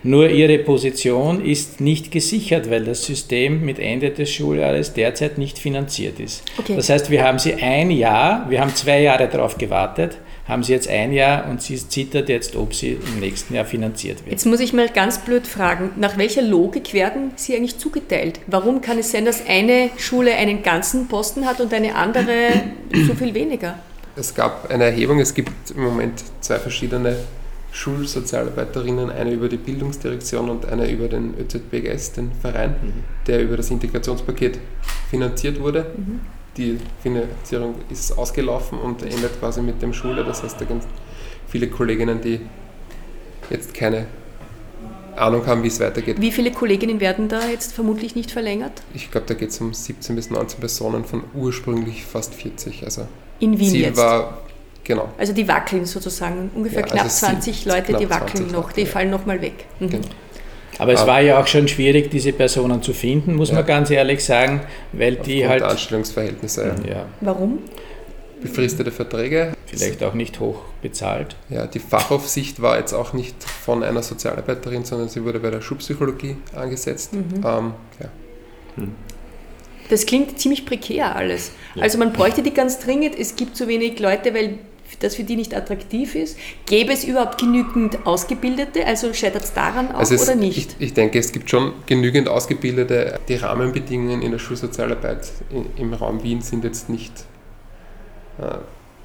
Nur 0.03 0.29
ihre 0.29 0.57
Position 0.57 1.45
ist 1.45 1.79
nicht 1.79 2.11
gesichert, 2.11 2.71
weil 2.71 2.85
das 2.85 3.05
System 3.05 3.63
mit 3.63 3.77
Ende 3.77 4.09
des 4.09 4.31
Schuljahres 4.31 4.93
derzeit 4.93 5.37
nicht 5.37 5.59
finanziert 5.59 6.19
ist. 6.19 6.43
Okay. 6.57 6.75
Das 6.75 6.89
heißt, 6.89 7.11
wir 7.11 7.23
haben 7.23 7.37
sie 7.37 7.53
ein 7.53 7.91
Jahr, 7.91 8.49
wir 8.49 8.61
haben 8.61 8.73
zwei 8.73 9.01
Jahre 9.01 9.27
darauf 9.27 9.59
gewartet, 9.59 10.17
haben 10.47 10.63
sie 10.63 10.73
jetzt 10.73 10.87
ein 10.87 11.11
Jahr 11.11 11.49
und 11.49 11.61
sie 11.61 11.77
zittert 11.77 12.29
jetzt, 12.29 12.55
ob 12.55 12.73
sie 12.73 12.93
im 12.93 13.19
nächsten 13.19 13.53
Jahr 13.53 13.65
finanziert 13.65 14.19
wird. 14.19 14.31
Jetzt 14.31 14.45
muss 14.45 14.59
ich 14.59 14.73
mal 14.73 14.89
ganz 14.89 15.19
blöd 15.19 15.47
fragen, 15.47 15.91
nach 15.97 16.17
welcher 16.17 16.41
Logik 16.41 16.93
werden 16.93 17.31
sie 17.35 17.55
eigentlich 17.55 17.77
zugeteilt? 17.77 18.39
Warum 18.47 18.81
kann 18.81 18.97
es 18.97 19.11
sein, 19.11 19.25
dass 19.25 19.45
eine 19.47 19.89
Schule 19.97 20.33
einen 20.35 20.63
ganzen 20.63 21.07
Posten 21.07 21.45
hat 21.45 21.61
und 21.61 21.73
eine 21.73 21.95
andere 21.95 22.49
so 23.07 23.13
viel 23.13 23.33
weniger? 23.33 23.79
Es 24.15 24.35
gab 24.35 24.69
eine 24.69 24.85
Erhebung, 24.85 25.19
es 25.19 25.33
gibt 25.33 25.71
im 25.71 25.83
Moment 25.83 26.23
zwei 26.41 26.59
verschiedene 26.59 27.15
Schulsozialarbeiterinnen, 27.71 29.09
eine 29.09 29.31
über 29.31 29.47
die 29.47 29.57
Bildungsdirektion 29.57 30.49
und 30.49 30.65
eine 30.65 30.91
über 30.91 31.07
den 31.07 31.33
ÖZBGS, 31.39 32.13
den 32.13 32.31
Verein, 32.33 32.75
mhm. 32.81 33.03
der 33.27 33.41
über 33.41 33.55
das 33.55 33.71
Integrationspaket 33.71 34.59
finanziert 35.09 35.59
wurde. 35.59 35.93
Mhm. 35.95 36.19
Die 36.57 36.79
Finanzierung 37.01 37.75
ist 37.89 38.17
ausgelaufen 38.17 38.77
und 38.79 39.03
endet 39.03 39.39
quasi 39.39 39.61
mit 39.61 39.81
dem 39.81 39.93
Schule. 39.93 40.23
Das 40.25 40.43
heißt, 40.43 40.59
da 40.59 40.65
gibt 40.65 40.81
es 40.83 40.87
viele 41.47 41.69
Kolleginnen, 41.69 42.19
die 42.21 42.41
jetzt 43.49 43.73
keine 43.73 44.07
Ahnung 45.15 45.45
haben, 45.45 45.63
wie 45.63 45.67
es 45.67 45.79
weitergeht. 45.79 46.19
Wie 46.19 46.31
viele 46.31 46.51
Kolleginnen 46.51 46.99
werden 46.99 47.29
da 47.29 47.47
jetzt 47.47 47.73
vermutlich 47.73 48.15
nicht 48.15 48.31
verlängert? 48.31 48.81
Ich 48.93 49.11
glaube, 49.11 49.27
da 49.27 49.33
geht 49.33 49.49
es 49.49 49.61
um 49.61 49.73
17 49.73 50.15
bis 50.15 50.29
19 50.29 50.59
Personen 50.59 51.05
von 51.05 51.23
ursprünglich 51.33 52.05
fast 52.05 52.33
40. 52.35 52.83
Also 52.83 53.07
in 53.39 53.57
Wien 53.57 53.69
Ziel 53.69 53.81
jetzt? 53.81 53.97
war 53.97 54.41
Genau. 54.83 55.09
Also 55.17 55.33
die 55.33 55.47
wackeln 55.47 55.85
sozusagen, 55.85 56.49
ungefähr 56.55 56.81
ja, 56.81 56.87
knapp 56.87 57.03
also 57.03 57.25
20 57.27 57.65
Leute, 57.65 57.83
knapp 57.83 57.99
die 58.01 58.09
wackeln 58.09 58.51
noch, 58.51 58.71
die 58.71 58.81
ja. 58.81 58.87
fallen 58.87 59.09
nochmal 59.09 59.41
weg. 59.41 59.65
Mhm. 59.79 59.89
Genau. 59.89 60.07
Aber 60.81 60.93
es 60.93 61.05
war 61.05 61.21
ja 61.21 61.39
auch 61.39 61.45
schon 61.45 61.67
schwierig, 61.67 62.09
diese 62.09 62.33
Personen 62.33 62.81
zu 62.81 62.93
finden, 62.93 63.35
muss 63.35 63.49
ja. 63.49 63.55
man 63.57 63.67
ganz 63.67 63.91
ehrlich 63.91 64.25
sagen, 64.25 64.61
weil 64.93 65.11
Aufgrund 65.11 65.27
die 65.27 65.47
halt. 65.47 65.61
Anstellungsverhältnisse. 65.61 66.75
Ja. 66.89 67.05
Warum? 67.19 67.59
Befristete 68.41 68.89
Verträge. 68.89 69.51
Vielleicht 69.67 70.03
auch 70.03 70.15
nicht 70.15 70.39
hoch 70.39 70.61
bezahlt. 70.81 71.35
Ja, 71.49 71.67
die 71.67 71.77
Fachaufsicht 71.77 72.63
war 72.63 72.79
jetzt 72.79 72.93
auch 72.93 73.13
nicht 73.13 73.35
von 73.43 73.83
einer 73.83 74.01
Sozialarbeiterin, 74.01 74.83
sondern 74.83 75.07
sie 75.07 75.23
wurde 75.23 75.39
bei 75.39 75.51
der 75.51 75.61
Schulpsychologie 75.61 76.37
angesetzt. 76.55 77.13
Mhm. 77.13 77.35
Ähm, 77.35 77.73
ja. 77.99 78.09
Mhm. 78.77 78.95
Das 79.89 80.07
klingt 80.07 80.39
ziemlich 80.39 80.65
prekär 80.65 81.15
alles. 81.15 81.51
Ja. 81.75 81.83
Also 81.83 81.99
man 81.99 82.11
bräuchte 82.11 82.41
die 82.41 82.55
ganz 82.55 82.79
dringend, 82.79 83.19
es 83.19 83.35
gibt 83.35 83.55
zu 83.55 83.67
wenig 83.67 83.99
Leute, 83.99 84.33
weil 84.33 84.57
das 85.03 85.15
für 85.15 85.23
die 85.23 85.35
nicht 85.35 85.55
attraktiv 85.55 86.15
ist? 86.15 86.37
Gäbe 86.65 86.93
es 86.93 87.03
überhaupt 87.03 87.39
genügend 87.39 88.05
Ausgebildete? 88.05 88.85
Also 88.85 89.13
scheitert 89.13 89.43
es 89.43 89.53
daran 89.53 89.91
auch 89.91 89.99
also 89.99 90.15
es, 90.15 90.23
oder 90.23 90.35
nicht? 90.35 90.75
Ich, 90.79 90.87
ich, 90.87 90.93
denke, 90.93 91.19
es 91.19 91.31
gibt 91.31 91.49
schon 91.49 91.73
genügend 91.85 92.27
Ausgebildete. 92.27 93.19
Die 93.27 93.35
Rahmenbedingungen 93.35 94.21
in 94.21 94.31
der 94.31 94.39
Schulsozialarbeit 94.39 95.29
im 95.77 95.93
Raum 95.93 96.23
Wien 96.23 96.41
sind 96.41 96.63
jetzt 96.63 96.89
nicht, 96.89 97.13
äh, 98.39 98.57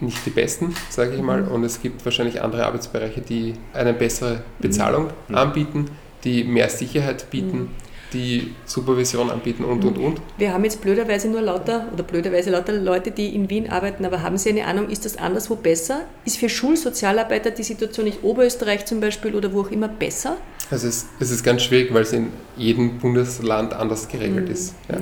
nicht 0.05 0.25
die 0.27 0.31
besten, 0.31 0.75
sage 0.91 1.15
ich 1.15 1.23
mal. 1.23 1.43
Mhm. 1.43 1.49
Und 1.49 1.65
es 1.65 1.81
gibt 1.81 2.05
wahrscheinlich 2.05 2.43
andere 2.43 2.67
Arbeitsbereiche, 2.67 3.21
die 3.21 3.55
eine 3.73 3.93
bessere 3.93 4.43
Bezahlung 4.59 5.11
mhm. 5.29 5.35
anbieten, 5.35 5.87
die 6.25 6.45
mehr 6.45 6.69
Sicherheit 6.69 7.31
bieten. 7.31 7.59
Mhm 7.59 7.86
die 8.17 8.55
Supervision 8.65 9.31
anbieten 9.31 9.65
und, 9.65 9.85
und, 9.85 9.99
und. 9.99 10.21
Wir 10.39 10.53
haben 10.53 10.65
jetzt 10.65 10.81
blöderweise 10.81 11.29
nur 11.29 11.43
lauter, 11.43 11.87
oder 11.93 12.03
blöderweise 12.03 12.51
lauter 12.51 12.73
Leute, 12.73 13.11
die 13.11 13.35
in 13.35 13.51
Wien 13.51 13.69
arbeiten, 13.69 14.05
aber 14.05 14.23
haben 14.23 14.39
Sie 14.39 14.49
eine 14.49 14.65
Ahnung, 14.65 14.89
ist 14.89 15.05
das 15.05 15.17
anderswo 15.19 15.57
besser? 15.57 16.03
Ist 16.25 16.39
für 16.39 16.49
Schulsozialarbeiter 16.49 17.51
die 17.51 17.63
Situation 17.63 18.07
in 18.07 18.15
Oberösterreich 18.23 18.87
zum 18.87 19.01
Beispiel 19.01 19.35
oder 19.35 19.53
wo 19.53 19.61
auch 19.63 19.71
immer 19.71 19.89
besser? 19.89 20.37
Also 20.71 20.89
es 20.89 20.97
ist, 20.97 21.07
es 21.21 21.31
ist 21.31 21.45
ganz 21.45 21.63
schwierig, 21.63 21.93
weil 21.93 22.03
es 22.03 22.13
in 22.13 22.29
jedem 22.57 22.99
Bundesland 22.99 23.75
anders 23.75 24.09
geregelt 24.09 24.47
mhm. 24.47 24.53
ist. 24.53 24.75
Ja. 24.89 24.99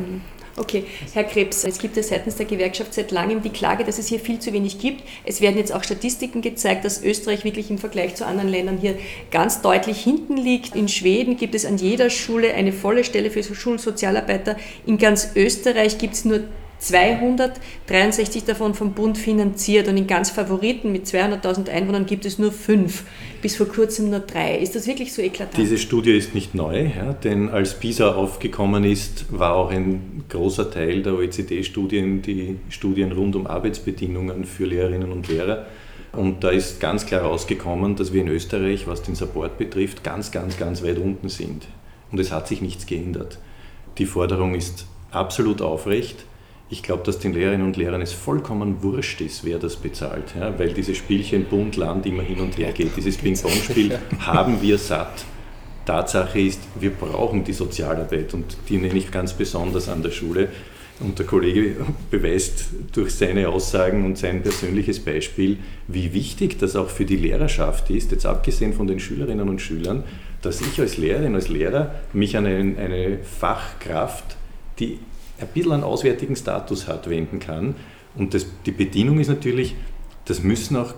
Okay, 0.56 0.84
Herr 1.12 1.24
Krebs, 1.24 1.64
es 1.64 1.78
gibt 1.78 1.96
ja 1.96 2.02
seitens 2.04 2.36
der 2.36 2.46
Gewerkschaft 2.46 2.94
seit 2.94 3.10
langem 3.10 3.42
die 3.42 3.50
Klage, 3.50 3.82
dass 3.82 3.98
es 3.98 4.06
hier 4.06 4.20
viel 4.20 4.38
zu 4.38 4.52
wenig 4.52 4.78
gibt. 4.78 5.02
Es 5.24 5.40
werden 5.40 5.58
jetzt 5.58 5.74
auch 5.74 5.82
Statistiken 5.82 6.42
gezeigt, 6.42 6.84
dass 6.84 7.02
Österreich 7.02 7.42
wirklich 7.42 7.70
im 7.70 7.78
Vergleich 7.78 8.14
zu 8.14 8.24
anderen 8.24 8.48
Ländern 8.48 8.78
hier 8.78 8.96
ganz 9.32 9.62
deutlich 9.62 10.02
hinten 10.02 10.36
liegt. 10.36 10.76
In 10.76 10.86
Schweden 10.86 11.36
gibt 11.36 11.56
es 11.56 11.66
an 11.66 11.76
jeder 11.76 12.08
Schule 12.08 12.54
eine 12.54 12.72
volle 12.72 13.02
Stelle 13.02 13.32
für 13.32 13.42
Schulsozialarbeiter. 13.42 14.56
In 14.86 14.96
ganz 14.96 15.30
Österreich 15.34 15.98
gibt 15.98 16.14
es 16.14 16.24
nur 16.24 16.44
263 16.78 18.44
davon 18.44 18.74
vom 18.74 18.92
Bund 18.92 19.16
finanziert 19.16 19.88
und 19.88 19.96
in 19.96 20.06
ganz 20.06 20.30
Favoriten 20.30 20.92
mit 20.92 21.06
200.000 21.06 21.70
Einwohnern 21.70 22.06
gibt 22.06 22.26
es 22.26 22.38
nur 22.38 22.52
fünf, 22.52 23.04
bis 23.42 23.56
vor 23.56 23.66
kurzem 23.66 24.10
nur 24.10 24.20
drei. 24.20 24.58
Ist 24.58 24.74
das 24.74 24.86
wirklich 24.86 25.12
so 25.12 25.22
eklatant? 25.22 25.56
Diese 25.56 25.78
Studie 25.78 26.16
ist 26.16 26.34
nicht 26.34 26.54
neu, 26.54 26.86
ja, 26.96 27.12
denn 27.12 27.48
als 27.48 27.74
PISA 27.74 28.14
aufgekommen 28.14 28.84
ist, 28.84 29.26
war 29.30 29.54
auch 29.54 29.70
ein 29.70 30.24
großer 30.28 30.70
Teil 30.70 31.02
der 31.02 31.14
OECD-Studien 31.14 32.22
die 32.22 32.56
Studien 32.68 33.12
rund 33.12 33.36
um 33.36 33.46
Arbeitsbedingungen 33.46 34.44
für 34.44 34.66
Lehrerinnen 34.66 35.12
und 35.12 35.28
Lehrer. 35.28 35.66
Und 36.12 36.44
da 36.44 36.50
ist 36.50 36.80
ganz 36.80 37.06
klar 37.06 37.22
rausgekommen, 37.22 37.96
dass 37.96 38.12
wir 38.12 38.20
in 38.20 38.28
Österreich, 38.28 38.86
was 38.86 39.02
den 39.02 39.14
Support 39.14 39.58
betrifft, 39.58 40.04
ganz, 40.04 40.30
ganz, 40.30 40.56
ganz 40.56 40.82
weit 40.82 40.98
unten 40.98 41.28
sind. 41.28 41.66
Und 42.12 42.20
es 42.20 42.30
hat 42.30 42.46
sich 42.46 42.60
nichts 42.60 42.86
geändert. 42.86 43.38
Die 43.98 44.06
Forderung 44.06 44.54
ist 44.54 44.86
absolut 45.10 45.60
aufrecht. 45.60 46.24
Ich 46.70 46.82
glaube, 46.82 47.02
dass 47.04 47.18
den 47.18 47.34
Lehrerinnen 47.34 47.66
und 47.66 47.76
Lehrern 47.76 48.00
es 48.00 48.12
vollkommen 48.12 48.82
wurscht 48.82 49.20
ist, 49.20 49.44
wer 49.44 49.58
das 49.58 49.76
bezahlt, 49.76 50.34
ja, 50.38 50.58
weil 50.58 50.72
dieses 50.72 50.96
Spielchen 50.96 51.44
Bund, 51.44 51.76
Land 51.76 52.06
immer 52.06 52.22
hin 52.22 52.40
und 52.40 52.56
her 52.56 52.72
geht. 52.72 52.96
Dieses 52.96 53.18
Ping-Pong-Spiel 53.18 53.98
haben 54.20 54.60
wir 54.62 54.78
satt. 54.78 55.24
Tatsache 55.84 56.40
ist, 56.40 56.60
wir 56.80 56.90
brauchen 56.90 57.44
die 57.44 57.52
Sozialarbeit 57.52 58.32
und 58.32 58.56
die 58.68 58.78
nenne 58.78 58.98
ich 58.98 59.10
ganz 59.10 59.34
besonders 59.34 59.88
an 59.88 60.02
der 60.02 60.10
Schule. 60.10 60.48
Und 61.00 61.18
der 61.18 61.26
Kollege 61.26 61.76
beweist 62.10 62.66
durch 62.92 63.14
seine 63.14 63.48
Aussagen 63.48 64.04
und 64.04 64.16
sein 64.16 64.42
persönliches 64.42 65.00
Beispiel, 65.00 65.58
wie 65.88 66.12
wichtig 66.12 66.58
das 66.58 66.76
auch 66.76 66.88
für 66.88 67.04
die 67.04 67.16
Lehrerschaft 67.16 67.90
ist, 67.90 68.12
jetzt 68.12 68.24
abgesehen 68.24 68.72
von 68.72 68.86
den 68.86 69.00
Schülerinnen 69.00 69.48
und 69.48 69.60
Schülern, 69.60 70.04
dass 70.40 70.60
ich 70.60 70.80
als 70.80 70.96
Lehrerin, 70.96 71.34
als 71.34 71.48
Lehrer 71.48 71.94
mich 72.12 72.36
an 72.36 72.46
eine, 72.46 72.78
eine 72.78 73.18
Fachkraft, 73.24 74.36
die 74.78 75.00
ein 75.40 75.48
bisschen 75.48 75.72
einen 75.72 75.84
auswärtigen 75.84 76.36
Status 76.36 76.86
hat, 76.88 77.08
wenden 77.10 77.38
kann. 77.38 77.74
Und 78.14 78.34
das, 78.34 78.46
die 78.66 78.70
Bedienung 78.72 79.18
ist 79.18 79.28
natürlich, 79.28 79.74
das 80.24 80.42
müssen 80.42 80.76
auch 80.76 80.94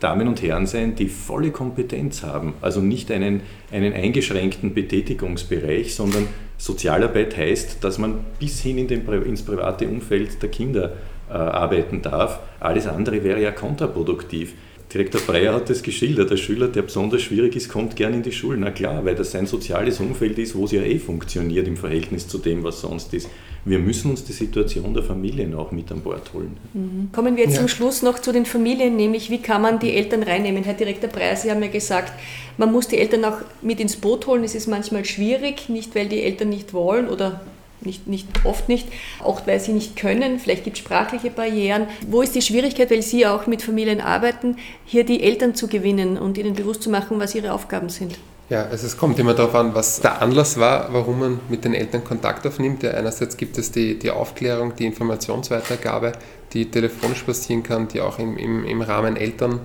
Damen 0.00 0.28
und 0.28 0.42
Herren 0.42 0.66
sein, 0.66 0.94
die 0.94 1.08
volle 1.08 1.50
Kompetenz 1.50 2.22
haben. 2.22 2.54
Also 2.60 2.80
nicht 2.80 3.10
einen, 3.10 3.42
einen 3.70 3.92
eingeschränkten 3.92 4.74
Betätigungsbereich, 4.74 5.94
sondern 5.94 6.28
Sozialarbeit 6.58 7.36
heißt, 7.36 7.84
dass 7.84 7.98
man 7.98 8.24
bis 8.38 8.60
hin 8.60 8.78
in 8.78 8.88
den, 8.88 9.06
ins 9.06 9.42
private 9.42 9.88
Umfeld 9.88 10.42
der 10.42 10.50
Kinder 10.50 10.92
äh, 11.28 11.32
arbeiten 11.32 12.02
darf. 12.02 12.40
Alles 12.60 12.86
andere 12.86 13.22
wäre 13.22 13.42
ja 13.42 13.52
kontraproduktiv. 13.52 14.54
Direktor 14.96 15.20
Breyer 15.20 15.52
hat 15.52 15.68
das 15.68 15.82
geschildert. 15.82 16.30
Der 16.30 16.38
Schüler, 16.38 16.68
der 16.68 16.80
besonders 16.80 17.20
schwierig 17.20 17.54
ist, 17.54 17.68
kommt 17.68 17.96
gern 17.96 18.14
in 18.14 18.22
die 18.22 18.32
Schule. 18.32 18.56
Na 18.56 18.70
klar, 18.70 19.04
weil 19.04 19.14
das 19.14 19.30
sein 19.30 19.46
soziales 19.46 20.00
Umfeld 20.00 20.38
ist, 20.38 20.54
wo 20.54 20.64
es 20.64 20.72
ja 20.72 20.80
eh 20.80 20.98
funktioniert 20.98 21.68
im 21.68 21.76
Verhältnis 21.76 22.26
zu 22.26 22.38
dem, 22.38 22.64
was 22.64 22.80
sonst 22.80 23.12
ist. 23.12 23.28
Wir 23.66 23.78
müssen 23.78 24.10
uns 24.10 24.24
die 24.24 24.32
Situation 24.32 24.94
der 24.94 25.02
Familien 25.02 25.54
auch 25.54 25.70
mit 25.70 25.92
an 25.92 26.00
Bord 26.00 26.32
holen. 26.32 26.56
Mhm. 26.72 27.10
Kommen 27.12 27.36
wir 27.36 27.44
jetzt 27.44 27.56
ja. 27.56 27.58
zum 27.58 27.68
Schluss 27.68 28.00
noch 28.00 28.20
zu 28.20 28.32
den 28.32 28.46
Familien, 28.46 28.96
nämlich 28.96 29.28
wie 29.28 29.42
kann 29.42 29.60
man 29.60 29.78
die 29.78 29.92
Eltern 29.92 30.22
reinnehmen? 30.22 30.64
Herr 30.64 30.72
Direktor 30.72 31.10
Breyer, 31.10 31.36
Sie 31.36 31.50
haben 31.50 31.62
ja 31.62 31.68
gesagt, 31.68 32.12
man 32.56 32.72
muss 32.72 32.88
die 32.88 32.96
Eltern 32.96 33.26
auch 33.26 33.38
mit 33.60 33.80
ins 33.80 33.96
Boot 33.96 34.26
holen. 34.26 34.44
Es 34.44 34.54
ist 34.54 34.66
manchmal 34.66 35.04
schwierig, 35.04 35.68
nicht 35.68 35.94
weil 35.94 36.08
die 36.08 36.22
Eltern 36.22 36.48
nicht 36.48 36.72
wollen 36.72 37.08
oder 37.08 37.42
nicht, 37.80 38.06
nicht 38.06 38.26
oft 38.44 38.68
nicht, 38.68 38.88
auch 39.22 39.46
weil 39.46 39.60
sie 39.60 39.72
nicht 39.72 39.96
können. 39.96 40.38
Vielleicht 40.38 40.64
gibt 40.64 40.76
es 40.76 40.82
sprachliche 40.82 41.30
Barrieren. 41.30 41.86
Wo 42.08 42.22
ist 42.22 42.34
die 42.34 42.42
Schwierigkeit, 42.42 42.90
weil 42.90 43.02
Sie 43.02 43.26
auch 43.26 43.46
mit 43.46 43.62
Familien 43.62 44.00
arbeiten, 44.00 44.56
hier 44.84 45.04
die 45.04 45.22
Eltern 45.22 45.54
zu 45.54 45.68
gewinnen 45.68 46.18
und 46.18 46.38
ihnen 46.38 46.54
bewusst 46.54 46.82
zu 46.82 46.90
machen, 46.90 47.20
was 47.20 47.34
ihre 47.34 47.52
Aufgaben 47.52 47.88
sind? 47.88 48.18
Ja, 48.48 48.64
also 48.66 48.86
es 48.86 48.96
kommt 48.96 49.18
immer 49.18 49.34
darauf 49.34 49.56
an, 49.56 49.74
was 49.74 50.00
der 50.00 50.22
Anlass 50.22 50.58
war, 50.58 50.92
warum 50.92 51.18
man 51.18 51.40
mit 51.48 51.64
den 51.64 51.74
Eltern 51.74 52.04
Kontakt 52.04 52.46
aufnimmt. 52.46 52.82
Ja, 52.84 52.92
einerseits 52.92 53.36
gibt 53.36 53.58
es 53.58 53.72
die, 53.72 53.98
die 53.98 54.10
Aufklärung, 54.10 54.76
die 54.76 54.86
Informationsweitergabe, 54.86 56.12
die 56.52 56.70
telefonisch 56.70 57.24
passieren 57.24 57.64
kann, 57.64 57.88
die 57.88 58.00
auch 58.00 58.20
im, 58.20 58.36
im, 58.38 58.64
im 58.64 58.82
Rahmen 58.82 59.16
Eltern, 59.16 59.60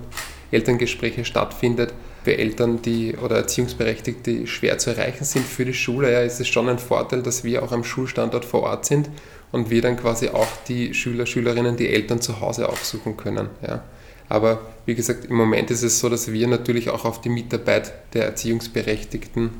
Elterngespräche 0.50 1.24
stattfindet 1.24 1.94
für 2.24 2.36
Eltern, 2.36 2.82
die 2.82 3.16
oder 3.16 3.36
Erziehungsberechtigte, 3.36 4.32
die 4.32 4.46
schwer 4.46 4.78
zu 4.78 4.90
erreichen 4.90 5.24
sind 5.24 5.44
für 5.44 5.64
die 5.64 5.74
Schule, 5.74 6.12
ja, 6.12 6.20
ist 6.20 6.40
es 6.40 6.48
schon 6.48 6.68
ein 6.68 6.78
Vorteil, 6.78 7.22
dass 7.22 7.44
wir 7.44 7.62
auch 7.62 7.72
am 7.72 7.84
Schulstandort 7.84 8.44
vor 8.44 8.62
Ort 8.62 8.86
sind 8.86 9.10
und 9.50 9.70
wir 9.70 9.82
dann 9.82 9.96
quasi 9.96 10.28
auch 10.28 10.48
die 10.68 10.94
Schüler, 10.94 11.26
Schülerinnen, 11.26 11.76
die 11.76 11.88
Eltern 11.88 12.20
zu 12.20 12.40
Hause 12.40 12.68
aufsuchen 12.68 13.16
können. 13.16 13.50
Ja. 13.66 13.82
Aber 14.28 14.60
wie 14.86 14.94
gesagt, 14.94 15.26
im 15.26 15.36
Moment 15.36 15.70
ist 15.70 15.82
es 15.82 15.98
so, 15.98 16.08
dass 16.08 16.32
wir 16.32 16.48
natürlich 16.48 16.90
auch 16.90 17.04
auf 17.04 17.20
die 17.20 17.28
Mitarbeit 17.28 17.92
der 18.14 18.24
Erziehungsberechtigten 18.24 19.50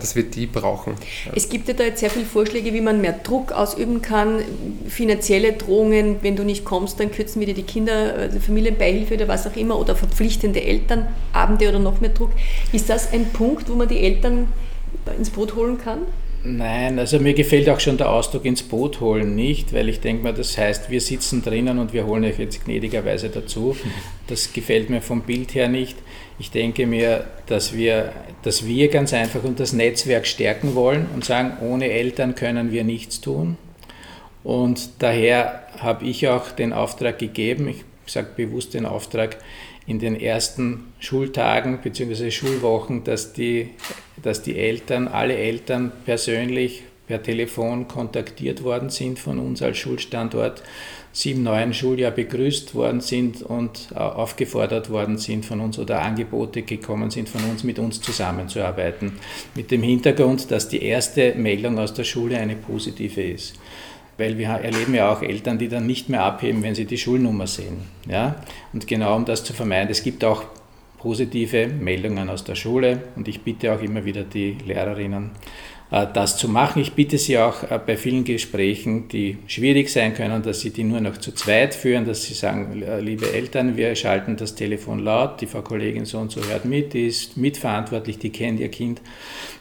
dass 0.00 0.14
wir 0.14 0.24
die 0.24 0.46
brauchen. 0.46 0.94
Es 1.34 1.48
gibt 1.48 1.68
ja 1.68 1.74
da 1.74 1.84
jetzt 1.84 2.00
sehr 2.00 2.10
viele 2.10 2.26
Vorschläge, 2.26 2.72
wie 2.74 2.80
man 2.80 3.00
mehr 3.00 3.12
Druck 3.12 3.52
ausüben 3.52 4.02
kann, 4.02 4.42
finanzielle 4.88 5.54
Drohungen, 5.54 6.16
wenn 6.22 6.36
du 6.36 6.44
nicht 6.44 6.64
kommst, 6.64 7.00
dann 7.00 7.10
kürzen 7.10 7.40
wir 7.40 7.46
dir 7.46 7.54
die 7.54 7.62
Kinder, 7.62 8.28
die 8.28 8.40
Familienbeihilfe 8.40 9.14
oder 9.14 9.28
was 9.28 9.46
auch 9.46 9.56
immer, 9.56 9.78
oder 9.78 9.96
verpflichtende 9.96 10.62
Elternabende 10.62 11.68
oder 11.68 11.78
noch 11.78 12.00
mehr 12.00 12.10
Druck. 12.10 12.30
Ist 12.72 12.90
das 12.90 13.12
ein 13.12 13.26
Punkt, 13.32 13.68
wo 13.68 13.74
man 13.74 13.88
die 13.88 14.00
Eltern 14.00 14.48
ins 15.18 15.30
Boot 15.30 15.54
holen 15.54 15.78
kann? 15.78 16.00
Nein, 16.44 16.98
also 17.00 17.18
mir 17.18 17.34
gefällt 17.34 17.68
auch 17.68 17.80
schon 17.80 17.96
der 17.96 18.08
Ausdruck 18.10 18.44
ins 18.44 18.62
Boot 18.62 19.00
holen 19.00 19.34
nicht, 19.34 19.72
weil 19.72 19.88
ich 19.88 20.00
denke 20.00 20.22
mal, 20.22 20.32
das 20.32 20.56
heißt, 20.56 20.90
wir 20.90 21.00
sitzen 21.00 21.42
drinnen 21.42 21.80
und 21.80 21.92
wir 21.92 22.06
holen 22.06 22.24
euch 22.24 22.38
jetzt 22.38 22.64
gnädigerweise 22.64 23.30
dazu. 23.30 23.76
Das 24.28 24.52
gefällt 24.52 24.88
mir 24.88 25.02
vom 25.02 25.22
Bild 25.22 25.54
her 25.54 25.68
nicht. 25.68 25.96
Ich 26.38 26.50
denke 26.50 26.86
mir, 26.86 27.24
dass 27.46 27.74
wir, 27.74 28.12
dass 28.42 28.66
wir 28.66 28.88
ganz 28.88 29.14
einfach 29.14 29.42
und 29.42 29.58
das 29.58 29.72
Netzwerk 29.72 30.26
stärken 30.26 30.74
wollen 30.74 31.06
und 31.14 31.24
sagen, 31.24 31.54
ohne 31.62 31.90
Eltern 31.90 32.34
können 32.34 32.72
wir 32.72 32.84
nichts 32.84 33.20
tun. 33.20 33.56
Und 34.44 34.90
daher 35.00 35.66
habe 35.78 36.04
ich 36.04 36.28
auch 36.28 36.50
den 36.50 36.72
Auftrag 36.72 37.18
gegeben, 37.18 37.68
ich 37.68 37.84
sage 38.06 38.28
bewusst 38.36 38.74
den 38.74 38.86
Auftrag, 38.86 39.38
in 39.86 39.98
den 39.98 40.20
ersten 40.20 40.92
Schultagen 40.98 41.78
bzw. 41.82 42.30
Schulwochen, 42.30 43.04
dass 43.04 43.32
die, 43.32 43.70
dass 44.22 44.42
die 44.42 44.58
Eltern, 44.58 45.08
alle 45.08 45.36
Eltern 45.36 45.92
persönlich 46.04 46.82
per 47.06 47.22
Telefon 47.22 47.86
kontaktiert 47.86 48.64
worden 48.64 48.90
sind 48.90 49.18
von 49.18 49.38
uns 49.38 49.62
als 49.62 49.78
Schulstandort, 49.78 50.62
sie 51.16 51.30
im 51.30 51.42
neuen 51.44 51.72
Schuljahr 51.72 52.10
begrüßt 52.10 52.74
worden 52.74 53.00
sind 53.00 53.40
und 53.40 53.88
aufgefordert 53.96 54.90
worden 54.90 55.16
sind 55.16 55.46
von 55.46 55.60
uns 55.60 55.78
oder 55.78 56.02
Angebote 56.02 56.60
gekommen 56.60 57.10
sind 57.10 57.30
von 57.30 57.42
uns, 57.44 57.64
mit 57.64 57.78
uns 57.78 58.02
zusammenzuarbeiten. 58.02 59.12
Mit 59.54 59.70
dem 59.70 59.82
Hintergrund, 59.82 60.50
dass 60.50 60.68
die 60.68 60.82
erste 60.82 61.34
Meldung 61.34 61.78
aus 61.78 61.94
der 61.94 62.04
Schule 62.04 62.36
eine 62.36 62.54
positive 62.54 63.22
ist 63.22 63.58
weil 64.18 64.38
wir 64.38 64.48
erleben 64.48 64.94
ja 64.94 65.12
auch 65.12 65.20
Eltern, 65.20 65.58
die 65.58 65.68
dann 65.68 65.86
nicht 65.86 66.08
mehr 66.08 66.22
abheben, 66.22 66.62
wenn 66.62 66.74
sie 66.74 66.86
die 66.86 66.96
Schulnummer 66.96 67.46
sehen. 67.46 67.82
Ja? 68.08 68.36
Und 68.72 68.86
genau 68.86 69.14
um 69.14 69.26
das 69.26 69.44
zu 69.44 69.52
vermeiden, 69.52 69.90
es 69.90 70.02
gibt 70.02 70.24
auch 70.24 70.44
positive 70.96 71.66
Meldungen 71.66 72.30
aus 72.30 72.42
der 72.42 72.54
Schule 72.54 73.02
und 73.14 73.28
ich 73.28 73.42
bitte 73.42 73.74
auch 73.74 73.82
immer 73.82 74.06
wieder 74.06 74.22
die 74.22 74.56
Lehrerinnen, 74.64 75.32
äh, 75.32 75.75
das 75.90 76.36
zu 76.36 76.48
machen. 76.48 76.82
Ich 76.82 76.94
bitte 76.94 77.16
Sie 77.16 77.38
auch 77.38 77.62
äh, 77.70 77.78
bei 77.84 77.96
vielen 77.96 78.24
Gesprächen, 78.24 79.08
die 79.08 79.38
schwierig 79.46 79.88
sein 79.90 80.14
können, 80.14 80.42
dass 80.42 80.60
Sie 80.60 80.70
die 80.70 80.82
nur 80.82 81.00
noch 81.00 81.18
zu 81.18 81.32
zweit 81.32 81.74
führen, 81.74 82.04
dass 82.04 82.24
Sie 82.24 82.34
sagen, 82.34 82.82
äh, 82.82 83.00
liebe 83.00 83.32
Eltern, 83.32 83.76
wir 83.76 83.94
schalten 83.94 84.36
das 84.36 84.54
Telefon 84.54 84.98
laut, 84.98 85.40
die 85.40 85.46
Frau 85.46 85.62
Kollegin 85.62 86.04
so 86.04 86.18
und 86.18 86.32
so 86.32 86.42
hört 86.42 86.64
mit, 86.64 86.92
die 86.92 87.06
ist 87.06 87.36
mitverantwortlich, 87.36 88.18
die 88.18 88.30
kennt 88.30 88.58
ihr 88.58 88.68
Kind. 88.68 89.00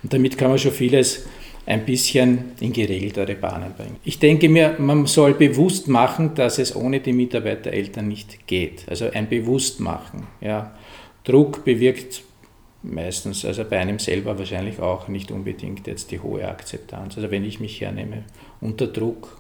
Und 0.02 0.14
damit 0.14 0.38
kann 0.38 0.50
man 0.50 0.58
schon 0.58 0.72
vieles 0.72 1.26
ein 1.68 1.86
bisschen 1.86 2.52
in 2.60 2.74
geregeltere 2.74 3.36
Bahnen 3.36 3.74
bringen. 3.76 3.98
Ich 4.04 4.20
denke 4.20 4.50
mir, 4.50 4.76
man 4.78 5.06
soll 5.08 5.34
bewusst 5.34 5.88
machen, 5.88 6.36
dass 6.36 6.60
es 6.60 6.76
ohne 6.76 7.00
die 7.00 7.14
Mitarbeitereltern 7.14 8.08
nicht 8.08 8.48
geht. 8.48 8.86
Also 8.88 9.10
ein 9.12 9.28
Bewusstmachen. 9.30 10.28
Ja. 10.42 10.76
Druck 11.24 11.66
bewirkt 11.66 12.22
meistens, 12.86 13.46
also 13.46 13.64
bei 13.64 13.80
einem 13.80 14.00
selber 14.00 14.38
wahrscheinlich 14.38 14.80
auch 14.80 15.08
nicht 15.08 15.32
unbedingt 15.32 15.88
jetzt 15.88 16.12
die 16.12 16.20
hohe 16.20 16.48
Akzeptanz. 16.48 17.18
Also 17.18 17.32
wenn 17.32 17.44
ich 17.44 17.60
mich 17.60 17.82
hernehme 17.82 18.24
unter 18.62 18.88
Druck, 18.88 19.38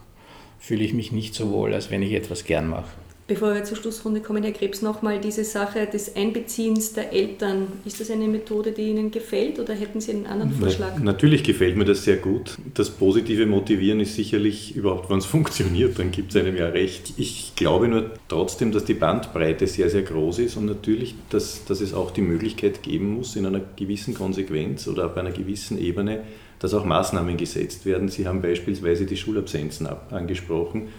fühle 0.59 0.83
ich 0.83 0.93
mich 0.93 1.11
nicht 1.11 1.35
so 1.35 1.51
wohl, 1.51 1.73
als 1.73 1.91
wenn 1.91 2.01
ich 2.01 2.13
etwas 2.13 2.43
gern 2.43 2.67
mache. 2.67 2.91
Bevor 3.27 3.55
wir 3.55 3.63
zur 3.63 3.75
Schlussrunde 3.75 4.21
kommen, 4.21 4.43
Herr 4.43 4.51
Krebs, 4.51 4.83
nochmal 4.83 5.19
diese 5.19 5.43
Sache 5.43 5.87
des 5.87 6.15
Einbeziehens 6.15 6.93
der 6.93 7.11
Eltern. 7.11 7.65
Ist 7.83 7.99
das 7.99 8.11
eine 8.11 8.27
Methode, 8.27 8.71
die 8.71 8.83
Ihnen 8.83 9.09
gefällt 9.09 9.57
oder 9.57 9.73
hätten 9.73 9.99
Sie 9.99 10.11
einen 10.11 10.27
anderen 10.27 10.51
Vorschlag? 10.51 10.91
Na, 10.97 11.05
natürlich 11.05 11.41
gefällt 11.41 11.75
mir 11.75 11.85
das 11.85 12.03
sehr 12.03 12.17
gut. 12.17 12.59
Das 12.75 12.91
positive 12.91 13.47
Motivieren 13.47 13.99
ist 13.99 14.13
sicherlich 14.13 14.75
überhaupt, 14.75 15.09
wenn 15.09 15.17
es 15.17 15.25
funktioniert, 15.25 15.97
dann 15.97 16.11
gibt 16.11 16.35
es 16.35 16.37
einem 16.39 16.55
ja 16.55 16.67
recht. 16.67 17.13
Ich 17.17 17.53
glaube 17.55 17.87
nur 17.87 18.11
trotzdem, 18.27 18.71
dass 18.71 18.85
die 18.85 18.93
Bandbreite 18.93 19.65
sehr, 19.65 19.89
sehr 19.89 20.03
groß 20.03 20.37
ist 20.37 20.55
und 20.55 20.67
natürlich, 20.67 21.15
dass, 21.31 21.65
dass 21.65 21.81
es 21.81 21.95
auch 21.95 22.11
die 22.11 22.21
Möglichkeit 22.21 22.83
geben 22.83 23.15
muss, 23.15 23.35
in 23.35 23.47
einer 23.47 23.61
gewissen 23.75 24.13
Konsequenz 24.13 24.87
oder 24.87 25.07
auf 25.07 25.17
einer 25.17 25.31
gewissen 25.31 25.79
Ebene, 25.79 26.21
dass 26.59 26.75
auch 26.75 26.85
Maßnahmen 26.85 27.37
gesetzt 27.37 27.87
werden. 27.87 28.07
Sie 28.07 28.27
haben 28.27 28.43
beispielsweise 28.43 29.07
die 29.07 29.17
Schulabsenzen 29.17 29.87
angesprochen 30.11 30.89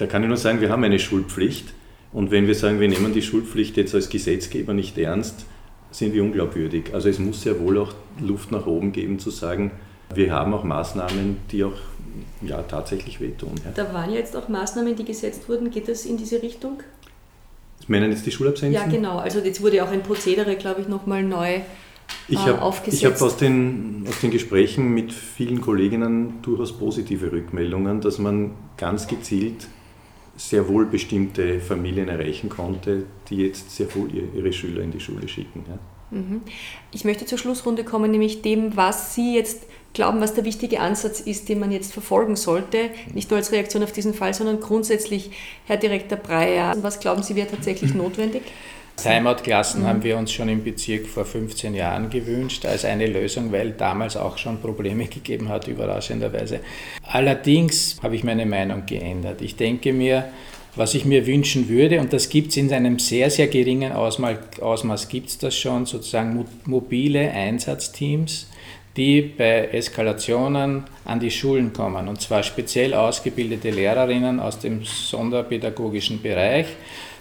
da 0.00 0.06
kann 0.06 0.22
ich 0.22 0.28
nur 0.28 0.36
sagen, 0.36 0.60
wir 0.60 0.70
haben 0.70 0.82
eine 0.84 0.98
Schulpflicht 0.98 1.74
und 2.12 2.30
wenn 2.30 2.46
wir 2.46 2.54
sagen, 2.54 2.80
wir 2.80 2.88
nehmen 2.88 3.12
die 3.12 3.22
Schulpflicht 3.22 3.76
jetzt 3.76 3.94
als 3.94 4.08
Gesetzgeber 4.08 4.72
nicht 4.72 4.96
ernst, 4.98 5.44
sind 5.90 6.14
wir 6.14 6.22
unglaubwürdig. 6.22 6.94
Also 6.94 7.08
es 7.08 7.18
muss 7.18 7.44
ja 7.44 7.58
wohl 7.58 7.78
auch 7.78 7.92
Luft 8.20 8.50
nach 8.52 8.66
oben 8.66 8.92
geben 8.92 9.18
zu 9.18 9.30
sagen, 9.30 9.72
wir 10.14 10.32
haben 10.32 10.54
auch 10.54 10.64
Maßnahmen, 10.64 11.36
die 11.52 11.64
auch 11.64 11.76
ja, 12.42 12.62
tatsächlich 12.62 13.20
wehtun. 13.20 13.54
Ja. 13.64 13.72
Da 13.74 13.94
waren 13.94 14.12
jetzt 14.12 14.36
auch 14.36 14.48
Maßnahmen, 14.48 14.96
die 14.96 15.04
gesetzt 15.04 15.48
wurden. 15.48 15.70
Geht 15.70 15.88
das 15.88 16.04
in 16.04 16.16
diese 16.16 16.42
Richtung? 16.42 16.82
Sie 17.80 17.92
meinen 17.92 18.10
jetzt 18.10 18.26
die 18.26 18.32
Schulabsenzen? 18.32 18.72
Ja, 18.72 18.86
genau. 18.86 19.18
Also 19.18 19.40
jetzt 19.40 19.62
wurde 19.62 19.84
auch 19.84 19.90
ein 19.90 20.02
Prozedere, 20.02 20.56
glaube 20.56 20.80
ich, 20.80 20.88
nochmal 20.88 21.22
neu 21.22 21.60
ich 22.28 22.36
äh, 22.36 22.40
habe 22.40 22.60
hab 22.60 23.22
aus, 23.22 23.36
den, 23.36 24.04
aus 24.08 24.20
den 24.20 24.30
Gesprächen 24.30 24.92
mit 24.92 25.12
vielen 25.12 25.60
Kolleginnen 25.60 26.42
durchaus 26.42 26.76
positive 26.76 27.30
Rückmeldungen, 27.32 28.00
dass 28.00 28.18
man 28.18 28.52
ganz 28.76 29.06
gezielt 29.06 29.68
sehr 30.40 30.66
wohl 30.68 30.86
bestimmte 30.86 31.60
Familien 31.60 32.08
erreichen 32.08 32.48
konnte, 32.48 33.04
die 33.28 33.36
jetzt 33.46 33.76
sehr 33.76 33.94
wohl 33.94 34.08
ihre 34.34 34.52
Schüler 34.52 34.82
in 34.82 34.90
die 34.90 35.00
Schule 35.00 35.28
schicken. 35.28 35.64
Ja. 35.68 35.78
Mhm. 36.16 36.40
Ich 36.92 37.04
möchte 37.04 37.26
zur 37.26 37.36
Schlussrunde 37.36 37.84
kommen, 37.84 38.10
nämlich 38.10 38.40
dem, 38.40 38.74
was 38.74 39.14
Sie 39.14 39.36
jetzt 39.36 39.64
glauben, 39.92 40.20
was 40.20 40.32
der 40.32 40.46
wichtige 40.46 40.80
Ansatz 40.80 41.20
ist, 41.20 41.50
den 41.50 41.60
man 41.60 41.70
jetzt 41.70 41.92
verfolgen 41.92 42.36
sollte, 42.36 42.90
nicht 43.12 43.30
nur 43.30 43.36
als 43.36 43.52
Reaktion 43.52 43.82
auf 43.82 43.92
diesen 43.92 44.14
Fall, 44.14 44.32
sondern 44.32 44.60
grundsätzlich, 44.60 45.30
Herr 45.66 45.76
Direktor 45.76 46.16
Breyer, 46.16 46.74
was 46.80 47.00
glauben 47.00 47.22
Sie 47.22 47.36
wäre 47.36 47.48
tatsächlich 47.48 47.94
notwendig? 47.94 48.42
Timeout-Klassen 49.02 49.82
mhm. 49.82 49.86
haben 49.86 50.02
wir 50.02 50.16
uns 50.16 50.32
schon 50.32 50.48
im 50.48 50.62
Bezirk 50.64 51.06
vor 51.06 51.24
15 51.24 51.74
Jahren 51.74 52.10
gewünscht 52.10 52.66
als 52.66 52.84
eine 52.84 53.06
Lösung, 53.06 53.52
weil 53.52 53.72
damals 53.72 54.16
auch 54.16 54.38
schon 54.38 54.60
Probleme 54.60 55.06
gegeben 55.06 55.48
hat, 55.48 55.68
überraschenderweise. 55.68 56.60
Allerdings 57.06 57.96
habe 58.02 58.16
ich 58.16 58.24
meine 58.24 58.46
Meinung 58.46 58.86
geändert. 58.86 59.42
Ich 59.42 59.56
denke 59.56 59.92
mir, 59.92 60.30
was 60.76 60.94
ich 60.94 61.04
mir 61.04 61.26
wünschen 61.26 61.68
würde, 61.68 62.00
und 62.00 62.12
das 62.12 62.28
gibt 62.28 62.50
es 62.50 62.56
in 62.56 62.72
einem 62.72 62.98
sehr, 62.98 63.30
sehr 63.30 63.48
geringen 63.48 63.92
Ausmaß, 63.92 64.60
Ausmaß 64.60 65.08
gibt 65.08 65.28
es 65.28 65.38
das 65.38 65.56
schon, 65.56 65.86
sozusagen 65.86 66.46
mobile 66.64 67.30
Einsatzteams, 67.30 68.48
die 68.96 69.22
bei 69.22 69.68
Eskalationen 69.72 70.84
an 71.04 71.20
die 71.20 71.30
Schulen 71.30 71.72
kommen, 71.72 72.08
und 72.08 72.20
zwar 72.20 72.42
speziell 72.42 72.94
ausgebildete 72.94 73.70
Lehrerinnen 73.70 74.40
aus 74.40 74.58
dem 74.58 74.84
sonderpädagogischen 74.84 76.22
Bereich. 76.22 76.66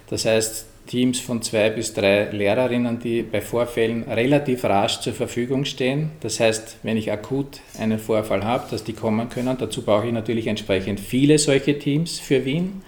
Das 0.10 0.26
heißt, 0.26 0.66
Teams 0.90 1.20
von 1.20 1.44
zwei 1.44 1.70
bis 1.70 1.94
drei 1.94 2.32
Lehrerinnen, 2.32 2.98
die 3.00 3.22
bei 3.22 3.42
Vorfällen 3.42 4.04
relativ 4.10 4.64
rasch 4.64 5.02
zur 5.02 5.14
Verfügung 5.14 5.64
stehen. 5.66 6.10
Das 6.22 6.40
heißt, 6.40 6.78
wenn 6.82 6.98
ich 6.98 7.12
akut 7.12 7.60
einen 7.80 8.00
Vorfall 8.00 8.44
habe, 8.44 8.66
dass 8.72 8.84
die 8.84 8.94
kommen 8.94 9.30
können. 9.30 9.56
Dazu 9.60 9.84
brauche 9.84 10.08
ich 10.08 10.14
natürlich 10.14 10.48
entsprechend 10.48 11.00
viele 11.00 11.38
solche 11.38 11.78
Teams 11.78 12.20
für 12.20 12.44
Wien. 12.44 12.82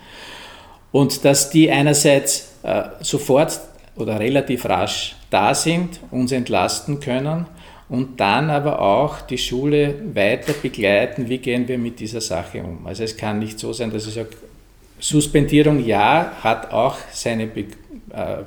Und 0.92 1.24
dass 1.26 1.52
die 1.52 1.70
einerseits 1.70 2.54
äh, 2.64 2.86
sofort 3.02 3.62
oder 3.96 4.20
relativ 4.20 4.66
rasch 4.66 5.16
da 5.30 5.54
sind, 5.54 6.00
uns 6.10 6.32
entlasten 6.32 7.00
können 7.02 7.46
und 7.88 8.20
dann 8.20 8.50
aber 8.50 8.82
auch 8.82 9.22
die 9.22 9.38
Schule 9.38 9.94
weiter 10.16 10.54
begleiten, 10.54 11.30
wie 11.30 11.38
gehen 11.38 11.68
wir 11.68 11.78
mit 11.78 12.00
dieser 12.00 12.22
Sache 12.22 12.64
um. 12.64 12.88
Also 12.88 13.04
es 13.04 13.16
kann 13.16 13.38
nicht 13.38 13.60
so 13.60 13.74
sein, 13.74 13.92
dass 13.92 14.08
ich 14.08 14.16
sage, 14.16 14.30
Suspendierung 15.00 15.84
ja, 15.84 16.32
hat 16.42 16.72
auch 16.72 16.96
seine 17.12 17.48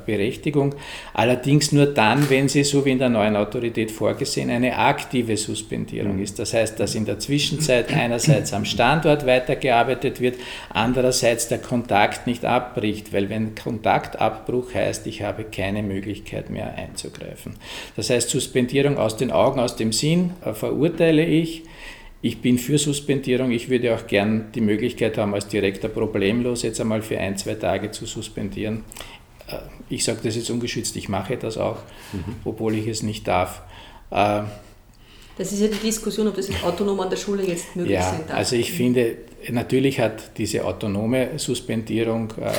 Berechtigung, 0.07 0.75
allerdings 1.13 1.73
nur 1.73 1.87
dann, 1.87 2.29
wenn 2.31 2.49
sie, 2.49 2.65
so 2.65 2.85
wie 2.85 2.91
in 2.91 2.99
der 2.99 3.09
neuen 3.09 3.37
Autorität 3.37 3.91
vorgesehen, 3.91 4.51
eine 4.51 4.77
aktive 4.77 5.37
Suspendierung 5.37 6.19
ist. 6.19 6.39
Das 6.39 6.55
heißt, 6.55 6.79
dass 6.79 6.95
in 6.95 7.05
der 7.05 7.19
Zwischenzeit 7.19 7.93
einerseits 7.93 8.53
am 8.53 8.65
Standort 8.65 9.27
weitergearbeitet 9.27 10.21
wird, 10.21 10.37
andererseits 10.71 11.49
der 11.49 11.59
Kontakt 11.59 12.27
nicht 12.27 12.45
abbricht, 12.45 13.13
weil 13.13 13.29
wenn 13.31 13.55
Kontaktabbruch 13.55 14.75
heißt, 14.75 15.07
ich 15.07 15.23
habe 15.23 15.45
keine 15.45 15.83
Möglichkeit 15.83 16.51
mehr 16.51 16.75
einzugreifen. 16.75 17.55
Das 17.97 18.11
heißt, 18.11 18.31
Suspendierung 18.31 18.99
aus 18.99 19.17
den 19.17 19.31
Augen, 19.31 19.61
aus 19.61 19.77
dem 19.77 19.93
Sinn 19.93 20.31
äh, 20.45 20.53
verurteile 20.53 21.25
ich. 21.25 21.63
Ich 22.23 22.41
bin 22.41 22.57
für 22.57 22.79
Suspendierung. 22.79 23.51
Ich 23.51 23.69
würde 23.69 23.95
auch 23.95 24.07
gern 24.07 24.47
die 24.55 24.63
Möglichkeit 24.63 25.19
haben, 25.19 25.35
als 25.35 25.47
Direktor 25.47 25.91
problemlos 25.91 26.63
jetzt 26.63 26.81
einmal 26.81 27.03
für 27.03 27.19
ein, 27.19 27.37
zwei 27.37 27.53
Tage 27.55 27.91
zu 27.91 28.07
suspendieren. 28.07 28.83
Ich 29.89 30.05
sage 30.05 30.21
das 30.23 30.37
jetzt 30.37 30.51
ungeschützt, 30.51 30.97
ich 30.97 31.09
mache 31.09 31.37
das 31.37 31.59
auch, 31.59 31.79
mhm. 32.13 32.37
obwohl 32.45 32.75
ich 32.75 32.87
es 32.87 33.03
nicht 33.03 33.27
darf. 33.29 33.63
Äh, 34.11 34.43
das 35.37 35.53
ist 35.53 35.61
ja 35.61 35.67
die 35.67 35.79
Diskussion, 35.79 36.29
ob 36.29 36.37
das 36.37 36.49
autonom 36.63 37.01
an 37.01 37.11
der 37.11 37.17
Schule 37.17 37.45
jetzt 37.45 37.75
möglich 37.75 37.95
ja, 37.95 38.03
sein 38.03 38.21
darf. 38.27 38.37
Also 38.37 38.57
ich 38.57 38.73
finde, 38.73 39.17
natürlich 39.51 39.99
hat 39.99 40.39
diese 40.39 40.65
autonome 40.65 41.39
Suspendierung 41.39 42.33
äh, 42.41 42.53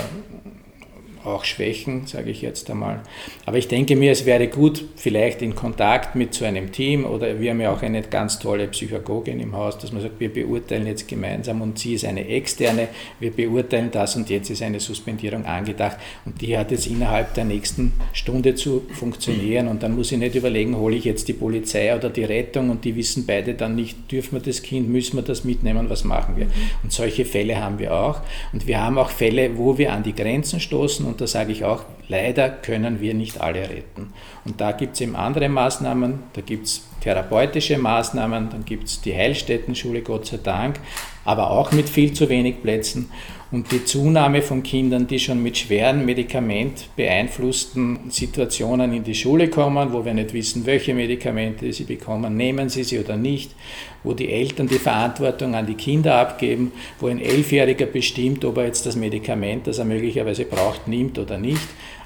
auch 1.26 1.44
Schwächen, 1.44 2.08
sage 2.08 2.30
ich 2.30 2.42
jetzt 2.42 2.70
einmal. 2.70 3.02
Aber 3.46 3.58
ich 3.58 3.68
denke 3.68 3.96
mir, 3.96 4.12
es 4.12 4.26
wäre 4.26 4.48
gut, 4.48 4.86
vielleicht 4.96 5.42
in 5.42 5.56
Kontakt 5.56 6.16
mit 6.16 6.34
so 6.34 6.46
einem 6.46 6.72
Team 6.72 7.06
oder 7.06 7.40
wir 7.40 7.52
haben 7.52 7.62
ja 7.62 7.72
auch 7.72 7.82
eine 7.82 8.02
ganz 8.02 8.40
tolle 8.40 8.68
Psychologin 8.68 9.40
im 9.40 9.56
Haus, 9.56 9.78
dass 9.78 9.92
man 9.92 10.02
sagt, 10.02 10.20
wir 10.20 10.32
beurteilen 10.32 10.88
jetzt 10.88 11.08
gemeinsam 11.08 11.62
und 11.62 11.80
sie 11.80 11.96
ist 11.96 12.06
eine 12.06 12.28
externe, 12.28 12.90
wir 13.20 13.32
beurteilen 13.32 13.90
das 13.92 14.16
und 14.16 14.30
jetzt 14.30 14.50
ist 14.50 14.62
eine 14.62 14.80
Suspendierung 14.80 15.46
angedacht 15.46 15.98
und 16.26 16.42
die 16.42 16.58
hat 16.58 16.72
jetzt 16.72 16.88
innerhalb 16.88 17.34
der 17.34 17.46
nächsten 17.46 17.94
Stunde 18.14 18.56
zu 18.56 18.84
funktionieren 18.94 19.68
und 19.68 19.84
dann 19.84 19.96
muss 19.96 20.12
ich 20.12 20.18
nicht 20.18 20.36
überlegen, 20.36 20.78
hole 20.78 20.96
ich 20.96 21.06
jetzt 21.06 21.28
die 21.28 21.34
Polizei 21.34 21.96
oder 21.96 22.10
die 22.10 22.24
Rettung 22.24 22.70
und 22.70 22.86
die 22.86 22.96
wissen 22.96 23.26
beide 23.26 23.54
dann 23.54 23.76
nicht, 23.76 24.12
dürfen 24.12 24.34
wir 24.34 24.42
das 24.42 24.62
Kind, 24.62 24.90
müssen 24.90 25.18
wir 25.18 25.24
das 25.24 25.44
mitnehmen, 25.44 25.90
was 25.90 26.04
machen 26.04 26.38
wir? 26.38 26.48
Und 26.84 26.92
solche 26.92 27.26
Fälle 27.26 27.62
haben 27.62 27.80
wir 27.80 27.94
auch 27.94 28.22
und 28.54 28.68
wir 28.68 28.82
haben 28.82 28.98
auch 28.98 29.10
Fälle, 29.10 29.58
wo 29.58 29.78
wir 29.78 29.92
an 29.92 30.04
die 30.04 30.14
Grenzen 30.14 30.60
stoßen 30.60 31.06
und 31.06 31.15
und 31.16 31.22
da 31.22 31.28
sage 31.28 31.54
ich 31.54 31.64
auch, 31.64 31.86
leider 32.10 32.50
können 32.50 33.00
wir 33.00 33.14
nicht 33.14 33.40
alle 33.40 33.70
retten. 33.70 34.12
Und 34.44 34.60
da 34.60 34.74
gibt 34.74 34.96
es 34.96 35.02
eben 35.02 35.16
andere 35.16 35.48
Maßnahmen, 35.48 36.24
da 36.34 36.42
gibt 36.42 36.66
es 36.66 36.86
therapeutische 37.00 37.78
Maßnahmen, 37.78 38.50
dann 38.50 38.66
gibt 38.66 38.90
es 38.90 39.00
die 39.00 39.16
Heilstättenschule, 39.16 40.02
Gott 40.02 40.26
sei 40.26 40.40
Dank, 40.44 40.78
aber 41.24 41.52
auch 41.52 41.72
mit 41.72 41.88
viel 41.88 42.12
zu 42.12 42.28
wenig 42.28 42.62
Plätzen. 42.62 43.10
Und 43.56 43.72
die 43.72 43.86
Zunahme 43.86 44.42
von 44.42 44.64
Kindern, 44.64 45.08
die 45.08 45.18
schon 45.18 45.42
mit 45.42 45.58
schweren 45.58 46.04
Medikament 46.04 46.90
beeinflussten 46.98 48.00
Situationen 48.10 48.92
in 48.92 49.06
die 49.06 49.16
Schule 49.16 49.50
kommen, 49.50 49.94
wo 49.94 50.04
wir 50.04 50.14
nicht 50.14 50.34
wissen, 50.34 50.66
welche 50.66 50.94
Medikamente 50.94 51.72
sie 51.72 51.86
bekommen, 51.86 52.36
nehmen 52.36 52.68
sie 52.68 52.84
sie 52.84 53.00
oder 53.00 53.16
nicht, 53.16 53.56
wo 54.04 54.12
die 54.12 54.30
Eltern 54.30 54.68
die 54.68 54.78
Verantwortung 54.78 55.56
an 55.56 55.68
die 55.68 55.76
Kinder 55.76 56.16
abgeben, 56.16 56.74
wo 57.00 57.08
ein 57.08 57.22
Elfjähriger 57.22 57.86
bestimmt, 57.86 58.44
ob 58.44 58.58
er 58.58 58.66
jetzt 58.66 58.86
das 58.88 58.98
Medikament, 58.98 59.68
das 59.68 59.78
er 59.78 59.86
möglicherweise 59.86 60.44
braucht, 60.44 60.90
nimmt 60.90 61.18
oder 61.18 61.38
nicht. 61.38 61.66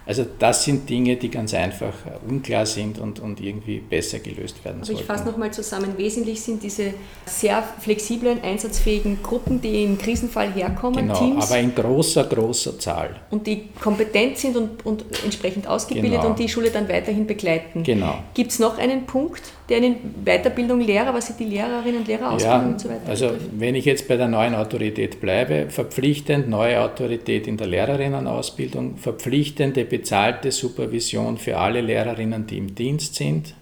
Also 0.10 0.26
das 0.40 0.64
sind 0.64 0.90
Dinge, 0.90 1.18
die 1.18 1.30
ganz 1.30 1.54
einfach 1.54 1.94
unklar 2.28 2.66
sind 2.66 2.98
und, 2.98 3.20
und 3.20 3.40
irgendwie 3.40 3.78
besser 3.78 4.18
gelöst 4.18 4.66
werden 4.66 4.84
sollen. 4.84 4.98
Ich 4.98 5.06
fasse 5.06 5.24
nochmal 5.24 5.52
zusammen. 5.52 6.00
Wesentlich 6.00 6.42
sind 6.42 6.64
diese 6.64 6.96
sehr 7.28 7.62
flexiblen, 7.80 8.42
einsatzfähigen 8.42 9.22
Gruppen, 9.22 9.62
die 9.62 9.84
im 9.84 10.00
Krisenfall 10.00 10.52
herkommen, 10.52 11.10
genau, 11.10 11.14
Teams. 11.14 11.46
aber 11.46 11.60
in 11.60 11.76
großer, 11.76 12.24
großer 12.24 12.80
Zahl. 12.80 13.18
Und 13.30 13.46
die 13.46 13.70
kompetent 13.80 14.40
sind 14.40 14.58
und, 14.58 14.84
und 14.84 15.06
entsprechend 15.24 15.68
ausgebildet 15.68 16.22
genau. 16.22 16.30
und 16.30 16.40
die 16.40 16.50
Schule 16.50 16.72
dann 16.72 16.90
weiterhin 16.90 17.28
begleiten. 17.28 17.84
Genau. 17.84 18.16
Gibt 18.34 18.50
es 18.50 18.58
noch 18.58 18.80
einen 18.80 19.06
Punkt, 19.06 19.44
der 19.70 19.78
in 19.78 19.96
Weiterbildung 20.26 20.82
Lehrer, 20.82 21.14
was 21.14 21.28
sind 21.28 21.40
die 21.40 21.46
Lehrerinnen 21.46 22.00
und 22.00 22.08
Lehrer 22.08 22.36
ja, 22.40 22.60
und 22.60 22.82
so 22.82 22.90
weiter 22.90 23.02
Also 23.08 23.28
betrifft? 23.28 23.50
wenn 23.58 23.76
ich 23.76 23.86
jetzt 23.86 24.08
bei 24.08 24.18
der 24.18 24.28
neuen 24.28 24.56
Autorität 24.56 25.22
bleibe, 25.22 25.68
verpflichtend 25.70 26.50
neue 26.50 26.82
Autorität 26.82 27.48
in 27.48 27.58
der 27.58 27.68
Lehrerinnenausbildung, 27.68 28.98
verpflichtende 28.98 29.86
bezahlte 29.86 30.52
Supervision 30.52 31.38
für 31.38 31.58
alle 31.58 31.82
Lehrerinnen, 31.82 32.48
die 32.48 32.58
im 32.58 32.74
Dienst 32.74 33.16
sind, 33.16 33.54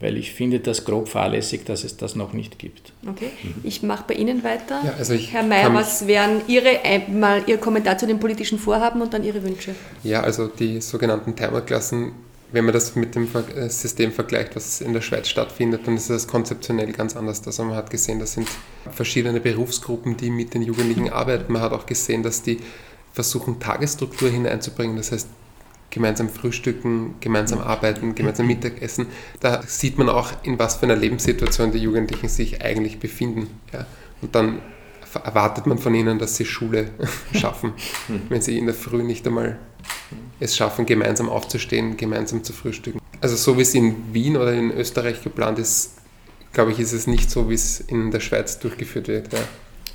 weil 0.00 0.16
ich 0.16 0.32
finde 0.32 0.60
das 0.60 0.84
grob 0.84 1.08
fahrlässig, 1.08 1.64
dass 1.64 1.82
es 1.82 1.96
das 1.96 2.14
noch 2.14 2.32
nicht 2.32 2.60
gibt. 2.60 2.92
Okay, 3.08 3.30
ich 3.64 3.82
mache 3.82 4.04
bei 4.06 4.14
Ihnen 4.14 4.44
weiter. 4.44 4.80
Ja, 4.84 4.94
also 4.96 5.14
Herr 5.14 5.42
Mayer, 5.42 5.74
was 5.74 6.06
wären 6.06 6.42
Ihre, 6.46 6.78
mal 7.10 7.42
Ihr 7.46 7.58
Kommentar 7.58 7.98
zu 7.98 8.06
den 8.06 8.20
politischen 8.20 8.60
Vorhaben 8.60 9.02
und 9.02 9.12
dann 9.12 9.24
Ihre 9.24 9.42
Wünsche? 9.42 9.74
Ja, 10.04 10.20
also 10.20 10.46
die 10.46 10.80
sogenannten 10.80 11.34
Timerklassen 11.34 12.12
wenn 12.50 12.64
man 12.64 12.72
das 12.72 12.96
mit 12.96 13.14
dem 13.14 13.28
äh, 13.56 13.68
System 13.68 14.12
vergleicht, 14.12 14.56
was 14.56 14.80
in 14.80 14.92
der 14.92 15.00
Schweiz 15.00 15.28
stattfindet, 15.28 15.86
dann 15.86 15.96
ist 15.96 16.08
das 16.08 16.26
konzeptionell 16.26 16.92
ganz 16.92 17.14
anders. 17.16 17.46
Also 17.46 17.64
man 17.64 17.76
hat 17.76 17.90
gesehen, 17.90 18.18
das 18.18 18.32
sind 18.32 18.48
verschiedene 18.90 19.40
Berufsgruppen, 19.40 20.16
die 20.16 20.30
mit 20.30 20.54
den 20.54 20.62
Jugendlichen 20.62 21.10
arbeiten. 21.10 21.52
Man 21.52 21.62
hat 21.62 21.72
auch 21.72 21.86
gesehen, 21.86 22.22
dass 22.22 22.42
die 22.42 22.58
versuchen, 23.12 23.60
Tagesstruktur 23.60 24.30
hineinzubringen. 24.30 24.96
Das 24.96 25.12
heißt, 25.12 25.28
gemeinsam 25.90 26.28
frühstücken, 26.28 27.16
gemeinsam 27.20 27.60
arbeiten, 27.60 28.14
gemeinsam 28.14 28.46
Mittagessen. 28.46 29.06
Da 29.40 29.62
sieht 29.66 29.98
man 29.98 30.08
auch, 30.08 30.32
in 30.42 30.58
was 30.58 30.76
für 30.76 30.84
einer 30.84 30.96
Lebenssituation 30.96 31.72
die 31.72 31.78
Jugendlichen 31.78 32.28
sich 32.28 32.62
eigentlich 32.62 32.98
befinden. 32.98 33.48
Ja. 33.72 33.86
Und 34.20 34.34
dann 34.34 34.60
erwartet 35.14 35.66
man 35.66 35.78
von 35.78 35.94
ihnen, 35.94 36.18
dass 36.18 36.36
sie 36.36 36.44
Schule 36.44 36.90
schaffen, 37.34 37.72
wenn 38.28 38.42
sie 38.42 38.58
in 38.58 38.66
der 38.66 38.74
Früh 38.74 39.02
nicht 39.02 39.26
einmal 39.26 39.58
es 40.40 40.56
schaffen, 40.56 40.86
gemeinsam 40.86 41.28
aufzustehen, 41.28 41.96
gemeinsam 41.96 42.44
zu 42.44 42.52
frühstücken. 42.52 43.00
Also 43.20 43.36
so 43.36 43.56
wie 43.56 43.62
es 43.62 43.74
in 43.74 44.12
Wien 44.12 44.36
oder 44.36 44.52
in 44.52 44.70
Österreich 44.70 45.22
geplant 45.22 45.58
ist, 45.58 45.94
glaube 46.52 46.72
ich, 46.72 46.78
ist 46.78 46.92
es 46.92 47.06
nicht 47.06 47.30
so, 47.30 47.50
wie 47.50 47.54
es 47.54 47.80
in 47.80 48.10
der 48.10 48.20
Schweiz 48.20 48.58
durchgeführt 48.58 49.08
wird. 49.08 49.32
Ja. 49.32 49.40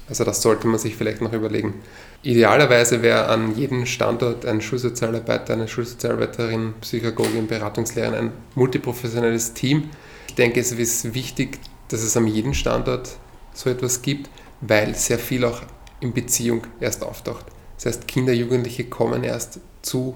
Also 0.09 0.25
das 0.25 0.41
sollte 0.41 0.67
man 0.67 0.79
sich 0.79 0.95
vielleicht 0.95 1.21
noch 1.21 1.31
überlegen. 1.31 1.75
Idealerweise 2.23 3.01
wäre 3.01 3.27
an 3.27 3.55
jedem 3.55 3.85
Standort 3.85 4.45
ein 4.45 4.61
Schulsozialarbeiter, 4.61 5.53
eine 5.53 5.67
Schulsozialarbeiterin, 5.67 6.73
Psychologin, 6.81 7.47
Beratungslehrerin, 7.47 8.15
ein 8.15 8.31
multiprofessionelles 8.55 9.53
Team. 9.53 9.89
Ich 10.27 10.35
denke, 10.35 10.59
es 10.59 10.71
ist 10.71 11.13
wichtig, 11.13 11.59
dass 11.87 12.01
es 12.01 12.17
an 12.17 12.27
jedem 12.27 12.53
Standort 12.53 13.17
so 13.53 13.69
etwas 13.69 14.01
gibt, 14.01 14.29
weil 14.67 14.95
sehr 14.95 15.19
viel 15.19 15.45
auch 15.45 15.61
in 15.99 16.13
Beziehung 16.13 16.61
erst 16.79 17.03
auftaucht. 17.03 17.45
Das 17.75 17.85
heißt, 17.85 18.07
Kinder, 18.07 18.33
Jugendliche 18.33 18.85
kommen 18.85 19.23
erst 19.23 19.59
zu 19.81 20.15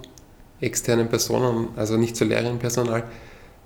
externen 0.62 1.10
Personen, 1.10 1.70
also 1.76 1.98
nicht 1.98 2.16
zu 2.16 2.26
Lehrerinnenpersonal, 2.26 3.04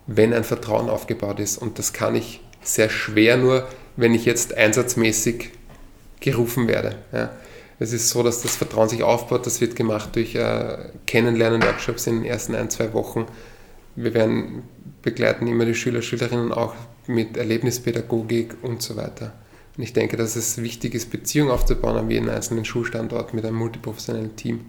wenn 0.08 0.34
ein 0.34 0.44
Vertrauen 0.44 0.90
aufgebaut 0.90 1.40
ist. 1.40 1.58
Und 1.58 1.80
das 1.80 1.94
kann 1.94 2.16
ich 2.16 2.42
sehr 2.62 2.90
schwer 2.90 3.38
nur, 3.38 3.68
wenn 3.96 4.14
ich 4.14 4.26
jetzt 4.26 4.56
einsatzmäßig 4.56 5.52
gerufen 6.20 6.68
werde. 6.68 6.96
Ja. 7.12 7.32
Es 7.80 7.94
ist 7.94 8.10
so, 8.10 8.22
dass 8.22 8.42
das 8.42 8.56
Vertrauen 8.56 8.90
sich 8.90 9.04
aufbaut. 9.04 9.46
Das 9.46 9.62
wird 9.62 9.76
gemacht 9.76 10.16
durch 10.16 10.36
äh, 10.36 10.78
Kennenlernen-Workshops 11.08 12.08
in 12.08 12.18
den 12.18 12.26
ersten 12.26 12.54
ein, 12.56 12.70
zwei 12.70 12.94
Wochen. 12.94 13.26
Wir 13.96 14.14
werden 14.14 14.64
begleiten 15.02 15.48
immer 15.48 15.66
die 15.66 15.74
Schüler, 15.74 16.02
Schülerinnen 16.02 16.52
auch 16.52 16.76
mit 17.08 17.38
Erlebnispädagogik 17.38 18.56
und 18.62 18.82
so 18.82 18.96
weiter. 18.96 19.34
Und 19.78 19.84
ich 19.84 19.94
denke, 19.94 20.18
dass 20.18 20.36
es 20.36 20.62
wichtig 20.62 20.96
ist, 20.96 21.10
Beziehungen 21.12 21.52
aufzubauen 21.52 21.98
an 21.98 22.10
jeden 22.10 22.30
einzelnen 22.30 22.66
Schulstandort 22.66 23.34
mit 23.34 23.46
einem 23.46 23.58
multiprofessionellen 23.58 24.36
Team, 24.36 24.66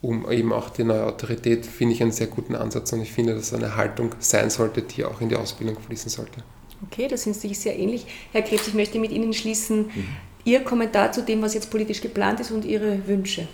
um 0.00 0.30
eben 0.30 0.52
auch 0.52 0.70
die 0.70 0.84
neue 0.84 1.04
Autorität, 1.04 1.66
finde 1.66 1.94
ich 1.94 2.02
einen 2.02 2.12
sehr 2.12 2.28
guten 2.28 2.54
Ansatz 2.54 2.92
und 2.92 3.02
ich 3.02 3.12
finde, 3.12 3.34
dass 3.34 3.52
eine 3.52 3.76
Haltung 3.76 4.14
sein 4.20 4.48
sollte, 4.48 4.82
die 4.82 5.04
auch 5.04 5.20
in 5.20 5.28
die 5.28 5.36
Ausbildung 5.36 5.76
fließen 5.78 6.10
sollte. 6.10 6.42
Okay, 6.86 7.08
das 7.08 7.24
sind 7.24 7.34
sich 7.34 7.58
sehr 7.58 7.76
ähnlich. 7.78 8.06
Herr 8.32 8.42
Krebs, 8.42 8.68
ich 8.68 8.74
möchte 8.74 8.98
mit 8.98 9.10
Ihnen 9.10 9.32
schließen. 9.32 9.86
Mhm. 9.86 10.06
Ihr 10.44 10.60
Kommentar 10.60 11.12
zu 11.12 11.22
dem, 11.22 11.42
was 11.42 11.54
jetzt 11.54 11.70
politisch 11.70 12.00
geplant 12.00 12.40
ist 12.40 12.52
und 12.52 12.64
Ihre 12.64 13.06
Wünsche. 13.06 13.48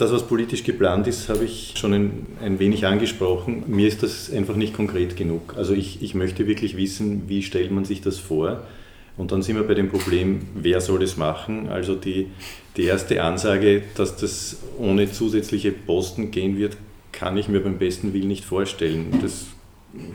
Das, 0.00 0.10
was 0.12 0.26
politisch 0.26 0.64
geplant 0.64 1.06
ist, 1.06 1.28
habe 1.28 1.44
ich 1.44 1.74
schon 1.76 1.92
ein, 1.92 2.26
ein, 2.42 2.58
wenig 2.58 2.86
angesprochen. 2.86 3.64
Mir 3.66 3.86
ist 3.86 4.02
das 4.02 4.32
einfach 4.32 4.56
nicht 4.56 4.72
konkret 4.72 5.14
genug. 5.14 5.54
Also 5.58 5.74
ich, 5.74 6.02
ich 6.02 6.14
möchte 6.14 6.46
wirklich 6.46 6.74
wissen, 6.78 7.28
wie 7.28 7.42
stellt 7.42 7.70
man 7.70 7.84
sich 7.84 8.00
das 8.00 8.18
vor? 8.18 8.62
Und 9.18 9.30
dann 9.30 9.42
sind 9.42 9.56
wir 9.56 9.64
bei 9.64 9.74
dem 9.74 9.90
Problem, 9.90 10.40
wer 10.54 10.80
soll 10.80 11.02
es 11.02 11.18
machen? 11.18 11.68
Also 11.68 11.96
die, 11.96 12.28
die 12.78 12.84
erste 12.84 13.22
Ansage, 13.22 13.82
dass 13.94 14.16
das 14.16 14.62
ohne 14.78 15.12
zusätzliche 15.12 15.70
Posten 15.70 16.30
gehen 16.30 16.56
wird, 16.56 16.78
kann 17.12 17.36
ich 17.36 17.48
mir 17.48 17.60
beim 17.60 17.76
besten 17.76 18.14
Willen 18.14 18.28
nicht 18.28 18.46
vorstellen. 18.46 19.18
Das 19.20 19.48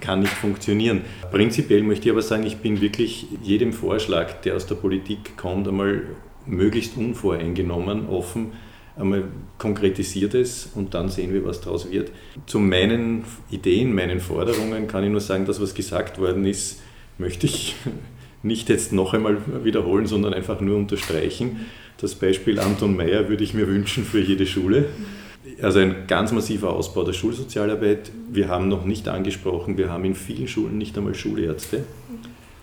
kann 0.02 0.22
nicht 0.22 0.34
funktionieren. 0.34 1.02
Prinzipiell 1.30 1.84
möchte 1.84 2.08
ich 2.08 2.12
aber 2.12 2.24
sagen, 2.24 2.48
ich 2.48 2.58
bin 2.58 2.82
wirklich 2.82 3.28
jedem 3.44 3.72
Vorschlag, 3.72 4.42
der 4.42 4.56
aus 4.56 4.66
der 4.66 4.76
Politik 4.76 5.38
kommt, 5.38 5.68
einmal 5.68 6.02
möglichst 6.48 6.98
unvoreingenommen, 6.98 8.08
offen, 8.10 8.54
einmal 8.98 9.26
konkretisiert 9.58 10.34
es 10.34 10.70
und 10.74 10.94
dann 10.94 11.10
sehen 11.10 11.34
wir, 11.34 11.46
was 11.46 11.62
daraus 11.62 11.90
wird. 11.92 12.12
Zu 12.46 12.60
meinen 12.60 13.24
Ideen, 13.52 13.94
meinen 13.94 14.20
Forderungen 14.20 14.88
kann 14.88 15.04
ich 15.04 15.10
nur 15.10 15.22
sagen, 15.22 15.46
das, 15.46 15.62
was 15.62 15.74
gesagt 15.74 16.20
worden 16.20 16.46
ist, 16.46 16.82
möchte 17.18 17.46
ich 17.46 17.76
nicht 18.44 18.70
jetzt 18.70 18.94
noch 18.94 19.14
einmal 19.14 19.38
wiederholen, 19.64 20.06
sondern 20.06 20.34
einfach 20.34 20.62
nur 20.62 20.78
unterstreichen. 20.78 21.66
Das 21.98 22.16
Beispiel 22.16 22.60
Anton 22.60 22.96
Meyer 22.96 23.30
würde 23.30 23.44
ich 23.44 23.54
mir 23.54 23.68
wünschen 23.68 24.04
für 24.04 24.20
jede 24.20 24.46
Schule. 24.46 24.86
Also 25.62 25.80
ein 25.80 26.08
ganz 26.08 26.32
massiver 26.32 26.74
Ausbau 26.74 27.04
der 27.04 27.14
Schulsozialarbeit. 27.14 28.12
Wir 28.32 28.50
haben 28.50 28.68
noch 28.68 28.86
nicht 28.86 29.08
angesprochen, 29.08 29.78
wir 29.78 29.90
haben 29.90 30.04
in 30.06 30.16
vielen 30.16 30.48
Schulen 30.48 30.78
nicht 30.78 30.98
einmal 30.98 31.16
Schulärzte. 31.16 31.84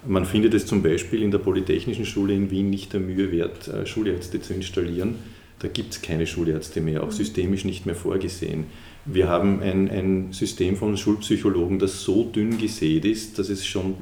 Man 0.05 0.25
findet 0.25 0.53
es 0.55 0.67
zum 0.67 0.83
Beispiel 0.83 1.23
in 1.23 1.31
der 1.31 1.39
Polytechnischen 1.39 2.05
Schule 2.05 2.35
in 2.35 2.51
Wien 2.51 2.71
nicht 2.71 2.93
der 2.93 3.01
Mühe 3.01 3.31
wert, 3.31 3.69
äh, 3.69 3.87
Schulärzte 3.87 4.41
zu 4.41 4.53
installieren. 4.53 5.15
Da 5.63 5.69
gibt 5.69 5.95
es 5.95 6.03
keine 6.03 6.27
Schulärzte 6.27 6.81
mehr, 6.81 7.05
auch 7.05 7.13
systemisch 7.13 7.65
nicht 7.65 7.87
mehr 7.87 7.95
vorgesehen. 7.95 8.65
Wir 9.05 9.29
haben 9.29 9.63
ein, 9.63 9.89
ein 9.89 10.33
System 10.33 10.77
von 10.77 10.97
Schulpsychologen, 10.97 11.79
das 11.79 12.03
so 12.03 12.25
dünn 12.25 12.59
gesät 12.59 13.05
ist, 13.05 13.39
dass 13.39 13.49
es 13.49 13.65
schon 13.65 13.95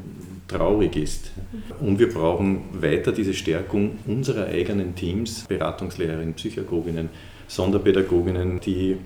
traurig 0.48 0.96
ist. 0.96 1.32
Und 1.80 1.98
wir 1.98 2.08
brauchen 2.08 2.62
weiter 2.72 3.12
diese 3.12 3.34
Stärkung 3.34 3.98
unserer 4.06 4.46
eigenen 4.46 4.94
Teams, 4.94 5.44
Beratungslehrerinnen, 5.48 6.32
Psychologinnen, 6.32 7.10
Sonderpädagoginnen, 7.46 8.60
die 8.60 8.96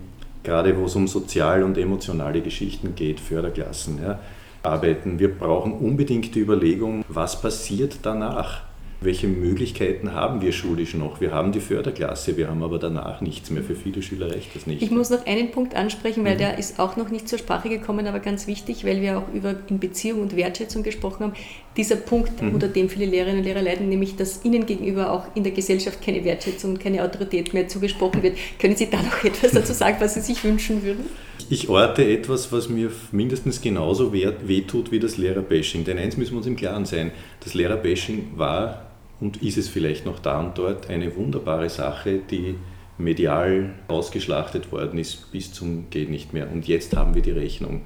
gerade 0.44 0.78
wo 0.78 0.84
es 0.84 0.94
um 0.94 1.08
sozial 1.08 1.64
und 1.64 1.76
emotionale 1.76 2.40
Geschichten 2.40 2.94
geht, 2.94 3.18
Förderklassen, 3.18 3.98
ja, 4.00 4.20
arbeiten. 4.62 5.18
Wir 5.18 5.28
brauchen 5.28 5.72
unbedingt 5.72 6.36
die 6.36 6.40
Überlegung, 6.40 7.04
was 7.08 7.40
passiert 7.40 7.98
danach? 8.02 8.62
Welche 9.04 9.26
Möglichkeiten 9.28 10.12
haben 10.12 10.40
wir 10.40 10.52
schulisch 10.52 10.94
noch? 10.94 11.20
Wir 11.20 11.32
haben 11.32 11.52
die 11.52 11.60
Förderklasse, 11.60 12.36
wir 12.36 12.48
haben 12.48 12.62
aber 12.62 12.78
danach 12.78 13.20
nichts 13.20 13.50
mehr. 13.50 13.62
Für 13.62 13.74
viele 13.74 14.02
Schüler 14.02 14.30
reicht 14.30 14.54
das 14.54 14.66
nicht. 14.66 14.82
Ich 14.82 14.90
muss 14.90 15.10
noch 15.10 15.26
einen 15.26 15.50
Punkt 15.50 15.74
ansprechen, 15.74 16.24
weil 16.24 16.34
mhm. 16.34 16.38
der 16.38 16.58
ist 16.58 16.78
auch 16.78 16.96
noch 16.96 17.10
nicht 17.10 17.28
zur 17.28 17.38
Sprache 17.38 17.68
gekommen, 17.68 18.06
aber 18.06 18.20
ganz 18.20 18.46
wichtig, 18.46 18.84
weil 18.84 19.00
wir 19.00 19.18
auch 19.18 19.34
über 19.34 19.54
in 19.68 19.78
Beziehung 19.78 20.22
und 20.22 20.36
Wertschätzung 20.36 20.82
gesprochen 20.82 21.24
haben. 21.24 21.32
Dieser 21.76 21.96
Punkt, 21.96 22.40
mhm. 22.40 22.54
unter 22.54 22.68
dem 22.68 22.88
viele 22.88 23.06
Lehrerinnen 23.06 23.38
und 23.38 23.44
Lehrer 23.44 23.62
leiden, 23.62 23.88
nämlich 23.88 24.16
dass 24.16 24.44
ihnen 24.44 24.66
gegenüber 24.66 25.12
auch 25.12 25.26
in 25.34 25.42
der 25.42 25.52
Gesellschaft 25.52 26.02
keine 26.02 26.24
Wertschätzung 26.24 26.72
und 26.72 26.80
keine 26.80 27.04
Autorität 27.04 27.52
mehr 27.52 27.68
zugesprochen 27.68 28.22
wird. 28.22 28.36
Können 28.58 28.76
Sie 28.76 28.88
da 28.88 29.02
noch 29.02 29.22
etwas 29.24 29.52
dazu 29.52 29.72
sagen, 29.72 29.96
was 30.00 30.14
Sie 30.14 30.20
sich 30.20 30.42
wünschen 30.44 30.82
würden? 30.82 31.04
Ich 31.50 31.68
orte 31.68 32.04
etwas, 32.04 32.52
was 32.52 32.68
mir 32.68 32.90
mindestens 33.12 33.60
genauso 33.60 34.12
wehtut 34.12 34.92
wie 34.92 34.98
das 34.98 35.18
Lehrerbashing. 35.18 35.84
Denn 35.84 35.98
eins 35.98 36.16
müssen 36.16 36.32
wir 36.32 36.38
uns 36.38 36.46
im 36.46 36.56
Klaren 36.56 36.86
sein, 36.86 37.10
das 37.40 37.54
Lehrerbashing 37.54 38.32
war 38.36 38.93
und 39.20 39.42
ist 39.42 39.58
es 39.58 39.68
vielleicht 39.68 40.06
noch 40.06 40.18
da 40.18 40.40
und 40.40 40.58
dort 40.58 40.90
eine 40.90 41.14
wunderbare 41.16 41.68
Sache, 41.68 42.20
die 42.30 42.56
medial 42.98 43.70
ausgeschlachtet 43.88 44.70
worden 44.70 44.98
ist 44.98 45.32
bis 45.32 45.52
zum 45.52 45.90
geht 45.90 46.10
nicht 46.10 46.32
mehr. 46.32 46.50
Und 46.50 46.68
jetzt 46.68 46.96
haben 46.96 47.14
wir 47.14 47.22
die 47.22 47.32
Rechnung, 47.32 47.82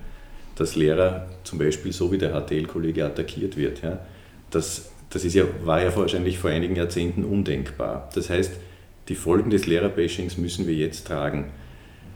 dass 0.57 0.77
Lehrer 0.77 1.27
zum 1.45 1.59
Beispiel 1.59 1.93
so 1.93 2.13
wie 2.13 2.19
der 2.19 2.33
HTL-Kollege 2.33 3.05
attackiert 3.05 3.57
wird. 3.57 3.83
Ja, 3.83 4.01
das, 4.51 4.91
das 5.11 5.25
ist 5.25 5.35
ja, 5.35 5.45
war 5.65 5.83
ja 5.83 5.95
wahrscheinlich 5.97 6.39
vor 6.39 6.51
einigen 6.51 6.77
Jahrzehnten 6.77 7.25
undenkbar. 7.25 8.11
Das 8.15 8.29
heißt, 8.29 8.53
die 9.09 9.15
Folgen 9.15 9.51
des 9.51 9.67
Lehrerbashings 9.67 10.37
müssen 10.37 10.67
wir 10.67 10.75
jetzt 10.75 11.07
tragen. 11.07 11.47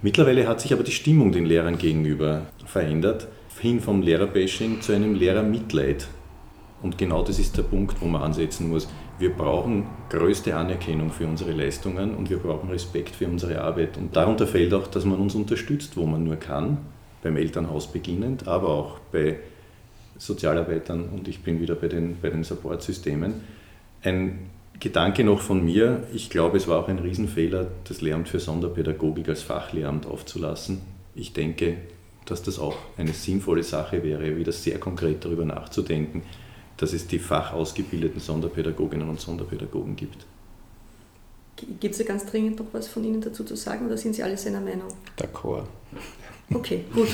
Mittlerweile 0.03 0.47
hat 0.47 0.61
sich 0.61 0.73
aber 0.73 0.83
die 0.83 0.93
Stimmung 0.93 1.33
den 1.33 1.47
Lehrern 1.47 1.79
gegenüber 1.79 2.47
verändert, 2.67 3.29
hin 3.61 3.81
vom 3.81 4.03
Lehrerbashing 4.03 4.81
zu 4.81 4.93
einem 4.93 5.15
Lehrermitleid. 5.15 6.09
Und 6.83 6.99
genau 6.99 7.23
das 7.23 7.39
ist 7.39 7.57
der 7.57 7.63
Punkt, 7.63 8.01
wo 8.01 8.07
man 8.07 8.23
ansetzen 8.23 8.69
muss. 8.69 8.89
Wir 9.19 9.31
brauchen 9.31 9.87
größte 10.11 10.57
Anerkennung 10.57 11.11
für 11.11 11.27
unsere 11.27 11.53
Leistungen 11.53 12.15
und 12.15 12.31
wir 12.31 12.39
brauchen 12.39 12.71
Respekt 12.71 13.15
für 13.15 13.27
unsere 13.27 13.61
Arbeit. 13.61 13.97
Und 13.97 14.17
darunter 14.17 14.47
fällt 14.47 14.75
auch, 14.75 14.87
dass 14.87 15.05
man 15.05 15.19
uns 15.19 15.35
unterstützt, 15.35 15.97
wo 15.97 16.07
man 16.07 16.25
nur 16.25 16.37
kann, 16.37 16.79
beim 17.23 17.37
Elternhaus 17.37 17.87
beginnend, 17.87 18.49
aber 18.49 18.69
auch 18.69 18.99
bei 19.13 19.39
Sozialarbeitern 20.19 21.09
und 21.09 21.29
ich 21.29 21.43
bin 21.43 21.61
wieder 21.61 21.75
bei 21.75 21.89
den, 21.89 22.17
bei 22.21 22.31
den 22.31 22.45
Supportsystemen. 22.45 23.35
Ein 24.03 24.51
Gedanke 24.81 25.25
noch 25.25 25.41
von 25.41 25.65
mir, 25.65 26.05
ich 26.13 26.31
glaube, 26.31 26.57
es 26.57 26.67
war 26.67 26.81
auch 26.81 26.89
ein 26.89 26.99
Riesenfehler, 26.99 27.69
das 27.85 28.01
Lehramt 28.01 28.29
für 28.29 28.41
Sonderpädagogik 28.41 29.29
als 29.29 29.43
Fachlehramt 29.43 30.07
aufzulassen. 30.07 30.81
Ich 31.15 31.33
denke, 31.33 31.77
dass 32.25 32.43
das 32.43 32.59
auch 32.59 32.77
eine 32.97 33.13
sinnvolle 33.13 33.63
Sache 33.63 34.03
wäre, 34.03 34.37
wieder 34.37 34.53
sehr 34.53 34.79
konkret 34.79 35.25
darüber 35.25 35.45
nachzudenken, 35.45 36.23
dass 36.83 36.93
es 36.93 37.07
die 37.07 37.21
fachausgebildeten 37.21 38.21
Sonderpädagoginnen 38.21 39.09
und 39.09 39.21
Sonderpädagogen 39.21 39.95
gibt. 39.95 40.27
Gibt 41.79 41.93
es 41.93 41.99
da 41.99 42.05
ganz 42.05 42.27
dringend 42.27 42.59
noch 42.59 42.67
was 42.73 42.89
von 42.89 43.05
Ihnen 43.05 43.21
dazu 43.21 43.45
zu 43.45 43.55
sagen 43.55 43.87
oder 43.87 43.97
sind 43.97 44.17
Sie 44.17 44.23
alle 44.25 44.37
seiner 44.37 44.61
Meinung? 44.61 44.89
D'accord. 45.17 45.67
Okay, 46.53 46.85
gut. 46.93 47.07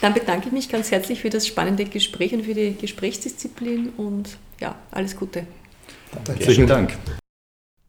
Dann 0.00 0.14
bedanke 0.14 0.46
ich 0.46 0.52
mich 0.52 0.68
ganz 0.68 0.92
herzlich 0.92 1.22
für 1.22 1.28
das 1.28 1.44
spannende 1.44 1.86
Gespräch 1.86 2.34
und 2.34 2.44
für 2.44 2.54
die 2.54 2.76
Gesprächsdisziplin 2.76 3.88
und 3.96 4.38
ja, 4.60 4.76
alles 4.92 5.16
Gute. 5.16 5.44
Danke. 6.12 6.34
Herzlichen 6.34 6.68
Dank. 6.68 6.96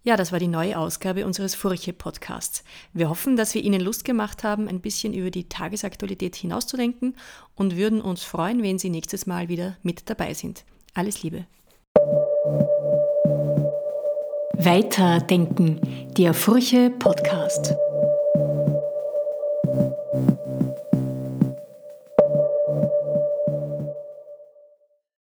Ja, 0.04 0.18
das 0.18 0.32
war 0.32 0.40
die 0.40 0.48
neue 0.48 0.76
Ausgabe 0.76 1.24
unseres 1.24 1.54
Furche-Podcasts. 1.54 2.64
Wir 2.94 3.10
hoffen, 3.10 3.36
dass 3.36 3.54
wir 3.54 3.64
Ihnen 3.64 3.82
Lust 3.82 4.06
gemacht 4.06 4.44
haben, 4.44 4.68
ein 4.68 4.82
bisschen 4.82 5.14
über 5.14 5.30
die 5.30 5.48
Tagesaktualität 5.48 6.36
hinauszudenken 6.36 7.16
und 7.54 7.78
würden 7.78 8.02
uns 8.02 8.24
freuen, 8.24 8.64
wenn 8.64 8.80
Sie 8.80 8.90
nächstes 8.90 9.28
Mal 9.28 9.50
wieder 9.50 9.78
mit 9.84 10.10
dabei 10.10 10.34
sind. 10.34 10.66
Alles 10.98 11.22
Liebe. 11.22 11.46
Weiterdenken, 14.54 15.80
der 16.18 16.34
Furche 16.34 16.90
Podcast. 16.90 17.76